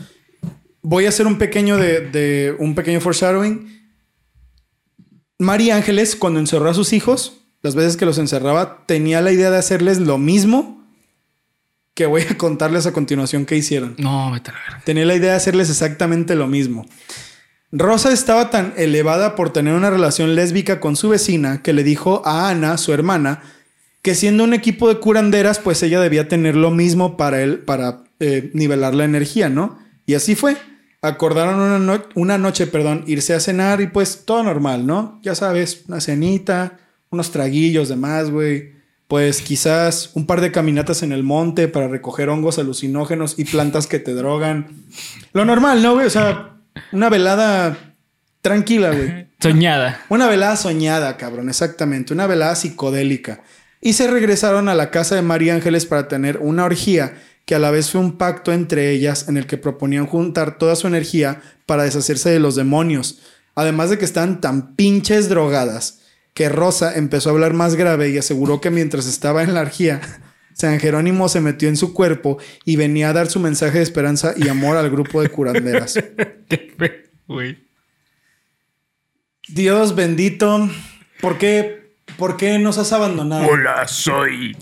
Voy 0.82 1.06
a 1.06 1.10
hacer 1.10 1.28
un 1.28 1.38
pequeño 1.38 1.78
de, 1.78 2.01
de- 2.01 2.56
un 2.60 2.75
pequeño 2.75 2.99
foreshadowing. 2.99 3.73
María 5.39 5.75
Ángeles, 5.75 6.15
cuando 6.15 6.39
encerró 6.39 6.69
a 6.69 6.73
sus 6.73 6.93
hijos, 6.93 7.41
las 7.62 7.75
veces 7.75 7.97
que 7.97 8.06
los 8.06 8.17
encerraba, 8.17 8.86
tenía 8.86 9.21
la 9.21 9.32
idea 9.32 9.49
de 9.51 9.58
hacerles 9.58 9.99
lo 9.99 10.17
mismo 10.17 10.86
que 11.93 12.06
voy 12.06 12.23
a 12.30 12.38
contarles 12.38 12.86
a 12.86 12.93
continuación 12.93 13.45
que 13.45 13.56
hicieron. 13.56 13.95
No, 13.97 14.32
vete 14.32 14.51
a 14.51 14.54
la 14.54 14.60
verga. 14.60 14.82
Tenía 14.86 15.06
la 15.06 15.15
idea 15.15 15.32
de 15.32 15.38
hacerles 15.38 15.69
exactamente 15.69 16.36
lo 16.36 16.47
mismo. 16.47 16.86
Rosa 17.78 18.14
estaba 18.14 18.50
tan 18.50 18.74
elevada 18.78 19.36
por 19.36 19.52
tener 19.52 19.74
una 19.74 19.90
relación 19.90 20.34
lésbica 20.34 20.80
con 20.80 20.96
su 20.96 21.10
vecina 21.10 21.62
que 21.62 21.74
le 21.74 21.84
dijo 21.84 22.22
a 22.26 22.50
Ana, 22.50 22.78
su 22.78 22.94
hermana, 22.94 23.42
que 24.02 24.16
siendo 24.16 24.44
un 24.46 24.54
equipo 24.54 24.88
de 24.88 25.00
curanderas, 25.00 25.60
pues 25.60 25.84
ella 25.84 26.00
debía 26.00 26.28
tener 26.30 26.56
lo 26.56 26.72
mismo 26.72 27.18
para 27.18 27.42
él, 27.42 27.60
para 27.60 28.04
eh, 28.20 28.50
nivelar 28.54 28.96
la 28.96 29.04
energía, 29.04 29.50
¿no? 29.50 29.78
Y 30.06 30.13
así 30.13 30.36
fue. 30.36 30.56
Acordaron 31.02 31.60
una, 31.60 31.80
no- 31.80 32.04
una 32.15 32.38
noche, 32.38 32.65
perdón, 32.65 33.04
irse 33.08 33.34
a 33.34 33.40
cenar 33.42 33.82
y 33.82 33.88
pues 33.88 34.23
todo 34.26 34.42
normal, 34.44 34.88
¿no? 34.88 35.19
Ya 35.21 35.36
sabes, 35.36 35.84
una 35.88 36.00
cenita, 36.00 36.78
unos 37.10 37.32
traguillos 37.32 37.90
de 37.90 37.96
más, 37.98 38.30
güey. 38.32 38.73
Pues 39.08 39.42
quizás 39.42 40.12
un 40.15 40.26
par 40.26 40.40
de 40.42 40.52
caminatas 40.52 41.04
en 41.04 41.12
el 41.12 41.23
monte 41.23 41.67
para 41.67 41.88
recoger 41.88 42.30
hongos 42.30 42.58
alucinógenos 42.58 43.38
y 43.38 43.46
plantas 43.46 43.86
que 43.86 44.00
te 44.00 44.13
drogan. 44.13 44.67
Lo 45.34 45.44
normal, 45.46 45.84
¿no, 45.84 45.94
güey? 45.94 46.08
O 46.08 46.10
sea, 46.10 46.54
una 46.92 47.10
velada 47.10 47.78
tranquila, 48.42 48.92
güey. 48.92 49.28
Soñada. 49.40 50.02
Una 50.10 50.28
velada 50.28 50.56
soñada, 50.56 51.17
cabrón, 51.17 51.50
exactamente. 51.50 52.13
Una 52.13 52.26
velada 52.26 52.56
psicodélica. 52.56 53.42
Y 53.82 53.94
se 53.94 54.08
regresaron 54.08 54.69
a 54.69 54.76
la 54.76 54.90
casa 54.90 55.15
de 55.15 55.21
María 55.21 55.54
Ángeles 55.54 55.86
para 55.86 56.08
tener 56.08 56.38
una 56.38 56.65
orgía 56.65 57.13
que 57.46 57.54
a 57.54 57.60
la 57.60 57.69
vez 57.69 57.92
fue 57.92 58.02
un 58.02 58.17
pacto 58.17 58.52
entre 58.52 58.90
ellas 58.92 59.28
en 59.28 59.38
el 59.38 59.46
que 59.46 59.58
proponían 59.58 60.08
juntar 60.08 60.58
toda 60.58 60.76
su 60.76 60.88
energía 60.88 61.42
para 61.65 61.84
deshacerse 61.84 62.30
de 62.30 62.40
los 62.40 62.56
demonios, 62.56 63.19
además 63.54 63.92
de 63.92 64.00
que 64.00 64.06
estaban 64.06 64.42
tan 64.42 64.76
pinches 64.76 65.30
drogadas 65.30 66.00
que 66.34 66.50
Rosa 66.50 66.96
empezó 66.96 67.30
a 67.30 67.34
hablar 67.34 67.54
más 67.54 67.76
grave 67.76 68.10
y 68.10 68.17
aseguró 68.17 68.60
que 68.62 68.71
mientras 68.71 69.06
estaba 69.06 69.44
en 69.44 69.54
la 69.54 69.62
argía, 69.62 70.02
San 70.56 70.79
Jerónimo 70.79 71.27
se 71.27 71.41
metió 71.41 71.67
en 71.67 71.75
su 71.75 71.93
cuerpo 71.93 72.37
y 72.63 72.77
venía 72.77 73.10
a 73.10 73.13
dar 73.13 73.27
su 73.27 73.41
mensaje 73.41 73.79
de 73.79 73.83
esperanza 73.83 74.33
y 74.37 74.47
amor 74.47 74.77
al 74.77 74.89
grupo 74.89 75.21
de 75.21 75.27
curanderas. 75.29 75.99
Dios 79.49 79.95
bendito, 79.95 80.69
¿por 81.19 81.37
qué, 81.37 81.93
por 82.17 82.37
qué 82.37 82.58
nos 82.58 82.77
has 82.77 82.93
abandonado? 82.93 83.47
Hola, 83.47 83.85
soy. 83.87 84.56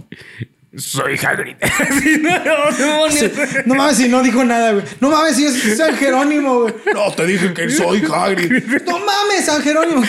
Soy 0.75 1.15
Hagrid. 1.23 1.55
No. 2.23 3.11
Sí, 3.11 3.31
No 3.65 3.75
mames, 3.75 3.97
si 3.97 4.09
no 4.09 4.23
dijo 4.23 4.43
nada, 4.43 4.71
güey. 4.71 4.83
No 4.99 5.11
mames, 5.11 5.35
si 5.35 5.45
es 5.45 5.77
San 5.77 5.95
Jerónimo, 5.95 6.61
güey. 6.61 6.73
No, 6.93 7.11
te 7.11 7.27
dije 7.27 7.53
que 7.53 7.69
soy 7.69 8.03
Hagrid. 8.11 8.81
No 8.87 8.97
mames, 8.97 9.45
San 9.45 9.61
Jerónimo. 9.61 10.01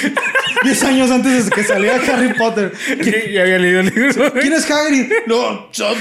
Diez 0.63 0.83
años 0.85 1.11
antes 1.11 1.47
de 1.47 1.51
que 1.51 1.65
saliera 1.65 1.97
Harry 1.97 2.33
Potter. 2.35 2.73
Ya- 3.03 3.43
había 3.43 3.59
leído 3.59 3.81
el 3.81 3.87
libro. 3.95 4.33
¿Quién 4.33 4.53
es 4.53 4.71
Hagrid? 4.71 5.11
No, 5.27 5.69
soy 5.73 5.97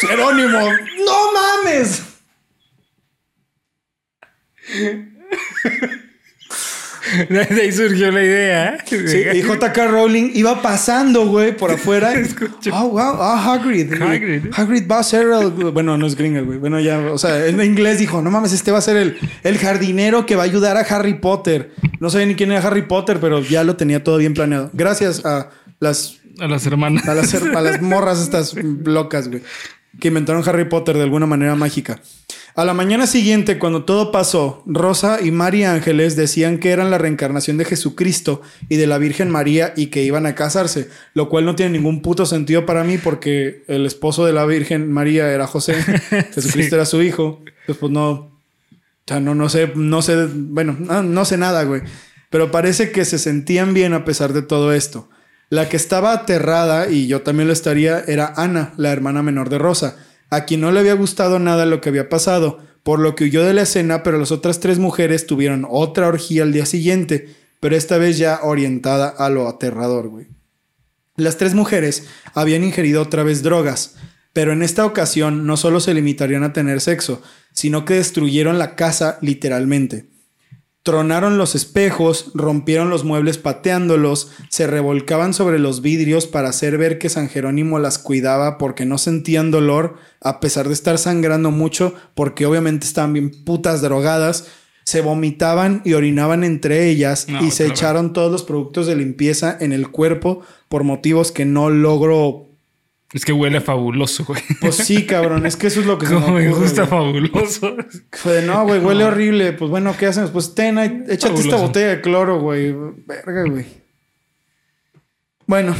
Jerónimo. 0.00 0.58
No 1.06 1.32
mames. 1.32 2.02
De 7.28 7.62
ahí 7.62 7.72
surgió 7.72 8.10
la 8.10 8.22
idea. 8.22 8.78
Sí, 8.86 8.96
y 9.34 9.42
JK 9.42 9.76
Rowling 9.90 10.30
iba 10.34 10.62
pasando, 10.62 11.26
güey, 11.26 11.56
por 11.56 11.70
afuera. 11.70 12.12
Oh, 12.72 12.88
wow. 12.88 13.16
Ah, 13.20 13.52
Hagrid. 13.52 13.96
güey. 13.96 14.16
Hagrid. 14.16 14.42
Hagrid 14.52 14.90
va 14.90 14.98
a 14.98 15.02
ser 15.02 15.26
el... 15.28 15.50
Bueno, 15.50 15.96
no 15.98 16.06
es 16.06 16.16
gringa, 16.16 16.40
güey. 16.40 16.58
Bueno, 16.58 16.80
ya... 16.80 16.98
O 17.12 17.18
sea, 17.18 17.46
en 17.46 17.60
inglés 17.62 17.98
dijo, 17.98 18.22
no 18.22 18.30
mames, 18.30 18.52
este 18.52 18.72
va 18.72 18.78
a 18.78 18.82
ser 18.82 18.96
el, 18.96 19.18
el 19.42 19.58
jardinero 19.58 20.26
que 20.26 20.34
va 20.34 20.42
a 20.42 20.46
ayudar 20.46 20.76
a 20.76 20.80
Harry 20.80 21.14
Potter. 21.14 21.72
No 22.00 22.10
sabía 22.10 22.26
ni 22.26 22.34
quién 22.34 22.52
era 22.52 22.66
Harry 22.66 22.82
Potter, 22.82 23.18
pero 23.20 23.40
ya 23.42 23.64
lo 23.64 23.76
tenía 23.76 24.02
todo 24.02 24.16
bien 24.16 24.34
planeado. 24.34 24.70
Gracias 24.72 25.24
a 25.24 25.50
las... 25.80 26.20
A 26.40 26.48
las 26.48 26.66
hermanas. 26.66 27.06
A 27.06 27.14
las, 27.14 27.34
a 27.34 27.60
las 27.62 27.80
morras 27.82 28.20
estas 28.20 28.54
locas, 28.84 29.28
güey. 29.28 29.42
Que 30.00 30.08
inventaron 30.08 30.42
Harry 30.48 30.64
Potter 30.66 30.96
de 30.96 31.02
alguna 31.02 31.26
manera 31.26 31.54
mágica. 31.54 32.00
A 32.56 32.64
la 32.64 32.72
mañana 32.72 33.08
siguiente, 33.08 33.58
cuando 33.58 33.84
todo 33.84 34.12
pasó, 34.12 34.62
Rosa 34.64 35.18
y 35.20 35.32
María 35.32 35.72
Ángeles 35.72 36.14
decían 36.14 36.58
que 36.58 36.70
eran 36.70 36.88
la 36.88 36.98
reencarnación 36.98 37.56
de 37.56 37.64
Jesucristo 37.64 38.42
y 38.68 38.76
de 38.76 38.86
la 38.86 38.98
Virgen 38.98 39.28
María 39.28 39.72
y 39.76 39.86
que 39.86 40.04
iban 40.04 40.24
a 40.24 40.36
casarse, 40.36 40.88
lo 41.14 41.28
cual 41.28 41.46
no 41.46 41.56
tiene 41.56 41.72
ningún 41.72 42.00
puto 42.00 42.26
sentido 42.26 42.64
para 42.64 42.84
mí 42.84 42.96
porque 42.96 43.64
el 43.66 43.86
esposo 43.86 44.24
de 44.24 44.32
la 44.32 44.46
Virgen 44.46 44.92
María 44.92 45.32
era 45.32 45.48
José, 45.48 45.74
Jesucristo 46.32 46.70
Sí. 46.70 46.74
era 46.76 46.86
su 46.86 47.02
hijo, 47.02 47.40
pues, 47.66 47.76
pues 47.76 47.90
no, 47.90 48.10
o 48.10 48.30
sea, 49.04 49.18
no, 49.18 49.34
no 49.34 49.48
sé, 49.48 49.72
no 49.74 50.00
sé, 50.00 50.28
bueno, 50.32 50.76
no, 50.78 51.02
no 51.02 51.24
sé 51.24 51.36
nada, 51.36 51.64
güey. 51.64 51.82
Pero 52.30 52.52
parece 52.52 52.92
que 52.92 53.04
se 53.04 53.18
sentían 53.18 53.74
bien 53.74 53.94
a 53.94 54.04
pesar 54.04 54.32
de 54.32 54.42
todo 54.42 54.72
esto. 54.72 55.08
La 55.54 55.68
que 55.68 55.76
estaba 55.76 56.12
aterrada, 56.12 56.90
y 56.90 57.06
yo 57.06 57.22
también 57.22 57.46
lo 57.46 57.52
estaría, 57.52 58.00
era 58.08 58.34
Ana, 58.36 58.74
la 58.76 58.90
hermana 58.90 59.22
menor 59.22 59.50
de 59.50 59.58
Rosa, 59.58 59.94
a 60.28 60.46
quien 60.46 60.60
no 60.60 60.72
le 60.72 60.80
había 60.80 60.94
gustado 60.94 61.38
nada 61.38 61.64
lo 61.64 61.80
que 61.80 61.90
había 61.90 62.08
pasado, 62.08 62.58
por 62.82 62.98
lo 62.98 63.14
que 63.14 63.22
huyó 63.22 63.44
de 63.44 63.54
la 63.54 63.62
escena, 63.62 64.02
pero 64.02 64.18
las 64.18 64.32
otras 64.32 64.58
tres 64.58 64.80
mujeres 64.80 65.28
tuvieron 65.28 65.64
otra 65.70 66.08
orgía 66.08 66.42
al 66.42 66.52
día 66.52 66.66
siguiente, 66.66 67.36
pero 67.60 67.76
esta 67.76 67.98
vez 67.98 68.18
ya 68.18 68.40
orientada 68.42 69.06
a 69.06 69.30
lo 69.30 69.46
aterrador, 69.46 70.08
güey. 70.08 70.26
Las 71.14 71.36
tres 71.36 71.54
mujeres 71.54 72.08
habían 72.34 72.64
ingerido 72.64 73.00
otra 73.00 73.22
vez 73.22 73.44
drogas, 73.44 73.94
pero 74.32 74.52
en 74.52 74.60
esta 74.60 74.84
ocasión 74.84 75.46
no 75.46 75.56
solo 75.56 75.78
se 75.78 75.94
limitarían 75.94 76.42
a 76.42 76.52
tener 76.52 76.80
sexo, 76.80 77.22
sino 77.52 77.84
que 77.84 77.94
destruyeron 77.94 78.58
la 78.58 78.74
casa 78.74 79.18
literalmente. 79.22 80.13
Tronaron 80.84 81.38
los 81.38 81.54
espejos, 81.54 82.30
rompieron 82.34 82.90
los 82.90 83.04
muebles 83.04 83.38
pateándolos, 83.38 84.30
se 84.50 84.66
revolcaban 84.66 85.32
sobre 85.32 85.58
los 85.58 85.80
vidrios 85.80 86.26
para 86.26 86.50
hacer 86.50 86.76
ver 86.76 86.98
que 86.98 87.08
San 87.08 87.30
Jerónimo 87.30 87.78
las 87.78 87.96
cuidaba 87.96 88.58
porque 88.58 88.84
no 88.84 88.98
sentían 88.98 89.50
dolor, 89.50 89.96
a 90.20 90.40
pesar 90.40 90.68
de 90.68 90.74
estar 90.74 90.98
sangrando 90.98 91.50
mucho, 91.50 91.94
porque 92.14 92.44
obviamente 92.44 92.86
estaban 92.86 93.14
bien 93.14 93.30
putas 93.44 93.80
drogadas. 93.80 94.48
Se 94.84 95.00
vomitaban 95.00 95.80
y 95.86 95.94
orinaban 95.94 96.44
entre 96.44 96.90
ellas 96.90 97.28
No, 97.30 97.42
y 97.42 97.50
se 97.50 97.66
echaron 97.66 98.12
todos 98.12 98.30
los 98.30 98.42
productos 98.42 98.86
de 98.86 98.96
limpieza 98.96 99.56
en 99.58 99.72
el 99.72 99.90
cuerpo 99.90 100.42
por 100.68 100.84
motivos 100.84 101.32
que 101.32 101.46
no 101.46 101.70
logro. 101.70 102.50
Es 103.14 103.24
que 103.24 103.32
huele 103.32 103.60
fabuloso, 103.60 104.24
güey. 104.24 104.42
Pues 104.60 104.74
sí, 104.74 105.06
cabrón, 105.06 105.46
es 105.46 105.56
que 105.56 105.68
eso 105.68 105.78
es 105.80 105.86
lo 105.86 105.98
que 105.98 106.06
se 106.06 106.14
me 106.14 106.20
Como 106.20 106.34
me 106.34 106.48
ocurre, 106.48 106.62
gusta 106.64 106.82
güey. 106.82 106.90
fabuloso. 106.90 107.76
Fue 108.10 108.32
de, 108.32 108.42
no, 108.42 108.64
güey, 108.64 108.80
huele 108.80 109.04
horrible. 109.04 109.52
Pues 109.52 109.70
bueno, 109.70 109.94
¿qué 109.96 110.06
hacemos? 110.06 110.32
Pues 110.32 110.54
ten, 110.54 110.78
ahí, 110.78 111.04
échate 111.08 111.40
esta 111.40 111.56
botella 111.56 111.88
de 111.88 112.00
cloro, 112.00 112.40
güey. 112.40 112.74
Verga, 113.06 113.44
güey. 113.48 113.66
Bueno, 115.46 115.76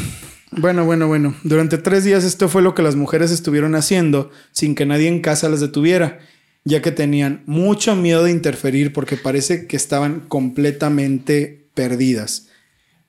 bueno, 0.53 0.85
bueno, 0.85 1.09
bueno. 1.09 1.35
Durante 1.43 1.76
tres 1.78 2.05
días 2.05 2.22
esto 2.22 2.49
fue 2.49 2.62
lo 2.62 2.74
que 2.74 2.82
las 2.82 2.95
mujeres 2.97 3.30
estuvieron 3.30 3.74
haciendo 3.74 4.30
sin 4.53 4.74
que 4.76 4.87
nadie 4.87 5.09
en 5.09 5.20
casa 5.20 5.49
las 5.49 5.61
detuviera, 5.61 6.20
ya 6.64 6.82
que 6.82 6.93
tenían 6.93 7.43
mucho 7.47 7.97
miedo 7.97 8.22
de 8.24 8.30
interferir 8.30 8.93
porque 8.93 9.16
parece 9.16 9.66
que 9.66 9.76
estaban 9.76 10.20
completamente 10.28 11.66
perdidas. 11.74 12.49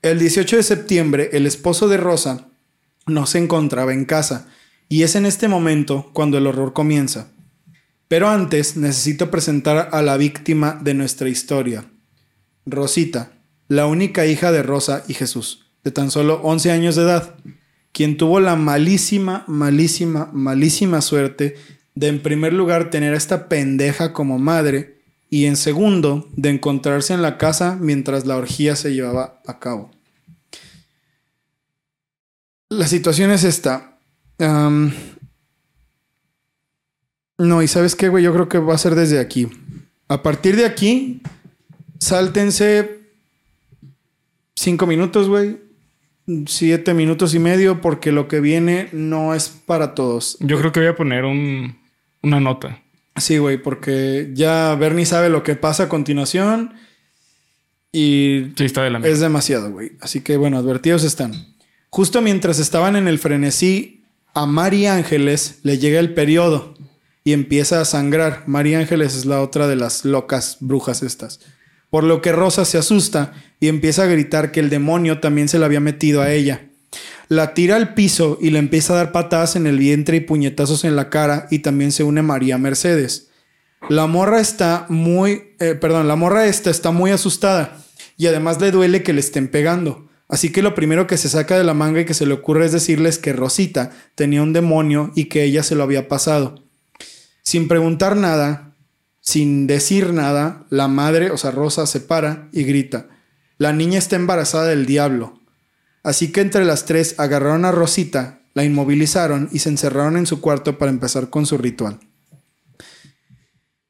El 0.01 0.17
18 0.17 0.57
de 0.57 0.63
septiembre, 0.63 1.29
el 1.33 1.45
esposo 1.45 1.87
de 1.87 1.97
Rosa 1.97 2.47
no 3.05 3.25
se 3.25 3.37
encontraba 3.37 3.93
en 3.93 4.05
casa 4.05 4.47
y 4.89 5.03
es 5.03 5.15
en 5.15 5.25
este 5.25 5.47
momento 5.47 6.09
cuando 6.13 6.37
el 6.37 6.47
horror 6.47 6.73
comienza. 6.73 7.27
Pero 8.07 8.29
antes 8.29 8.77
necesito 8.77 9.31
presentar 9.31 9.89
a 9.91 10.01
la 10.01 10.17
víctima 10.17 10.79
de 10.81 10.93
nuestra 10.93 11.29
historia. 11.29 11.85
Rosita, 12.65 13.31
la 13.67 13.87
única 13.87 14.25
hija 14.25 14.51
de 14.51 14.63
Rosa 14.63 15.03
y 15.07 15.13
Jesús, 15.13 15.71
de 15.83 15.91
tan 15.91 16.11
solo 16.11 16.39
11 16.43 16.71
años 16.71 16.95
de 16.95 17.03
edad, 17.03 17.35
quien 17.91 18.17
tuvo 18.17 18.39
la 18.39 18.55
malísima, 18.55 19.43
malísima, 19.47 20.29
malísima 20.33 21.01
suerte 21.01 21.55
de 21.95 22.07
en 22.07 22.21
primer 22.21 22.53
lugar 22.53 22.89
tener 22.89 23.13
a 23.13 23.17
esta 23.17 23.47
pendeja 23.47 24.13
como 24.13 24.37
madre 24.37 24.99
y 25.29 25.45
en 25.45 25.55
segundo 25.55 26.29
de 26.35 26.49
encontrarse 26.49 27.13
en 27.13 27.21
la 27.21 27.37
casa 27.37 27.77
mientras 27.79 28.25
la 28.25 28.37
orgía 28.37 28.75
se 28.75 28.93
llevaba 28.93 29.41
a 29.47 29.59
cabo. 29.59 29.91
La 32.69 32.87
situación 32.87 33.31
es 33.31 33.43
esta. 33.43 33.97
No, 37.37 37.61
y 37.61 37.67
sabes 37.67 37.95
qué, 37.95 38.09
güey, 38.09 38.23
yo 38.23 38.33
creo 38.33 38.47
que 38.49 38.57
va 38.59 38.75
a 38.75 38.77
ser 38.79 38.95
desde 38.95 39.19
aquí. 39.19 39.47
A 40.07 40.23
partir 40.23 40.55
de 40.55 40.65
aquí, 40.65 41.21
sáltense 41.99 42.99
cinco 44.55 44.87
minutos, 44.87 45.27
güey. 45.27 45.57
Siete 46.47 46.93
minutos 46.95 47.35
y 47.35 47.39
medio, 47.39 47.81
porque 47.81 48.11
lo 48.11 48.27
que 48.27 48.39
viene 48.39 48.89
no 48.93 49.35
es 49.35 49.49
para 49.49 49.93
todos. 49.93 50.37
Yo 50.39 50.57
creo 50.57 50.71
que 50.71 50.79
voy 50.79 50.89
a 50.89 50.95
poner 50.95 51.23
un, 51.25 51.77
una 52.23 52.39
nota. 52.39 52.81
Sí, 53.17 53.37
güey, 53.37 53.61
porque 53.61 54.31
ya 54.33 54.73
Bernie 54.75 55.05
sabe 55.05 55.29
lo 55.29 55.43
que 55.43 55.55
pasa 55.55 55.83
a 55.83 55.89
continuación. 55.89 56.73
Y 57.91 58.53
Sí, 58.57 58.65
está 58.65 58.83
de 58.83 58.89
la 58.89 58.99
mierda. 58.99 59.13
es 59.13 59.19
demasiado, 59.21 59.71
güey. 59.71 59.91
Así 60.01 60.21
que 60.21 60.35
bueno, 60.37 60.57
advertidos 60.57 61.03
están. 61.03 61.33
Justo 61.95 62.21
mientras 62.21 62.59
estaban 62.59 62.97
en 62.97 63.07
el 63.07 63.19
frenesí, 63.19 64.03
a 64.33 64.45
Mari 64.45 64.85
Ángeles 64.85 65.59
le 65.63 65.77
llega 65.77 66.01
el 66.01 66.13
periodo 66.13 66.73
y 67.23 67.31
empieza 67.31 67.79
a 67.79 67.85
sangrar. 67.85 68.43
Mari 68.47 68.75
Ángeles 68.75 69.15
es 69.15 69.25
la 69.25 69.41
otra 69.41 69.69
de 69.69 69.77
las 69.77 70.03
locas 70.03 70.57
brujas 70.59 71.03
estas. 71.03 71.39
Por 71.89 72.03
lo 72.03 72.21
que 72.21 72.33
Rosa 72.33 72.65
se 72.65 72.77
asusta 72.77 73.31
y 73.61 73.69
empieza 73.69 74.03
a 74.03 74.07
gritar 74.07 74.51
que 74.51 74.59
el 74.59 74.69
demonio 74.69 75.21
también 75.21 75.47
se 75.47 75.57
le 75.57 75.63
había 75.63 75.79
metido 75.79 76.21
a 76.21 76.33
ella. 76.33 76.67
La 77.29 77.53
tira 77.53 77.77
al 77.77 77.93
piso 77.93 78.39
y 78.41 78.49
le 78.49 78.59
empieza 78.59 78.91
a 78.91 78.97
dar 78.97 79.13
patadas 79.13 79.55
en 79.55 79.65
el 79.65 79.79
vientre 79.79 80.17
y 80.17 80.19
puñetazos 80.19 80.83
en 80.83 80.97
la 80.97 81.09
cara 81.09 81.47
y 81.49 81.59
también 81.59 81.93
se 81.93 82.03
une 82.03 82.21
María 82.21 82.57
Mercedes. 82.57 83.29
La 83.87 84.05
morra 84.05 84.41
está 84.41 84.85
muy, 84.89 85.53
eh, 85.61 85.75
perdón, 85.75 86.09
la 86.09 86.17
morra 86.17 86.45
esta 86.45 86.69
está 86.71 86.91
muy 86.91 87.11
asustada 87.11 87.77
y 88.17 88.27
además 88.27 88.59
le 88.59 88.71
duele 88.71 89.01
que 89.01 89.13
le 89.13 89.21
estén 89.21 89.47
pegando. 89.47 90.04
Así 90.27 90.51
que 90.51 90.61
lo 90.61 90.73
primero 90.73 91.07
que 91.07 91.17
se 91.17 91.29
saca 91.29 91.57
de 91.57 91.63
la 91.63 91.73
manga 91.73 92.01
y 92.01 92.05
que 92.05 92.13
se 92.13 92.25
le 92.25 92.33
ocurre 92.33 92.65
es 92.65 92.71
decirles 92.71 93.19
que 93.19 93.33
Rosita 93.33 93.91
tenía 94.15 94.41
un 94.41 94.53
demonio 94.53 95.11
y 95.15 95.25
que 95.25 95.43
ella 95.43 95.61
se 95.61 95.75
lo 95.75 95.83
había 95.83 96.07
pasado. 96.07 96.63
Sin 97.43 97.67
preguntar 97.67 98.15
nada, 98.15 98.73
sin 99.21 99.67
decir 99.67 100.13
nada, 100.13 100.65
la 100.69 100.87
madre, 100.87 101.31
o 101.31 101.37
sea, 101.37 101.51
Rosa, 101.51 101.85
se 101.85 101.99
para 101.99 102.49
y 102.51 102.63
grita. 102.63 103.07
La 103.57 103.71
niña 103.71 103.99
está 103.99 104.15
embarazada 104.15 104.65
del 104.65 104.85
diablo. 104.85 105.39
Así 106.03 106.31
que 106.31 106.41
entre 106.41 106.65
las 106.65 106.85
tres 106.85 107.15
agarraron 107.19 107.65
a 107.65 107.71
Rosita, 107.71 108.41
la 108.53 108.63
inmovilizaron 108.63 109.49
y 109.51 109.59
se 109.59 109.69
encerraron 109.69 110.17
en 110.17 110.27
su 110.27 110.41
cuarto 110.41 110.77
para 110.77 110.91
empezar 110.91 111.29
con 111.29 111.45
su 111.45 111.57
ritual. 111.57 111.99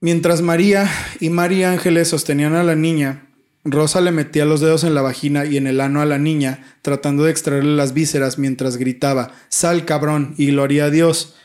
Mientras 0.01 0.41
María 0.41 0.89
y 1.19 1.29
María 1.29 1.71
Ángeles 1.71 2.09
sostenían 2.09 2.55
a 2.55 2.63
la 2.63 2.75
niña, 2.75 3.24
Rosa 3.65 3.99
le 3.99 4.11
metía 4.11 4.45
los 4.45 4.61
dedos 4.61 4.83
en 4.83 4.93
la 4.93 5.01
vagina 5.01 5.45
y 5.45 5.57
en 5.57 5.65
el 5.65 5.81
ano 5.81 5.99
a 5.99 6.05
la 6.05 6.19
niña, 6.19 6.63
tratando 6.83 7.23
de 7.23 7.31
extraerle 7.31 7.75
las 7.75 7.93
vísceras 7.93 8.37
mientras 8.37 8.77
gritaba, 8.77 9.31
sal 9.49 9.85
cabrón 9.85 10.35
y 10.37 10.47
gloria 10.47 10.85
a 10.85 10.89
Dios. 10.91 11.35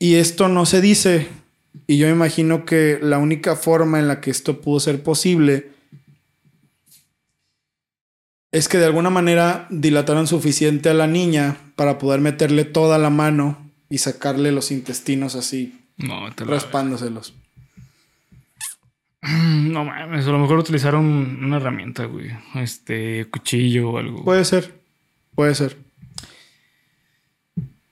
Y 0.00 0.16
esto 0.16 0.48
no 0.48 0.66
se 0.66 0.80
dice. 0.80 1.28
Y 1.86 1.98
yo 1.98 2.08
imagino 2.08 2.66
que 2.66 2.98
la 3.00 3.18
única 3.18 3.54
forma 3.54 4.00
en 4.00 4.08
la 4.08 4.20
que 4.20 4.32
esto 4.32 4.60
pudo 4.60 4.80
ser 4.80 5.02
posible 5.04 5.70
es 8.50 8.68
que 8.68 8.78
de 8.78 8.84
alguna 8.84 9.08
manera 9.08 9.68
dilataron 9.70 10.26
suficiente 10.26 10.90
a 10.90 10.94
la 10.94 11.06
niña 11.06 11.56
para 11.76 11.98
poder 11.98 12.20
meterle 12.20 12.64
toda 12.64 12.98
la 12.98 13.08
mano 13.08 13.70
y 13.88 13.98
sacarle 13.98 14.50
los 14.50 14.72
intestinos 14.72 15.36
así, 15.36 15.86
No, 15.96 16.28
raspándoselos. 16.30 17.34
No 19.22 19.84
mames, 19.84 20.26
a 20.26 20.30
lo 20.30 20.38
mejor 20.38 20.58
utilizaron 20.58 21.04
una 21.44 21.56
herramienta, 21.58 22.06
güey. 22.06 22.30
Este, 22.56 23.26
cuchillo 23.30 23.90
o 23.90 23.98
algo. 23.98 24.24
Puede 24.24 24.44
ser, 24.44 24.74
puede 25.34 25.54
ser. 25.54 25.76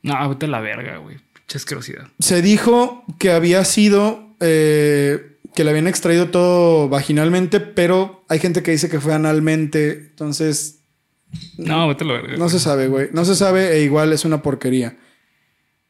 No, 0.02 0.28
vete 0.28 0.46
a 0.46 0.48
la 0.48 0.60
verga, 0.60 0.96
güey. 0.98 1.18
Pinche 1.34 1.58
asquerosidad. 1.58 2.08
Se 2.18 2.42
dijo 2.42 3.04
que 3.18 3.30
había 3.30 3.64
sido, 3.64 4.34
eh, 4.40 5.36
que 5.54 5.62
le 5.64 5.70
habían 5.70 5.86
extraído 5.86 6.30
todo 6.30 6.88
vaginalmente, 6.88 7.60
pero 7.60 8.24
hay 8.28 8.38
gente 8.38 8.62
que 8.62 8.70
dice 8.72 8.88
que 8.88 9.00
fue 9.00 9.14
analmente, 9.14 9.92
entonces 10.10 10.80
No, 11.58 11.86
vete 11.86 12.04
a 12.04 12.06
la 12.08 12.14
verga. 12.14 12.36
no 12.38 12.48
se 12.48 12.58
sabe, 12.58 12.88
güey. 12.88 13.08
No 13.12 13.24
se 13.24 13.36
sabe 13.36 13.76
e 13.76 13.82
igual 13.84 14.12
es 14.12 14.24
una 14.24 14.42
porquería. 14.42 14.96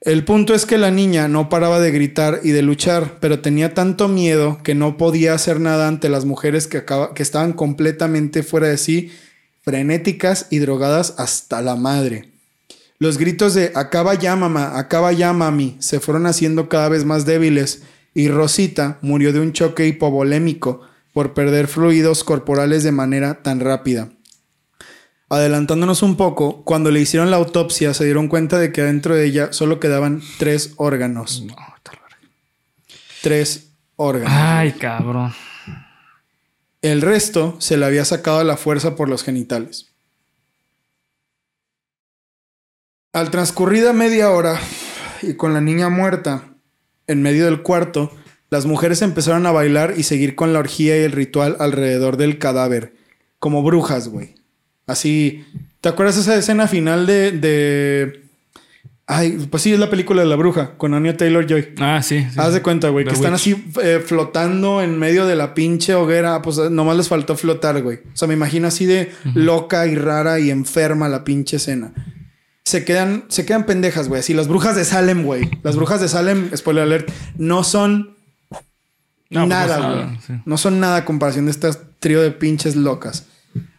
El 0.03 0.25
punto 0.25 0.55
es 0.55 0.65
que 0.65 0.79
la 0.79 0.91
niña 0.91 1.29
no 1.29 1.51
paraba 1.51 1.79
de 1.79 1.91
gritar 1.91 2.41
y 2.43 2.53
de 2.53 2.63
luchar, 2.63 3.19
pero 3.21 3.41
tenía 3.41 3.75
tanto 3.75 4.09
miedo 4.09 4.59
que 4.63 4.75
no 4.75 4.97
podía 4.97 5.35
hacer 5.35 5.61
nada 5.61 5.89
ante 5.89 6.09
las 6.09 6.25
mujeres 6.25 6.67
que, 6.67 6.83
estaban 7.17 7.53
completamente 7.53 8.43
fuera 8.43 8.69
de 8.69 8.79
sí, 8.79 9.13
frenéticas 9.61 10.47
y 10.49 10.59
drogadas 10.59 11.15
hasta 11.19 11.61
la 11.61 11.77
madre. 11.77 12.31
Los 12.99 13.19
gritos 13.19 13.53
de 13.53 13.73
acaba 13.75 14.15
ya 14.15 14.37
mamá, 14.37 14.79
acaba 14.79 15.13
ya 15.13 15.35
mami 15.35 15.77
se 15.81 16.01
fueron 16.01 16.25
haciendo 16.25 16.71
cada 16.71 16.89
vez 16.89 17.05
más 17.05 17.27
débiles 17.27 17.83
y 18.15 18.29
Rosita 18.29 18.97
murió 19.03 19.35
de 19.35 19.41
un 19.41 19.53
choque 19.53 19.87
hipovolémico 19.87 20.81
por 21.13 21.35
perder 21.35 21.67
fluidos 21.67 22.25
corporales 22.25 22.85
de 22.85 22.93
manera 22.93 23.43
tan 23.43 23.61
rápida. 23.61 24.09
Adelantándonos 25.31 26.03
un 26.03 26.17
poco, 26.17 26.65
cuando 26.65 26.91
le 26.91 27.01
hicieron 27.01 27.31
la 27.31 27.37
autopsia 27.37 27.95
se 27.95 28.05
dieron 28.05 28.27
cuenta 28.27 28.59
de 28.59 28.73
que 28.73 28.81
adentro 28.81 29.15
de 29.15 29.25
ella 29.25 29.53
solo 29.53 29.79
quedaban 29.79 30.21
tres 30.39 30.75
órganos. 30.77 31.43
No. 31.47 31.57
Tres 33.23 33.73
órganos. 33.97 34.33
Ay, 34.35 34.73
cabrón. 34.73 35.33
El 36.83 37.03
resto 37.03 37.57
se 37.61 37.77
le 37.77 37.85
había 37.85 38.05
sacado 38.05 38.39
a 38.39 38.45
la 38.45 38.57
fuerza 38.57 38.97
por 38.97 39.09
los 39.09 39.23
genitales. 39.23 39.93
Al 43.13 43.31
transcurrida 43.31 43.93
media 43.93 44.31
hora 44.31 44.59
y 45.21 45.35
con 45.35 45.53
la 45.53 45.61
niña 45.61 45.91
muerta 45.91 46.55
en 47.07 47.23
medio 47.23 47.45
del 47.45 47.63
cuarto, 47.63 48.11
las 48.49 48.67
mujeres 48.67 49.03
empezaron 49.03 49.47
a 49.47 49.53
bailar 49.53 49.95
y 49.97 50.05
seguir 50.05 50.35
con 50.35 50.53
la 50.53 50.59
orgía 50.59 50.97
y 50.99 51.05
el 51.05 51.13
ritual 51.13 51.57
alrededor 51.61 52.17
del 52.17 52.39
cadáver, 52.39 52.97
como 53.39 53.63
brujas, 53.63 54.09
güey. 54.09 54.40
Así, 54.91 55.45
¿te 55.81 55.89
acuerdas 55.89 56.17
esa 56.17 56.37
escena 56.37 56.67
final 56.69 57.07
de, 57.07 57.33
de... 57.33 58.25
Ay, 59.07 59.45
pues 59.51 59.65
sí, 59.65 59.73
es 59.73 59.79
la 59.81 59.91
película 59.91 60.23
de 60.23 60.29
la 60.29 60.37
bruja 60.37 60.77
con 60.77 60.95
Anya 60.95 61.17
Taylor 61.17 61.45
Joy. 61.45 61.71
Ah, 61.81 62.01
sí. 62.01 62.25
sí, 62.31 62.39
Haz 62.39 62.53
de 62.55 62.63
cuenta, 62.63 62.91
güey, 62.91 63.05
que 63.05 63.13
están 63.13 63.35
así 63.35 63.73
eh, 63.83 64.01
flotando 64.05 64.81
en 64.83 64.99
medio 65.01 65.27
de 65.27 65.35
la 65.35 65.53
pinche 65.53 65.95
hoguera. 65.97 66.43
Pues 66.43 66.59
eh, 66.59 66.71
nomás 66.71 66.97
les 66.97 67.09
faltó 67.09 67.37
flotar, 67.37 67.83
güey. 67.83 67.97
O 68.13 68.17
sea, 68.17 68.29
me 68.29 68.35
imagino 68.35 68.69
así 68.69 68.87
de 68.87 69.11
loca 69.35 69.87
y 69.89 69.97
rara 69.97 70.39
y 70.39 70.51
enferma 70.51 71.09
la 71.09 71.25
pinche 71.25 71.57
escena. 71.57 71.93
Se 72.65 72.85
quedan, 72.85 73.25
se 73.29 73.45
quedan 73.45 73.67
pendejas, 73.67 74.07
güey. 74.07 74.21
Así 74.21 74.33
las 74.33 74.47
brujas 74.47 74.77
de 74.77 74.85
Salem, 74.85 75.25
güey. 75.25 75.51
Las 75.65 75.75
brujas 75.75 76.01
de 76.01 76.07
Salem, 76.07 76.51
spoiler 76.57 76.85
alert, 76.85 77.11
no 77.37 77.65
son 77.65 78.17
No, 79.29 79.41
pues, 79.41 79.49
nada, 79.49 79.93
güey. 80.05 80.19
sí. 80.25 80.35
No 80.45 80.57
son 80.57 80.79
nada 80.79 80.99
a 80.99 81.05
comparación 81.05 81.47
de 81.47 81.51
este 81.51 81.69
trío 81.99 82.23
de 82.23 82.31
pinches 82.31 82.77
locas. 82.77 83.27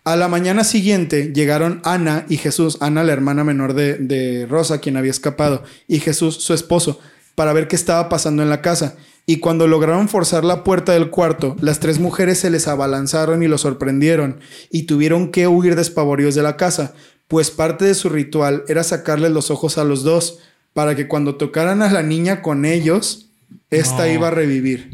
A 0.04 0.16
la 0.16 0.28
mañana 0.28 0.64
siguiente 0.64 1.32
llegaron 1.34 1.80
Ana 1.84 2.26
y 2.28 2.38
Jesús, 2.38 2.78
Ana 2.80 3.04
la 3.04 3.14
hermana 3.14 3.44
menor 3.44 3.74
de, 3.74 3.96
de 3.98 4.48
Rosa, 4.48 4.80
quien 4.80 4.98
había 4.98 5.12
escapado, 5.12 5.64
y 5.88 6.00
Jesús, 6.00 6.36
su 6.36 6.54
esposo, 6.54 7.00
para 7.36 7.54
ver 7.54 7.68
qué 7.68 7.76
estaba 7.76 8.10
pasando 8.10 8.42
en 8.42 8.50
la 8.50 8.62
casa. 8.62 8.96
Y 9.28 9.38
cuando 9.38 9.68
lograron 9.68 10.10
forzar 10.10 10.44
la 10.44 10.64
puerta 10.64 10.94
del 10.94 11.12
cuarto, 11.12 11.56
las 11.62 11.80
tres 11.80 12.00
mujeres 12.00 12.40
se 12.40 12.50
les 12.50 12.68
abalanzaron 12.68 13.44
y 13.44 13.48
lo 13.48 13.60
sorprendieron, 13.60 14.40
y 14.72 14.84
tuvieron 14.84 15.30
que 15.32 15.48
huir 15.48 15.76
despavoridos 15.76 16.34
de 16.34 16.42
la 16.42 16.58
casa, 16.58 16.96
pues 17.28 17.52
parte 17.52 17.86
de 17.86 17.94
su 17.94 18.10
ritual 18.10 18.64
era 18.68 18.84
sacarles 18.84 19.32
los 19.32 19.52
ojos 19.52 19.78
a 19.78 19.84
los 19.84 20.02
dos, 20.04 20.40
para 20.74 20.96
que 20.96 21.08
cuando 21.08 21.36
tocaran 21.36 21.84
a 21.84 21.92
la 21.92 22.02
niña 22.02 22.42
con 22.42 22.66
ellos, 22.66 23.28
esta 23.70 24.08
No. 24.08 24.14
iba 24.14 24.28
a 24.30 24.32
revivir. 24.32 24.90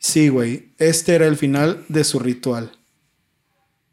Sí, 0.00 0.28
güey. 0.28 0.70
Este 0.78 1.14
era 1.14 1.26
el 1.26 1.36
final 1.36 1.84
de 1.88 2.04
su 2.04 2.18
ritual. 2.18 2.72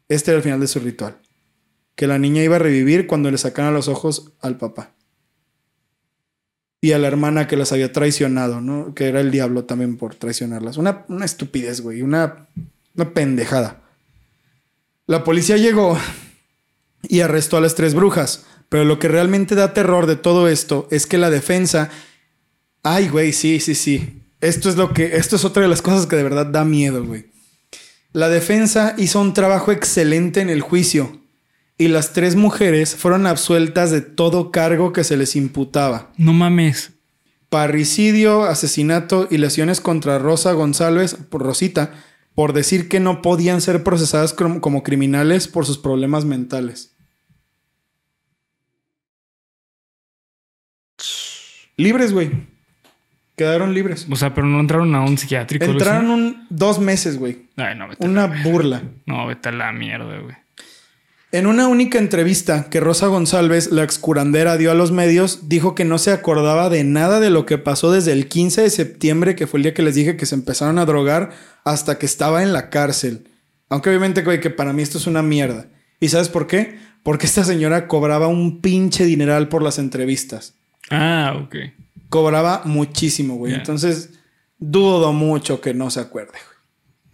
Este 0.08 0.30
era 0.30 0.38
el 0.38 0.42
final 0.42 0.60
de 0.60 0.66
su 0.66 0.80
ritual. 0.80 1.18
Que 1.94 2.06
la 2.06 2.18
niña 2.18 2.42
iba 2.42 2.56
a 2.56 2.60
revivir 2.60 3.06
cuando 3.06 3.30
le 3.30 3.38
sacaran 3.38 3.74
los 3.74 3.88
ojos 3.88 4.32
al 4.40 4.56
papá. 4.56 4.94
Y 6.80 6.92
a 6.92 6.98
la 6.98 7.08
hermana 7.08 7.46
que 7.46 7.56
las 7.56 7.72
había 7.72 7.92
traicionado, 7.92 8.60
¿no? 8.60 8.94
Que 8.94 9.08
era 9.08 9.20
el 9.20 9.30
diablo 9.30 9.64
también 9.64 9.96
por 9.96 10.14
traicionarlas. 10.14 10.76
Una, 10.76 11.04
una 11.08 11.24
estupidez, 11.24 11.80
güey. 11.80 12.02
Una, 12.02 12.48
una 12.94 13.14
pendejada. 13.14 13.80
La 15.06 15.24
policía 15.24 15.56
llegó 15.56 15.98
y 17.02 17.20
arrestó 17.20 17.56
a 17.56 17.60
las 17.60 17.74
tres 17.74 17.94
brujas. 17.94 18.44
Pero 18.68 18.84
lo 18.84 18.98
que 18.98 19.08
realmente 19.08 19.54
da 19.54 19.72
terror 19.72 20.06
de 20.06 20.16
todo 20.16 20.48
esto 20.48 20.88
es 20.90 21.06
que 21.06 21.16
la 21.16 21.30
defensa 21.30 21.90
Ay, 22.86 23.08
güey, 23.08 23.32
sí, 23.32 23.60
sí, 23.60 23.74
sí. 23.74 24.20
Esto 24.42 24.68
es 24.68 24.76
lo 24.76 24.92
que. 24.92 25.16
Esto 25.16 25.36
es 25.36 25.44
otra 25.46 25.62
de 25.62 25.68
las 25.68 25.80
cosas 25.80 26.06
que 26.06 26.16
de 26.16 26.22
verdad 26.22 26.46
da 26.46 26.66
miedo, 26.66 27.02
güey. 27.02 27.32
La 28.14 28.28
defensa 28.28 28.94
hizo 28.96 29.20
un 29.20 29.34
trabajo 29.34 29.72
excelente 29.72 30.40
en 30.40 30.48
el 30.48 30.60
juicio. 30.60 31.20
Y 31.76 31.88
las 31.88 32.12
tres 32.12 32.36
mujeres 32.36 32.94
fueron 32.94 33.26
absueltas 33.26 33.90
de 33.90 34.02
todo 34.02 34.52
cargo 34.52 34.92
que 34.92 35.02
se 35.02 35.16
les 35.16 35.34
imputaba. 35.34 36.12
No 36.16 36.32
mames. 36.32 36.92
Parricidio, 37.48 38.44
asesinato 38.44 39.26
y 39.32 39.38
lesiones 39.38 39.80
contra 39.80 40.20
Rosa 40.20 40.52
González, 40.52 41.16
por 41.28 41.42
Rosita, 41.42 41.92
por 42.36 42.52
decir 42.52 42.88
que 42.88 43.00
no 43.00 43.20
podían 43.20 43.60
ser 43.60 43.82
procesadas 43.82 44.32
como 44.32 44.84
criminales 44.84 45.48
por 45.48 45.66
sus 45.66 45.78
problemas 45.78 46.24
mentales. 46.24 46.94
Libres, 51.76 52.12
güey. 52.12 52.53
Quedaron 53.36 53.74
libres. 53.74 54.06
O 54.10 54.16
sea, 54.16 54.32
pero 54.34 54.46
no 54.46 54.60
entraron 54.60 54.94
a 54.94 55.00
un 55.00 55.18
psiquiátrico. 55.18 55.64
Entraron 55.64 56.10
un, 56.10 56.46
dos 56.50 56.78
meses, 56.78 57.18
güey. 57.18 57.46
Ay, 57.56 57.76
no, 57.76 57.88
vete 57.88 58.06
Una 58.06 58.28
la- 58.28 58.42
burla. 58.42 58.82
No, 59.06 59.26
vete 59.26 59.48
a 59.48 59.52
la 59.52 59.72
mierda, 59.72 60.18
güey. 60.20 60.36
En 61.32 61.48
una 61.48 61.66
única 61.66 61.98
entrevista 61.98 62.68
que 62.70 62.78
Rosa 62.78 63.08
González, 63.08 63.72
la 63.72 63.82
excurandera, 63.82 64.56
dio 64.56 64.70
a 64.70 64.74
los 64.74 64.92
medios, 64.92 65.48
dijo 65.48 65.74
que 65.74 65.84
no 65.84 65.98
se 65.98 66.12
acordaba 66.12 66.68
de 66.70 66.84
nada 66.84 67.18
de 67.18 67.30
lo 67.30 67.44
que 67.44 67.58
pasó 67.58 67.90
desde 67.90 68.12
el 68.12 68.28
15 68.28 68.62
de 68.62 68.70
septiembre, 68.70 69.34
que 69.34 69.48
fue 69.48 69.58
el 69.58 69.64
día 69.64 69.74
que 69.74 69.82
les 69.82 69.96
dije 69.96 70.16
que 70.16 70.26
se 70.26 70.36
empezaron 70.36 70.78
a 70.78 70.84
drogar, 70.84 71.32
hasta 71.64 71.98
que 71.98 72.06
estaba 72.06 72.44
en 72.44 72.52
la 72.52 72.70
cárcel. 72.70 73.28
Aunque 73.68 73.88
obviamente, 73.90 74.22
güey, 74.22 74.38
que 74.38 74.50
para 74.50 74.72
mí 74.72 74.82
esto 74.82 74.98
es 74.98 75.08
una 75.08 75.22
mierda. 75.24 75.66
¿Y 75.98 76.08
sabes 76.10 76.28
por 76.28 76.46
qué? 76.46 76.78
Porque 77.02 77.26
esta 77.26 77.42
señora 77.42 77.88
cobraba 77.88 78.28
un 78.28 78.60
pinche 78.60 79.04
dineral 79.04 79.48
por 79.48 79.60
las 79.62 79.80
entrevistas. 79.80 80.54
Ah, 80.88 81.34
ok. 81.42 81.56
Cobraba 82.08 82.62
muchísimo, 82.64 83.36
güey. 83.36 83.54
Entonces, 83.54 84.10
dudo 84.58 85.12
mucho 85.12 85.60
que 85.60 85.74
no 85.74 85.90
se 85.90 86.00
acuerde, 86.00 86.32
güey. 86.32 86.54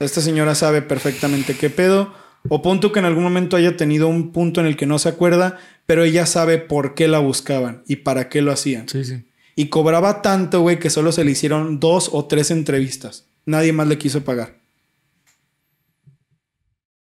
Esta 0.00 0.20
señora 0.20 0.54
sabe 0.54 0.82
perfectamente 0.82 1.56
qué 1.56 1.70
pedo. 1.70 2.12
O 2.48 2.62
punto 2.62 2.90
que 2.90 3.00
en 3.00 3.04
algún 3.04 3.22
momento 3.22 3.56
haya 3.56 3.76
tenido 3.76 4.08
un 4.08 4.32
punto 4.32 4.60
en 4.60 4.66
el 4.66 4.76
que 4.76 4.86
no 4.86 4.98
se 4.98 5.10
acuerda, 5.10 5.58
pero 5.84 6.04
ella 6.04 6.24
sabe 6.24 6.56
por 6.56 6.94
qué 6.94 7.06
la 7.06 7.18
buscaban 7.18 7.82
y 7.86 7.96
para 7.96 8.30
qué 8.30 8.40
lo 8.40 8.50
hacían. 8.50 8.88
Sí, 8.88 9.04
sí. 9.04 9.26
Y 9.56 9.66
cobraba 9.66 10.22
tanto, 10.22 10.62
güey, 10.62 10.78
que 10.78 10.88
solo 10.88 11.12
se 11.12 11.22
le 11.22 11.32
hicieron 11.32 11.80
dos 11.80 12.08
o 12.12 12.24
tres 12.24 12.50
entrevistas. 12.50 13.26
Nadie 13.44 13.74
más 13.74 13.88
le 13.88 13.98
quiso 13.98 14.24
pagar. 14.24 14.58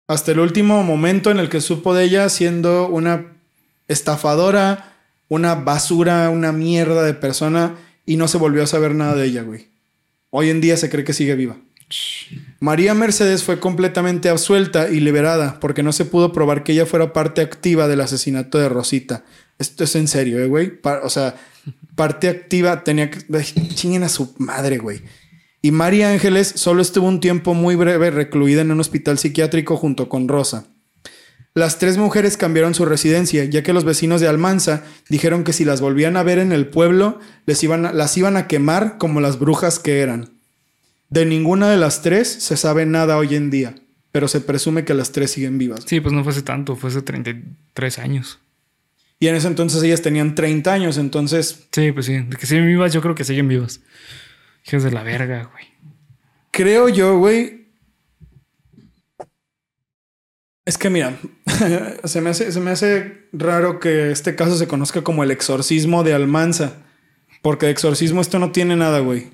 Hasta 0.08 0.32
el 0.32 0.40
último 0.40 0.82
momento 0.82 1.30
en 1.30 1.38
el 1.38 1.48
que 1.48 1.60
supo 1.60 1.94
de 1.94 2.02
ella 2.02 2.28
siendo 2.28 2.88
una 2.88 3.36
estafadora, 3.86 4.89
una 5.30 5.54
basura, 5.54 6.28
una 6.28 6.52
mierda 6.52 7.02
de 7.02 7.14
persona 7.14 7.76
y 8.04 8.16
no 8.16 8.28
se 8.28 8.36
volvió 8.36 8.64
a 8.64 8.66
saber 8.66 8.94
nada 8.94 9.14
de 9.14 9.26
ella, 9.26 9.42
güey. 9.42 9.68
Hoy 10.28 10.50
en 10.50 10.60
día 10.60 10.76
se 10.76 10.90
cree 10.90 11.04
que 11.04 11.12
sigue 11.14 11.36
viva. 11.36 11.56
María 12.58 12.94
Mercedes 12.94 13.42
fue 13.42 13.58
completamente 13.58 14.28
absuelta 14.28 14.90
y 14.90 15.00
liberada 15.00 15.58
porque 15.60 15.82
no 15.82 15.92
se 15.92 16.04
pudo 16.04 16.32
probar 16.32 16.62
que 16.62 16.72
ella 16.72 16.84
fuera 16.84 17.12
parte 17.12 17.40
activa 17.40 17.88
del 17.88 18.00
asesinato 18.00 18.58
de 18.58 18.68
Rosita. 18.68 19.24
Esto 19.58 19.84
es 19.84 19.94
en 19.94 20.08
serio, 20.08 20.40
eh, 20.40 20.46
güey. 20.46 20.80
O 21.02 21.08
sea, 21.08 21.36
parte 21.94 22.28
activa 22.28 22.82
tenía 22.82 23.10
que... 23.10 23.20
Chinguen 23.74 24.02
a 24.02 24.08
su 24.08 24.34
madre, 24.38 24.78
güey. 24.78 25.00
Y 25.62 25.70
María 25.70 26.10
Ángeles 26.10 26.52
solo 26.56 26.82
estuvo 26.82 27.06
un 27.06 27.20
tiempo 27.20 27.54
muy 27.54 27.76
breve 27.76 28.10
recluida 28.10 28.62
en 28.62 28.72
un 28.72 28.80
hospital 28.80 29.18
psiquiátrico 29.18 29.76
junto 29.76 30.08
con 30.08 30.26
Rosa. 30.26 30.66
Las 31.54 31.78
tres 31.78 31.96
mujeres 31.98 32.36
cambiaron 32.36 32.74
su 32.74 32.84
residencia, 32.84 33.44
ya 33.44 33.62
que 33.62 33.72
los 33.72 33.84
vecinos 33.84 34.20
de 34.20 34.28
Almanza 34.28 34.84
dijeron 35.08 35.42
que 35.42 35.52
si 35.52 35.64
las 35.64 35.80
volvían 35.80 36.16
a 36.16 36.22
ver 36.22 36.38
en 36.38 36.52
el 36.52 36.68
pueblo, 36.68 37.18
les 37.46 37.62
iban 37.64 37.86
a- 37.86 37.92
las 37.92 38.16
iban 38.16 38.36
a 38.36 38.46
quemar 38.46 38.98
como 38.98 39.20
las 39.20 39.38
brujas 39.38 39.78
que 39.80 39.98
eran. 40.00 40.30
De 41.08 41.26
ninguna 41.26 41.68
de 41.68 41.76
las 41.76 42.02
tres 42.02 42.28
se 42.28 42.56
sabe 42.56 42.86
nada 42.86 43.16
hoy 43.16 43.34
en 43.34 43.50
día, 43.50 43.74
pero 44.12 44.28
se 44.28 44.40
presume 44.40 44.84
que 44.84 44.94
las 44.94 45.10
tres 45.10 45.32
siguen 45.32 45.58
vivas. 45.58 45.82
Sí, 45.86 46.00
pues 46.00 46.12
no 46.14 46.22
fue 46.22 46.32
hace 46.32 46.42
tanto, 46.42 46.76
fue 46.76 46.90
hace 46.90 47.02
33 47.02 47.98
años. 47.98 48.38
Y 49.18 49.26
en 49.26 49.34
ese 49.34 49.48
entonces 49.48 49.82
ellas 49.82 50.02
tenían 50.02 50.36
30 50.36 50.72
años, 50.72 50.98
entonces 50.98 51.66
Sí, 51.72 51.90
pues 51.92 52.06
sí. 52.06 52.12
De 52.20 52.36
que 52.36 52.46
siguen 52.46 52.66
vivas, 52.68 52.92
yo 52.92 53.02
creo 53.02 53.14
que 53.16 53.24
siguen 53.24 53.48
vivas. 53.48 53.80
Hijas 54.66 54.84
de 54.84 54.92
la 54.92 55.02
verga, 55.02 55.50
güey. 55.52 55.64
creo 56.52 56.88
yo, 56.88 57.18
güey. 57.18 57.59
Es 60.70 60.78
que 60.78 60.88
mira, 60.88 61.16
se 62.04 62.20
me, 62.20 62.30
hace, 62.30 62.52
se 62.52 62.60
me 62.60 62.70
hace 62.70 63.24
raro 63.32 63.80
que 63.80 64.12
este 64.12 64.36
caso 64.36 64.56
se 64.56 64.68
conozca 64.68 65.02
como 65.02 65.24
el 65.24 65.32
exorcismo 65.32 66.04
de 66.04 66.14
Almanza. 66.14 66.74
Porque 67.42 67.66
de 67.66 67.72
exorcismo 67.72 68.20
esto 68.20 68.38
no 68.38 68.52
tiene 68.52 68.76
nada, 68.76 69.00
güey. 69.00 69.26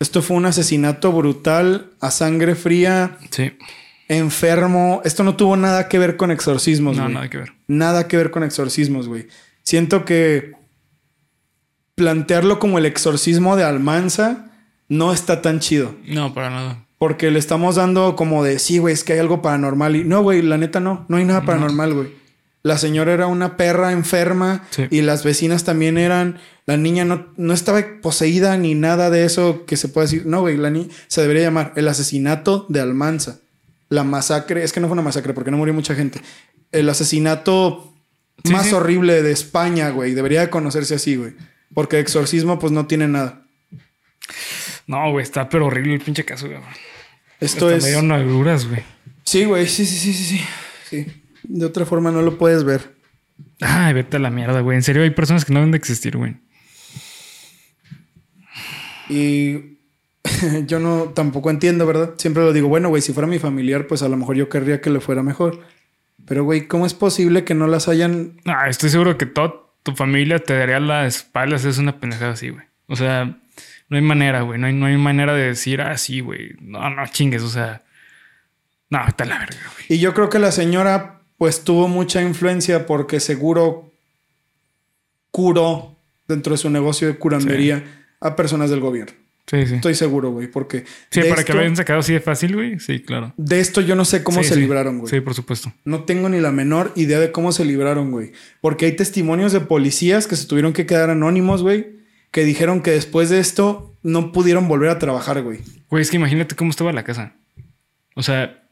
Esto 0.00 0.20
fue 0.20 0.36
un 0.36 0.44
asesinato 0.44 1.12
brutal, 1.12 1.92
a 2.00 2.10
sangre 2.10 2.54
fría, 2.56 3.16
Sí. 3.30 3.52
enfermo. 4.08 5.00
Esto 5.06 5.24
no 5.24 5.34
tuvo 5.34 5.56
nada 5.56 5.88
que 5.88 5.98
ver 5.98 6.18
con 6.18 6.30
exorcismos, 6.30 6.98
No, 6.98 7.04
güey. 7.04 7.14
nada 7.14 7.30
que 7.30 7.38
ver. 7.38 7.52
Nada 7.68 8.06
que 8.06 8.18
ver 8.18 8.30
con 8.30 8.44
exorcismos, 8.44 9.08
güey. 9.08 9.28
Siento 9.62 10.04
que 10.04 10.52
plantearlo 11.94 12.58
como 12.58 12.76
el 12.76 12.84
exorcismo 12.84 13.56
de 13.56 13.64
Almanza 13.64 14.50
no 14.90 15.14
está 15.14 15.40
tan 15.40 15.60
chido. 15.60 15.94
No, 16.04 16.34
para 16.34 16.50
nada. 16.50 16.85
Porque 16.98 17.30
le 17.30 17.38
estamos 17.38 17.76
dando 17.76 18.16
como 18.16 18.42
de, 18.42 18.58
sí, 18.58 18.78
güey, 18.78 18.94
es 18.94 19.04
que 19.04 19.12
hay 19.14 19.18
algo 19.18 19.42
paranormal. 19.42 19.96
Y 19.96 20.04
no, 20.04 20.22
güey, 20.22 20.40
la 20.42 20.56
neta 20.56 20.80
no, 20.80 21.04
no 21.08 21.16
hay 21.18 21.24
nada 21.24 21.42
paranormal, 21.44 21.92
güey. 21.94 22.08
La 22.62 22.78
señora 22.78 23.12
era 23.12 23.26
una 23.26 23.56
perra 23.56 23.92
enferma 23.92 24.64
Sí. 24.70 24.86
y 24.90 25.02
las 25.02 25.22
vecinas 25.22 25.64
también 25.64 25.98
eran. 25.98 26.38
La 26.64 26.76
niña 26.76 27.04
no, 27.04 27.26
no 27.36 27.52
estaba 27.52 27.80
poseída 28.02 28.56
ni 28.56 28.74
nada 28.74 29.08
de 29.10 29.24
eso 29.24 29.64
que 29.66 29.76
se 29.76 29.88
puede 29.88 30.06
decir. 30.06 30.26
No, 30.26 30.40
güey, 30.40 30.56
la 30.56 30.70
niña 30.70 30.88
se 31.06 31.20
debería 31.20 31.42
llamar 31.44 31.72
el 31.76 31.86
asesinato 31.86 32.66
de 32.68 32.80
Almanza. 32.80 33.38
La 33.88 34.02
masacre, 34.02 34.64
es 34.64 34.72
que 34.72 34.80
no 34.80 34.88
fue 34.88 34.94
una 34.94 35.02
masacre 35.02 35.32
porque 35.32 35.52
no 35.52 35.58
murió 35.58 35.74
mucha 35.74 35.94
gente. 35.94 36.20
El 36.72 36.88
asesinato 36.88 37.92
Sí, 38.44 38.52
más 38.52 38.66
sí. 38.66 38.74
horrible 38.74 39.22
de 39.22 39.32
España, 39.32 39.90
güey. 39.90 40.14
Debería 40.14 40.40
de 40.40 40.50
conocerse 40.50 40.96
así, 40.96 41.16
güey. 41.16 41.34
Porque 41.72 42.00
exorcismo, 42.00 42.58
pues 42.58 42.72
no 42.72 42.86
tiene 42.86 43.06
nada. 43.08 43.45
No, 44.86 45.10
güey, 45.10 45.22
está 45.22 45.48
pero 45.48 45.66
horrible 45.66 45.94
el 45.94 46.00
pinche 46.00 46.24
caso, 46.24 46.46
güey. 46.46 46.58
Esto 47.40 47.66
Hasta 47.66 47.76
es. 47.76 47.82
me 47.82 47.90
dieron 47.90 48.12
agruras, 48.12 48.66
güey. 48.68 48.82
Sí, 49.24 49.44
güey, 49.44 49.66
sí, 49.66 49.84
sí, 49.84 49.96
sí, 49.96 50.12
sí, 50.12 50.24
sí. 50.24 50.44
Sí. 50.88 51.22
De 51.42 51.66
otra 51.66 51.84
forma 51.84 52.10
no 52.10 52.22
lo 52.22 52.38
puedes 52.38 52.64
ver. 52.64 52.96
Ay, 53.60 53.92
vete 53.94 54.16
a 54.16 54.20
la 54.20 54.30
mierda, 54.30 54.60
güey. 54.60 54.76
En 54.76 54.82
serio, 54.82 55.02
hay 55.02 55.10
personas 55.10 55.44
que 55.44 55.52
no 55.52 55.60
deben 55.60 55.72
de 55.72 55.78
existir, 55.78 56.16
güey. 56.16 56.36
Y 59.08 59.78
yo 60.66 60.78
no 60.80 61.12
tampoco 61.14 61.50
entiendo, 61.50 61.86
¿verdad? 61.86 62.14
Siempre 62.16 62.42
lo 62.42 62.52
digo, 62.52 62.68
bueno, 62.68 62.88
güey, 62.88 63.02
si 63.02 63.12
fuera 63.12 63.26
mi 63.26 63.38
familiar, 63.38 63.86
pues 63.86 64.02
a 64.02 64.08
lo 64.08 64.16
mejor 64.16 64.36
yo 64.36 64.48
querría 64.48 64.80
que 64.80 64.90
le 64.90 65.00
fuera 65.00 65.22
mejor. 65.22 65.60
Pero, 66.26 66.44
güey, 66.44 66.66
¿cómo 66.66 66.86
es 66.86 66.94
posible 66.94 67.44
que 67.44 67.54
no 67.54 67.66
las 67.66 67.88
hayan... 67.88 68.40
Ah, 68.46 68.68
estoy 68.68 68.90
seguro 68.90 69.16
que 69.16 69.26
toda 69.26 69.54
tu 69.82 69.92
familia 69.94 70.38
te 70.40 70.54
daría 70.54 70.80
las 70.80 71.16
espaldas. 71.16 71.64
Es 71.64 71.78
una 71.78 72.00
pendejada 72.00 72.32
así, 72.32 72.48
güey. 72.50 72.64
O 72.88 72.96
sea, 72.96 73.38
no 73.88 73.96
hay 73.96 74.02
manera, 74.02 74.42
güey. 74.42 74.58
No 74.58 74.66
hay, 74.66 74.72
no 74.72 74.86
hay 74.86 74.96
manera 74.96 75.34
de 75.34 75.46
decir, 75.46 75.80
ah, 75.80 75.96
sí, 75.96 76.20
güey. 76.20 76.54
No, 76.60 76.88
no 76.90 77.06
chingues. 77.06 77.42
O 77.42 77.48
sea, 77.48 77.84
no, 78.90 78.98
a 78.98 79.14
la 79.24 79.38
verga, 79.38 79.56
güey. 79.74 79.84
Y 79.88 79.98
yo 79.98 80.14
creo 80.14 80.28
que 80.28 80.38
la 80.38 80.52
señora, 80.52 81.20
pues 81.38 81.62
tuvo 81.64 81.88
mucha 81.88 82.22
influencia 82.22 82.86
porque 82.86 83.20
seguro 83.20 83.92
curó 85.30 85.96
dentro 86.28 86.52
de 86.52 86.58
su 86.58 86.70
negocio 86.70 87.08
de 87.08 87.16
curandería 87.16 87.84
a 88.20 88.34
personas 88.36 88.70
del 88.70 88.80
gobierno. 88.80 89.12
Sí, 89.46 89.64
sí. 89.64 89.74
Estoy 89.76 89.94
seguro, 89.94 90.32
güey, 90.32 90.48
porque... 90.48 90.84
Sí, 91.10 91.20
para 91.28 91.44
que 91.44 91.52
lo 91.52 91.60
hayan 91.60 91.76
sacado 91.76 92.00
así 92.00 92.12
de 92.12 92.18
fácil, 92.18 92.56
güey. 92.56 92.80
Sí, 92.80 92.98
claro. 93.00 93.32
De 93.36 93.60
esto 93.60 93.80
yo 93.80 93.94
no 93.94 94.04
sé 94.04 94.24
cómo 94.24 94.42
Sí, 94.42 94.48
se 94.48 94.54
sí. 94.54 94.60
libraron, 94.60 94.98
güey. 94.98 95.08
Sí, 95.08 95.20
por 95.20 95.34
supuesto. 95.34 95.72
No 95.84 96.02
tengo 96.02 96.28
ni 96.28 96.40
la 96.40 96.50
menor 96.50 96.92
idea 96.96 97.20
de 97.20 97.30
cómo 97.30 97.52
se 97.52 97.64
libraron, 97.64 98.10
güey. 98.10 98.32
Porque 98.60 98.86
hay 98.86 98.96
testimonios 98.96 99.52
de 99.52 99.60
policías 99.60 100.26
que 100.26 100.34
se 100.34 100.48
tuvieron 100.48 100.72
que 100.72 100.84
quedar 100.84 101.10
anónimos, 101.10 101.62
güey. 101.62 101.96
Que 102.30 102.44
dijeron 102.44 102.82
que 102.82 102.90
después 102.90 103.30
de 103.30 103.38
esto 103.40 103.94
no 104.02 104.32
pudieron 104.32 104.68
volver 104.68 104.90
a 104.90 104.98
trabajar, 104.98 105.42
güey. 105.42 105.60
Güey, 105.88 106.02
es 106.02 106.10
que 106.10 106.16
imagínate 106.16 106.54
cómo 106.56 106.70
estaba 106.70 106.92
la 106.92 107.04
casa. 107.04 107.34
O 108.14 108.22
sea, 108.22 108.62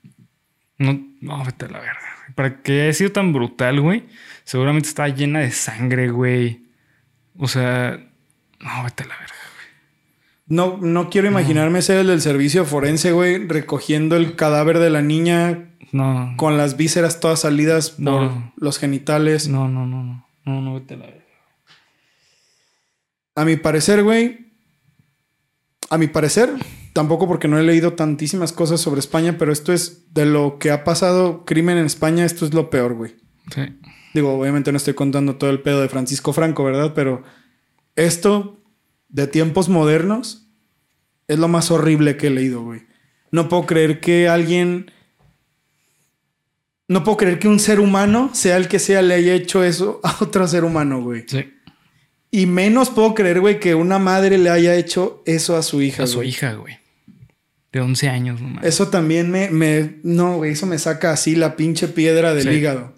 no, 0.79 1.01
no, 1.21 1.45
vete 1.45 1.67
a 1.67 1.69
la 1.69 1.79
verga. 1.81 2.01
Para 2.35 2.63
que 2.63 2.83
haya 2.83 2.93
sido 2.93 3.13
tan 3.13 3.33
brutal, 3.33 3.81
güey, 3.81 4.05
seguramente 4.45 4.89
estaba 4.89 5.09
llena 5.09 5.41
de 5.41 5.51
sangre, 5.51 6.11
güey. 6.11 6.65
O 7.37 7.49
sea, 7.49 7.99
no, 8.61 8.85
vete 8.85 9.05
a 9.05 9.07
la 9.07 9.17
verga. 9.19 9.35
No, 10.47 10.77
no 10.79 11.09
quiero 11.09 11.27
imaginarme 11.29 11.81
ser 11.81 11.99
el 11.99 12.09
del 12.09 12.21
servicio 12.21 12.65
forense, 12.67 13.13
güey, 13.13 13.47
recogiendo 13.49 14.17
el 14.17 14.37
cadáver 14.37 14.79
de 14.79 14.91
la 14.91 15.01
niña 15.01 15.71
No, 15.91 16.35
con 16.37 16.59
las 16.59 16.77
vísceras 16.77 17.19
todas 17.21 17.41
salidas 17.41 17.91
por 17.93 18.03
No. 18.05 18.53
los 18.57 18.79
genitales. 18.79 19.49
no, 19.49 19.69
no, 19.69 19.87
no, 19.87 20.03
no, 20.03 20.27
no, 20.45 20.61
no, 20.61 20.75
vete 20.75 20.95
a 20.95 20.97
la 20.99 21.07
verga. 21.07 21.24
A 23.35 23.45
mi 23.45 23.57
parecer, 23.57 24.03
güey. 24.03 24.53
A 25.91 25.99
mi 25.99 26.07
parecer, 26.07 26.51
tampoco 26.93 27.29
porque 27.29 27.49
no 27.49 27.59
he 27.59 27.63
leído 27.63 27.93
tantísimas 27.93 28.53
cosas 28.53 28.81
sobre 28.81 29.01
España, 29.01 29.37
pero 29.39 29.53
esto 29.53 29.73
es 29.73 30.13
de 30.15 30.25
lo 30.25 30.59
que 30.59 30.71
ha 30.71 30.83
pasado 30.85 31.45
crimen 31.45 31.77
en 31.77 31.87
España, 31.87 32.25
esto 32.25 32.47
es 32.47 32.55
lo 32.55 32.71
peor, 32.71 32.95
güey. 32.95 33.17
Sí. 33.55 33.63
Digo, 34.15 34.39
obviamente 34.39 34.73
no 34.73 34.79
estoy 34.79 34.95
contando 34.95 35.37
todo 35.37 35.51
el 35.51 35.61
pedo 35.61 35.83
de 35.83 35.89
Francisco 35.89 36.33
Franco, 36.33 36.65
¿verdad? 36.65 36.93
Pero 36.95 37.23
esto 37.97 38.63
de 39.09 39.27
tiempos 39.27 39.69
modernos 39.69 40.49
es 41.29 41.39
lo 41.39 41.49
más 41.49 41.71
horrible 41.71 42.17
que 42.17 42.29
he 42.29 42.31
leído, 42.31 42.63
güey. 42.63 42.83
No 43.31 43.49
puedo 43.49 43.67
creer 43.67 44.01
que 44.01 44.29
alguien... 44.29 44.91
No 46.87 47.03
puedo 47.03 47.17
creer 47.17 47.39
que 47.39 47.49
un 47.49 47.61
ser 47.61 47.81
humano, 47.81 48.31
sea 48.35 48.57
el 48.57 48.69
que 48.69 48.79
sea, 48.79 49.03
le 49.03 49.15
haya 49.15 49.35
hecho 49.35 49.65
eso 49.65 50.01
a 50.05 50.17
otro 50.21 50.47
ser 50.47 50.65
humano, 50.65 51.03
güey. 51.03 51.25
Sí. 51.27 51.54
Y 52.37 52.47
menos 52.47 52.91
puedo 52.91 53.15
creer, 53.15 53.39
güey, 53.41 53.61
que 53.61 53.77
una 53.77 54.01
madre 54.01 54.39
le 54.39 54.51
haya 54.51 54.75
hecho 54.75 55.23
eso 55.25 55.57
a 55.57 55.63
su 55.63 55.83
hija. 55.83 56.03
A 56.03 56.07
su 56.09 56.17
güey. 56.17 56.31
hija, 56.31 56.53
güey. 56.55 56.79
De 57.73 57.81
11 57.81 58.09
años, 58.09 58.41
no 58.41 58.49
mames. 58.49 58.65
Eso 58.69 58.89
también 58.89 59.31
me, 59.31 59.51
me... 59.51 60.01
No, 60.03 60.39
güey, 60.39 60.51
eso 60.53 60.67
me 60.67 60.79
saca 60.81 61.13
así 61.13 61.37
la 61.37 61.55
pinche 61.55 61.87
piedra 61.87 62.35
del 62.35 62.43
Sí. 62.49 62.51
hígado. 62.51 62.93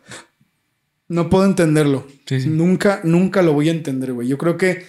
No 1.09 1.29
puedo 1.29 1.45
entenderlo. 1.45 2.07
Sí, 2.25 2.41
sí. 2.41 2.49
Nunca, 2.49 3.01
nunca 3.05 3.43
lo 3.43 3.53
voy 3.53 3.69
a 3.69 3.73
entender, 3.73 4.15
güey. 4.15 4.27
Yo 4.27 4.39
creo 4.39 4.57
que 4.57 4.87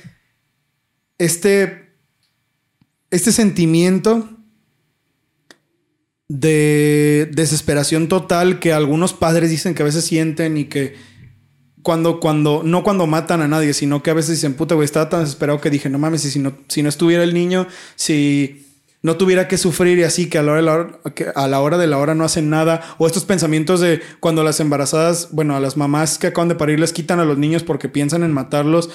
este... 1.18 1.90
Este 3.12 3.34
sentimiento 3.34 4.30
de 6.30 7.30
desesperación 7.34 8.08
total 8.08 8.60
que 8.60 8.72
algunos 8.72 9.12
padres 9.14 9.50
dicen 9.50 9.74
que 9.76 9.82
a 9.82 9.86
veces 9.86 10.06
sienten 10.06 10.56
y 10.58 10.66
que 10.66 10.96
cuando, 11.88 12.20
cuando, 12.20 12.64
no 12.66 12.84
cuando 12.84 13.08
matan 13.08 13.42
a 13.42 13.48
nadie, 13.48 13.74
sino 13.74 14.04
que 14.04 14.10
a 14.10 14.14
veces 14.14 14.32
dicen, 14.32 14.56
puta, 14.56 14.76
güey, 14.76 14.84
estaba 14.84 15.08
tan 15.08 15.22
desesperado 15.22 15.62
que 15.62 15.70
dije, 15.70 15.90
no 15.90 15.98
mames, 15.98 16.26
y 16.26 16.32
si 16.32 16.38
no, 16.38 16.52
si 16.68 16.84
no 16.84 16.90
estuviera 16.90 17.24
el 17.24 17.34
niño, 17.34 17.66
si 17.96 18.66
no 19.04 19.16
tuviera 19.16 19.48
que 19.48 19.58
sufrir 19.58 19.98
y 19.98 20.04
así, 20.04 20.30
que 20.30 20.38
a 20.38 20.44
la 20.44 20.52
hora 20.52 20.60
de 20.60 20.66
la 20.66 20.74
hora, 20.74 21.00
que 21.16 21.28
a 21.34 21.48
la 21.48 21.62
hora 21.62 21.78
de 21.78 21.88
la 21.88 21.98
hora 21.98 22.14
no 22.14 22.26
hacen 22.26 22.50
nada, 22.50 22.82
o 22.98 23.08
estos 23.08 23.24
pensamientos 23.24 23.80
de 23.80 24.02
cuando 24.20 24.44
las 24.44 24.60
embarazadas, 24.60 25.30
bueno, 25.32 25.56
a 25.56 25.62
las 25.62 25.78
mamás 25.78 26.18
que 26.18 26.28
acaban 26.28 26.50
de 26.50 26.56
parir 26.56 26.78
les 26.78 26.92
quitan 26.92 27.22
a 27.22 27.24
los 27.24 27.38
niños 27.38 27.64
porque 27.64 27.88
piensan 27.88 28.22
en 28.22 28.34
matarlos. 28.34 28.90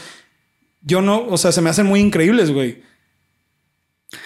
Yo 0.82 1.00
no, 1.00 1.26
o 1.26 1.38
sea, 1.38 1.50
se 1.50 1.62
me 1.62 1.70
hacen 1.70 1.86
muy 1.86 2.00
increíbles, 2.00 2.50
güey. 2.50 2.82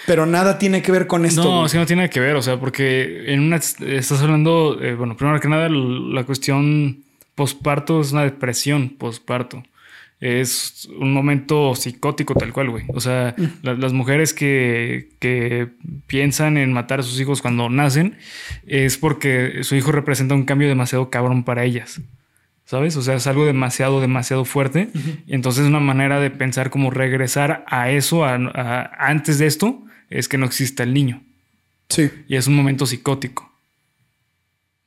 Pero 0.08 0.26
nada 0.26 0.58
tiene 0.58 0.82
que 0.82 0.90
ver 0.90 1.06
con 1.06 1.24
esto. 1.24 1.44
No, 1.44 1.50
güey. 1.50 1.66
es 1.66 1.72
que 1.72 1.78
no 1.78 1.86
tiene 1.86 2.10
que 2.10 2.18
ver, 2.18 2.34
o 2.34 2.42
sea, 2.42 2.58
porque 2.58 3.32
en 3.32 3.42
una 3.42 3.58
estás 3.58 4.20
hablando, 4.22 4.76
eh, 4.82 4.96
bueno, 4.96 5.16
primero 5.16 5.38
que 5.38 5.46
nada, 5.46 5.68
la 5.68 6.24
cuestión 6.24 7.05
posparto 7.36 8.00
es 8.00 8.10
una 8.10 8.24
depresión 8.24 8.88
posparto. 8.88 9.62
Es 10.18 10.88
un 10.98 11.12
momento 11.12 11.74
psicótico 11.74 12.34
tal 12.34 12.52
cual, 12.54 12.70
güey. 12.70 12.84
O 12.88 13.00
sea, 13.02 13.34
la- 13.62 13.74
las 13.74 13.92
mujeres 13.92 14.32
que, 14.32 15.10
que 15.20 15.68
piensan 16.06 16.56
en 16.56 16.72
matar 16.72 17.00
a 17.00 17.02
sus 17.02 17.20
hijos 17.20 17.42
cuando 17.42 17.68
nacen 17.68 18.16
es 18.66 18.96
porque 18.96 19.58
su 19.62 19.76
hijo 19.76 19.92
representa 19.92 20.34
un 20.34 20.44
cambio 20.44 20.68
demasiado 20.68 21.10
cabrón 21.10 21.44
para 21.44 21.64
ellas. 21.64 22.00
¿Sabes? 22.64 22.96
O 22.96 23.02
sea, 23.02 23.14
es 23.14 23.26
algo 23.28 23.44
demasiado, 23.44 24.00
demasiado 24.00 24.44
fuerte. 24.46 24.88
Y 25.26 25.34
entonces 25.34 25.66
una 25.66 25.78
manera 25.80 26.18
de 26.18 26.30
pensar 26.30 26.70
como 26.70 26.90
regresar 26.90 27.64
a 27.68 27.90
eso, 27.90 28.24
a- 28.24 28.34
a- 28.36 28.90
antes 29.08 29.38
de 29.38 29.46
esto, 29.46 29.84
es 30.08 30.28
que 30.28 30.38
no 30.38 30.46
exista 30.46 30.82
el 30.82 30.94
niño. 30.94 31.22
Sí. 31.90 32.10
Y 32.26 32.36
es 32.36 32.46
un 32.48 32.56
momento 32.56 32.86
psicótico. 32.86 33.52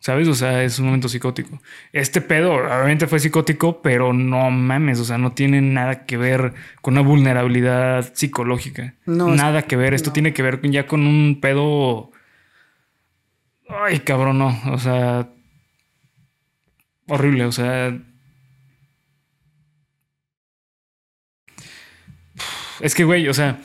¿Sabes? 0.02 0.30
O 0.30 0.34
sea, 0.34 0.64
es 0.64 0.80
un 0.80 0.86
momento 0.86 1.10
psicótico. 1.10 1.62
Este 1.91 2.22
pedo 2.22 2.54
obviamente 2.54 3.06
fue 3.08 3.20
psicótico, 3.20 3.82
pero 3.82 4.14
no 4.14 4.50
mames, 4.50 5.00
o 5.00 5.04
sea, 5.06 5.18
no 5.18 5.34
tiene 5.34 5.62
nada 5.62 6.06
que 6.06 6.16
ver 6.16 6.54
con 6.82 6.93
una 6.93 7.02
vulnerabilidad 7.02 8.14
psicológica. 8.14 8.95
No, 9.06 9.30
es- 9.34 9.36
nada 9.36 9.64
que 9.64 9.76
ver. 9.76 9.93
Esto 9.93 10.14
tiene 10.14 10.34
que 10.34 10.41
ver 10.41 10.62
ya 10.70 10.88
con 10.88 11.06
un 11.06 11.39
pedo... 11.41 12.12
Ay, 13.68 14.00
cabrón, 14.00 14.38
no. 14.39 14.58
O 14.72 14.78
sea... 14.80 15.30
horrible, 17.08 17.43
o 17.45 17.52
sea. 17.52 17.97
Es 22.80 22.95
que, 22.95 23.04
güey, 23.04 23.28
o 23.28 23.34
sea, 23.34 23.60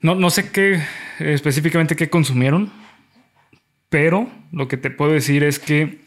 no, 0.00 0.14
no 0.16 0.30
sé 0.30 0.50
qué 0.50 0.82
específicamente 1.20 1.94
qué 1.94 2.10
consumieron, 2.10 2.72
pero 3.92 4.26
lo 4.52 4.68
que 4.68 4.78
te 4.78 4.90
puedo 4.90 5.12
decir 5.12 5.44
es 5.44 5.58
que 5.58 6.00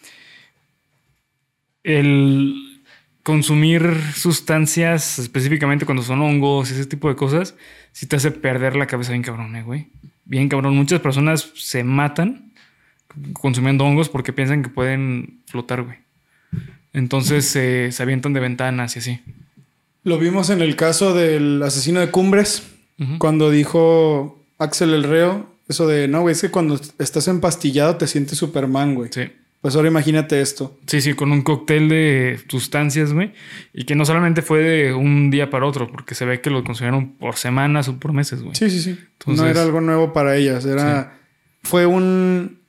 el 1.83 2.81
consumir 3.21 3.95
sustancias, 4.15 5.19
específicamente 5.19 5.85
cuando 5.85 6.01
son 6.01 6.19
hongos 6.21 6.71
y 6.71 6.73
ese 6.73 6.87
tipo 6.87 7.09
de 7.09 7.15
cosas, 7.15 7.53
sí 7.91 8.07
te 8.07 8.15
hace 8.15 8.31
perder 8.31 8.75
la 8.75 8.87
cabeza 8.87 9.11
bien 9.11 9.21
cabrón, 9.21 9.55
eh, 9.55 9.61
güey. 9.61 9.89
Bien 10.25 10.49
cabrón. 10.49 10.75
Muchas 10.75 10.99
personas 10.99 11.51
se 11.53 11.83
matan 11.83 12.53
consumiendo 13.33 13.85
hongos 13.85 14.09
porque 14.09 14.33
piensan 14.33 14.63
que 14.63 14.69
pueden 14.69 15.41
flotar, 15.45 15.83
güey. 15.83 15.99
Entonces 16.91 17.45
se 17.45 17.95
avientan 17.99 18.33
de 18.33 18.39
ventanas 18.39 18.95
y 18.95 18.99
así. 18.99 19.21
Lo 20.03 20.17
vimos 20.17 20.49
en 20.49 20.61
el 20.61 20.75
caso 20.75 21.13
del 21.13 21.61
asesino 21.61 21.99
de 21.99 22.09
Cumbres, 22.09 22.67
cuando 23.19 23.51
dijo 23.51 24.43
Axel 24.57 24.93
el 24.93 25.03
Reo, 25.03 25.54
eso 25.67 25.87
de, 25.87 26.07
no, 26.07 26.21
güey, 26.21 26.33
es 26.33 26.41
que 26.41 26.51
cuando 26.51 26.79
estás 26.99 27.27
empastillado 27.27 27.95
te 27.95 28.07
sientes 28.07 28.37
Superman, 28.37 28.95
güey. 28.95 29.09
Sí. 29.11 29.23
Pues 29.65 29.75
ahora 29.75 29.87
imagínate 29.87 30.41
esto. 30.41 30.77
Sí, 30.85 31.01
sí, 31.01 31.15
con 31.15 31.31
un 31.31 31.41
cóctel 31.41 31.89
de 31.89 32.39
sustancias, 32.47 33.13
güey. 33.13 33.33
Y 33.73 33.85
que 33.85 33.95
no 33.95 34.05
solamente 34.05 34.43
fue 34.43 34.59
de 34.59 34.93
un 34.93 35.31
día 35.31 35.49
para 35.49 35.65
otro, 35.65 35.87
porque 35.87 36.13
se 36.13 36.23
ve 36.23 36.39
que 36.39 36.51
lo 36.51 36.63
consumieron 36.63 37.13
por 37.13 37.35
semanas 37.35 37.87
o 37.87 37.97
por 37.99 38.13
meses, 38.13 38.43
güey. 38.43 38.53
Sí, 38.53 38.69
sí, 38.69 38.79
sí. 38.79 38.99
no 39.25 39.47
era 39.47 39.63
algo 39.63 39.81
nuevo 39.81 40.13
para 40.13 40.37
ellas. 40.37 40.65
Era. 40.65 41.17
Fue 41.63 41.87
un. 41.87 42.59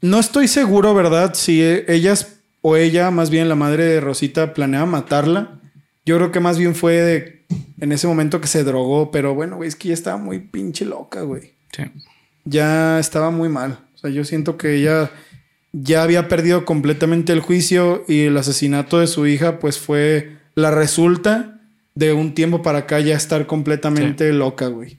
No 0.00 0.18
estoy 0.18 0.48
seguro, 0.48 0.94
¿verdad? 0.94 1.34
Si 1.34 1.62
ellas 1.62 2.40
o 2.60 2.76
ella, 2.76 3.12
más 3.12 3.30
bien 3.30 3.48
la 3.48 3.54
madre 3.54 3.84
de 3.84 4.00
Rosita, 4.00 4.52
planeaba 4.52 4.86
matarla. 4.86 5.60
Yo 6.04 6.16
creo 6.16 6.32
que 6.32 6.40
más 6.40 6.58
bien 6.58 6.74
fue 6.74 6.94
de, 6.94 7.44
en 7.78 7.92
ese 7.92 8.08
momento 8.08 8.40
que 8.40 8.48
se 8.48 8.64
drogó, 8.64 9.12
pero 9.12 9.34
bueno, 9.34 9.56
güey, 9.56 9.68
es 9.68 9.76
que 9.76 9.88
ya 9.88 9.94
estaba 9.94 10.16
muy 10.16 10.40
pinche 10.40 10.84
loca, 10.84 11.22
güey. 11.22 11.53
Sí. 11.74 11.82
Ya 12.44 12.98
estaba 12.98 13.30
muy 13.30 13.48
mal. 13.48 13.78
O 13.94 13.98
sea, 13.98 14.10
yo 14.10 14.24
siento 14.24 14.56
que 14.56 14.76
ella 14.76 15.10
ya 15.72 16.02
había 16.02 16.28
perdido 16.28 16.64
completamente 16.64 17.32
el 17.32 17.40
juicio 17.40 18.04
y 18.06 18.22
el 18.22 18.36
asesinato 18.36 19.00
de 19.00 19.06
su 19.06 19.26
hija, 19.26 19.58
pues 19.58 19.78
fue 19.78 20.36
la 20.54 20.70
resulta 20.70 21.60
de 21.94 22.12
un 22.12 22.34
tiempo 22.34 22.62
para 22.62 22.80
acá 22.80 23.00
ya 23.00 23.16
estar 23.16 23.46
completamente 23.46 24.32
loca, 24.32 24.66
güey. 24.68 24.98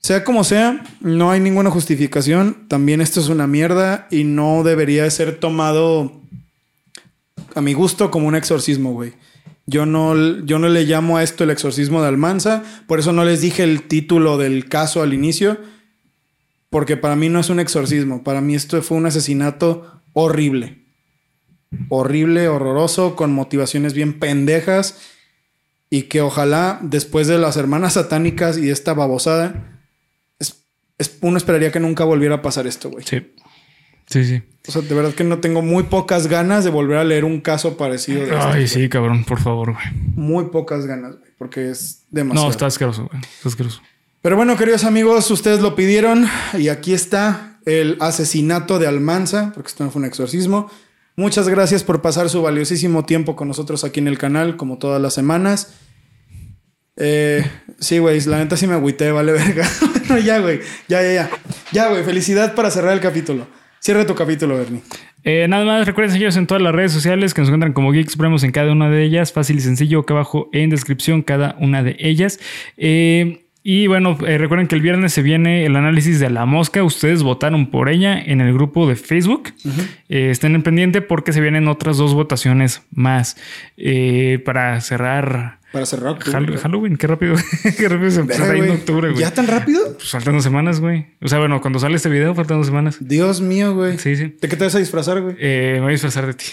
Sea 0.00 0.22
como 0.22 0.44
sea, 0.44 0.84
no 1.00 1.30
hay 1.30 1.40
ninguna 1.40 1.70
justificación. 1.70 2.68
También 2.68 3.00
esto 3.00 3.20
es 3.20 3.28
una 3.28 3.46
mierda 3.46 4.06
y 4.10 4.24
no 4.24 4.62
debería 4.62 5.10
ser 5.10 5.40
tomado 5.40 6.20
a 7.54 7.60
mi 7.60 7.72
gusto 7.72 8.10
como 8.10 8.28
un 8.28 8.36
exorcismo, 8.36 8.92
güey. 8.92 9.14
Yo 9.70 9.84
no, 9.84 10.16
yo 10.46 10.58
no 10.58 10.70
le 10.70 10.84
llamo 10.84 11.18
a 11.18 11.22
esto 11.22 11.44
el 11.44 11.50
exorcismo 11.50 12.00
de 12.00 12.08
Almanza, 12.08 12.62
por 12.86 13.00
eso 13.00 13.12
no 13.12 13.22
les 13.26 13.42
dije 13.42 13.64
el 13.64 13.82
título 13.82 14.38
del 14.38 14.66
caso 14.66 15.02
al 15.02 15.12
inicio, 15.12 15.58
porque 16.70 16.96
para 16.96 17.16
mí 17.16 17.28
no 17.28 17.38
es 17.38 17.50
un 17.50 17.60
exorcismo, 17.60 18.24
para 18.24 18.40
mí 18.40 18.54
esto 18.54 18.80
fue 18.80 18.96
un 18.96 19.04
asesinato 19.04 20.00
horrible. 20.14 20.86
Horrible, 21.90 22.48
horroroso, 22.48 23.14
con 23.14 23.34
motivaciones 23.34 23.92
bien 23.92 24.18
pendejas 24.18 25.00
y 25.90 26.04
que 26.04 26.22
ojalá 26.22 26.78
después 26.80 27.26
de 27.26 27.36
las 27.36 27.58
hermanas 27.58 27.92
satánicas 27.92 28.56
y 28.56 28.70
esta 28.70 28.94
babosada, 28.94 29.82
uno 31.20 31.36
esperaría 31.36 31.70
que 31.70 31.80
nunca 31.80 32.04
volviera 32.04 32.36
a 32.36 32.42
pasar 32.42 32.66
esto, 32.66 32.88
güey. 32.88 33.04
Sí. 33.04 33.34
Sí, 34.08 34.24
sí. 34.24 34.42
O 34.66 34.72
sea, 34.72 34.82
de 34.82 34.94
verdad 34.94 35.14
que 35.14 35.24
no 35.24 35.38
tengo 35.38 35.62
muy 35.62 35.84
pocas 35.84 36.26
ganas 36.26 36.64
de 36.64 36.70
volver 36.70 36.98
a 36.98 37.04
leer 37.04 37.24
un 37.24 37.40
caso 37.40 37.76
parecido. 37.76 38.26
De 38.26 38.36
Ay, 38.36 38.68
sí, 38.68 38.88
cabrón, 38.88 39.24
por 39.24 39.40
favor, 39.40 39.72
güey. 39.72 39.84
Muy 40.14 40.46
pocas 40.46 40.86
ganas, 40.86 41.16
güey, 41.16 41.30
porque 41.38 41.70
es 41.70 42.04
demasiado. 42.10 42.46
No, 42.46 42.50
está 42.50 42.66
asqueroso, 42.66 43.08
güey. 43.10 43.22
Está 43.22 43.48
asqueroso. 43.48 43.80
Pero 44.20 44.36
bueno, 44.36 44.56
queridos 44.56 44.84
amigos, 44.84 45.30
ustedes 45.30 45.60
lo 45.60 45.74
pidieron 45.74 46.26
y 46.58 46.68
aquí 46.68 46.92
está 46.92 47.60
el 47.64 47.96
asesinato 48.00 48.78
de 48.78 48.86
Almanza, 48.86 49.52
porque 49.54 49.68
esto 49.68 49.84
no 49.84 49.90
fue 49.90 50.00
un 50.00 50.06
exorcismo. 50.06 50.70
Muchas 51.16 51.48
gracias 51.48 51.82
por 51.82 52.02
pasar 52.02 52.28
su 52.28 52.42
valiosísimo 52.42 53.04
tiempo 53.04 53.36
con 53.36 53.48
nosotros 53.48 53.84
aquí 53.84 54.00
en 54.00 54.08
el 54.08 54.18
canal, 54.18 54.56
como 54.56 54.78
todas 54.78 55.00
las 55.00 55.14
semanas. 55.14 55.74
Eh, 56.96 57.48
sí, 57.78 57.98
güey, 57.98 58.20
la 58.22 58.38
neta 58.38 58.56
sí 58.56 58.66
me 58.66 58.74
agüité, 58.74 59.12
vale 59.12 59.32
verga. 59.32 59.68
no, 60.08 60.18
ya, 60.18 60.40
güey, 60.40 60.60
ya, 60.88 61.02
ya, 61.02 61.12
ya. 61.12 61.30
Ya, 61.72 61.88
güey, 61.88 62.04
felicidad 62.04 62.54
para 62.54 62.70
cerrar 62.70 62.92
el 62.92 63.00
capítulo. 63.00 63.46
Cierra 63.80 64.06
tu 64.06 64.14
capítulo, 64.14 64.56
Bernie. 64.56 64.82
Eh, 65.24 65.46
nada 65.48 65.64
más, 65.64 65.86
recuerden 65.86 66.12
seguirnos 66.12 66.36
en 66.36 66.46
todas 66.46 66.62
las 66.62 66.74
redes 66.74 66.92
sociales 66.92 67.34
que 67.34 67.40
nos 67.40 67.48
encuentran 67.48 67.72
como 67.72 67.92
Geek 67.92 68.08
Supremos 68.08 68.42
en 68.44 68.52
cada 68.52 68.72
una 68.72 68.88
de 68.88 69.02
ellas. 69.04 69.32
Fácil 69.32 69.58
y 69.58 69.60
sencillo, 69.60 70.00
acá 70.00 70.14
abajo 70.14 70.48
en 70.52 70.70
descripción 70.70 71.22
cada 71.22 71.56
una 71.60 71.82
de 71.82 71.96
ellas. 71.98 72.40
Eh, 72.76 73.44
y 73.62 73.86
bueno, 73.86 74.16
eh, 74.26 74.38
recuerden 74.38 74.66
que 74.66 74.74
el 74.74 74.80
viernes 74.80 75.12
se 75.12 75.22
viene 75.22 75.66
el 75.66 75.76
análisis 75.76 76.20
de 76.20 76.30
la 76.30 76.46
mosca. 76.46 76.82
Ustedes 76.82 77.22
votaron 77.22 77.70
por 77.70 77.88
ella 77.88 78.18
en 78.18 78.40
el 78.40 78.52
grupo 78.54 78.88
de 78.88 78.96
Facebook. 78.96 79.52
estén 80.08 80.54
en 80.54 80.62
pendiente 80.62 81.02
porque 81.02 81.32
se 81.32 81.40
vienen 81.40 81.68
otras 81.68 81.98
dos 81.98 82.14
votaciones 82.14 82.82
más 82.90 83.36
para 84.44 84.80
cerrar 84.80 85.57
para 85.78 85.86
cerrar 85.86 86.12
octubre. 86.14 86.58
Halloween, 86.58 86.96
qué 86.96 87.06
rápido. 87.06 87.36
qué 87.78 87.88
rápido 87.88 88.10
se 88.10 88.20
empezó 88.20 88.44
ahí 88.44 88.60
en 88.60 88.70
octubre, 88.70 89.10
güey. 89.10 89.20
¿Ya 89.20 89.32
tan 89.32 89.46
rápido? 89.46 89.94
Pues 89.94 90.10
faltan 90.10 90.34
dos 90.34 90.42
semanas, 90.42 90.80
güey. 90.80 91.06
O 91.22 91.28
sea, 91.28 91.38
bueno, 91.38 91.60
cuando 91.60 91.78
sale 91.78 91.96
este 91.96 92.08
video 92.08 92.34
faltan 92.34 92.58
dos 92.58 92.66
semanas. 92.66 92.96
Dios 93.00 93.40
mío, 93.40 93.74
güey. 93.74 93.96
Sí, 93.98 94.16
sí. 94.16 94.36
¿De 94.40 94.48
qué 94.48 94.56
te 94.56 94.64
vas 94.64 94.74
a 94.74 94.78
disfrazar, 94.78 95.20
güey? 95.20 95.36
Eh, 95.38 95.74
me 95.74 95.80
voy 95.82 95.90
a 95.90 95.92
disfrazar 95.92 96.26
de 96.26 96.34
ti. 96.34 96.46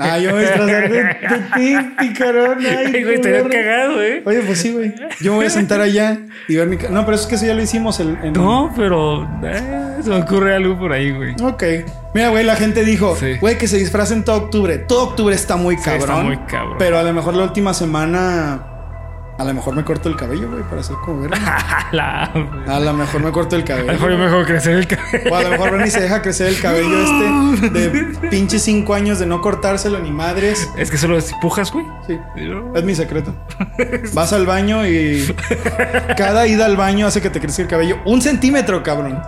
ah, 0.00 0.18
yo 0.18 0.30
me 0.30 0.34
voy 0.34 0.44
a 0.44 0.48
disfrazar 0.48 0.90
de, 0.90 1.14
ti, 1.54 1.76
picarón. 2.00 2.58
Ay, 2.66 3.04
güey, 3.04 3.20
te 3.20 3.30
veo 3.30 3.48
cagado, 3.48 3.94
güey. 3.94 4.22
Oye, 4.24 4.40
pues 4.44 4.58
sí, 4.58 4.72
güey. 4.72 4.92
Yo 5.20 5.32
me 5.32 5.36
voy 5.38 5.46
a 5.46 5.50
sentar 5.50 5.80
allá 5.80 6.18
y 6.48 6.56
ver 6.56 6.68
mi... 6.68 6.76
No, 6.90 7.04
pero 7.04 7.16
es 7.16 7.26
que 7.26 7.36
eso 7.36 7.46
ya 7.46 7.54
lo 7.54 7.62
hicimos. 7.62 8.00
El, 8.00 8.18
en... 8.22 8.32
No, 8.32 8.72
pero... 8.76 9.22
Eh, 9.44 9.98
se 10.02 10.10
me 10.10 10.16
ocurre 10.16 10.56
algo 10.56 10.76
por 10.76 10.92
ahí, 10.92 11.12
güey. 11.12 11.34
Ok. 11.40 11.62
Mira, 12.14 12.28
güey, 12.28 12.44
la 12.44 12.54
gente 12.54 12.84
dijo, 12.84 13.16
güey, 13.40 13.58
que 13.58 13.66
se 13.66 13.76
disfracen 13.76 14.24
todo 14.24 14.36
octubre. 14.36 14.78
Todo 14.78 15.04
octubre 15.04 15.34
está 15.34 15.56
muy 15.56 15.76
cabrón. 15.76 16.00
está 16.00 16.22
muy 16.22 16.36
cabrón. 16.46 16.76
Pero 16.78 16.98
a 16.98 17.02
lo 17.02 17.12
mejor 17.12 17.34
la 17.34 17.42
última 17.42 17.74
semana 17.74 18.63
a 19.36 19.44
lo 19.44 19.52
mejor 19.52 19.74
me 19.74 19.82
corto 19.82 20.08
el 20.08 20.16
cabello, 20.16 20.48
güey, 20.48 20.62
para 20.62 20.80
hacer 20.80 20.94
como 21.04 21.22
ver. 21.22 21.32
a 21.34 22.80
lo 22.80 22.92
mejor 22.92 23.20
me 23.20 23.32
corto 23.32 23.56
el 23.56 23.64
cabello. 23.64 23.90
A 23.90 23.94
lo 23.94 23.98
mejor 23.98 24.16
me 24.16 24.24
dejo 24.26 24.44
crecer 24.44 24.76
el 24.76 24.86
cabello. 24.86 25.30
O 25.30 25.34
a 25.34 25.42
lo 25.42 25.50
mejor 25.50 25.70
Bernie 25.72 25.90
se 25.90 26.00
deja 26.00 26.22
crecer 26.22 26.48
el 26.48 26.60
cabello 26.60 27.02
este 27.02 27.70
de 27.70 28.28
pinche 28.30 28.60
cinco 28.60 28.94
años 28.94 29.18
de 29.18 29.26
no 29.26 29.40
cortárselo 29.40 29.98
ni 29.98 30.12
madres. 30.12 30.70
Es 30.76 30.88
que 30.90 30.98
solo 30.98 31.18
empujas, 31.18 31.72
güey. 31.72 31.84
Sí. 32.06 32.18
Es 32.76 32.84
mi 32.84 32.94
secreto. 32.94 33.34
Vas 34.14 34.32
al 34.32 34.46
baño 34.46 34.86
y 34.86 35.34
cada 36.16 36.46
ida 36.46 36.66
al 36.66 36.76
baño 36.76 37.08
hace 37.08 37.20
que 37.20 37.30
te 37.30 37.40
crezca 37.40 37.62
el 37.62 37.68
cabello 37.68 37.98
un 38.04 38.22
centímetro, 38.22 38.84
cabrón. 38.84 39.20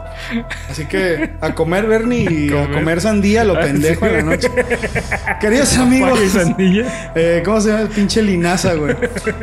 Así 0.71 0.87
que 0.87 1.33
a 1.41 1.53
comer 1.53 1.87
Bernie 1.87 2.31
y 2.31 2.57
a 2.57 2.71
comer 2.71 3.01
sandía 3.01 3.43
lo 3.43 3.59
pendejo 3.59 4.07
en 4.07 4.13
la 4.13 4.23
noche. 4.23 4.51
Queridos 5.41 5.77
amigos. 5.79 6.19
Eh, 6.59 7.43
¿Cómo 7.45 7.61
se 7.61 7.71
llama? 7.71 7.89
Pinche 7.89 8.23
linaza, 8.23 8.75
güey. 8.75 8.95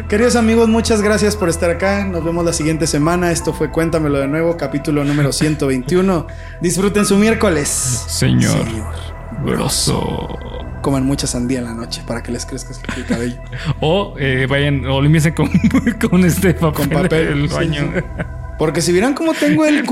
Queridos 0.07 0.37
amigos 0.37 0.52
amigos, 0.53 0.69
muchas 0.69 1.01
gracias 1.01 1.35
por 1.35 1.49
estar 1.49 1.71
acá. 1.71 2.05
Nos 2.05 2.23
vemos 2.23 2.45
la 2.45 2.53
siguiente 2.53 2.85
semana. 2.85 3.31
Esto 3.31 3.53
fue 3.53 3.71
Cuéntamelo 3.71 4.19
de 4.19 4.27
nuevo, 4.27 4.55
capítulo 4.55 5.03
número 5.03 5.31
121. 5.31 6.27
Disfruten 6.61 7.07
su 7.07 7.17
miércoles. 7.17 7.69
Señor. 7.69 8.63
Señor. 8.63 8.93
Coman 10.83 11.05
mucha 11.05 11.25
sandía 11.25 11.57
en 11.57 11.65
la 11.65 11.73
noche 11.73 12.03
para 12.05 12.21
que 12.21 12.31
les 12.31 12.45
crezca 12.45 12.71
el 12.95 13.05
cabello. 13.07 13.41
o 13.79 14.13
eh, 14.19 14.45
vayan, 14.47 14.85
o 14.85 15.01
limpiense 15.01 15.33
con, 15.33 15.49
con 16.09 16.23
este 16.23 16.53
papel, 16.53 16.87
con 16.87 17.01
papel 17.01 17.27
el 17.29 17.47
baño. 17.47 17.91
Porque 18.59 18.81
si 18.81 18.91
vieran 18.91 19.15
cómo 19.15 19.33
tengo 19.33 19.65
el 19.65 19.83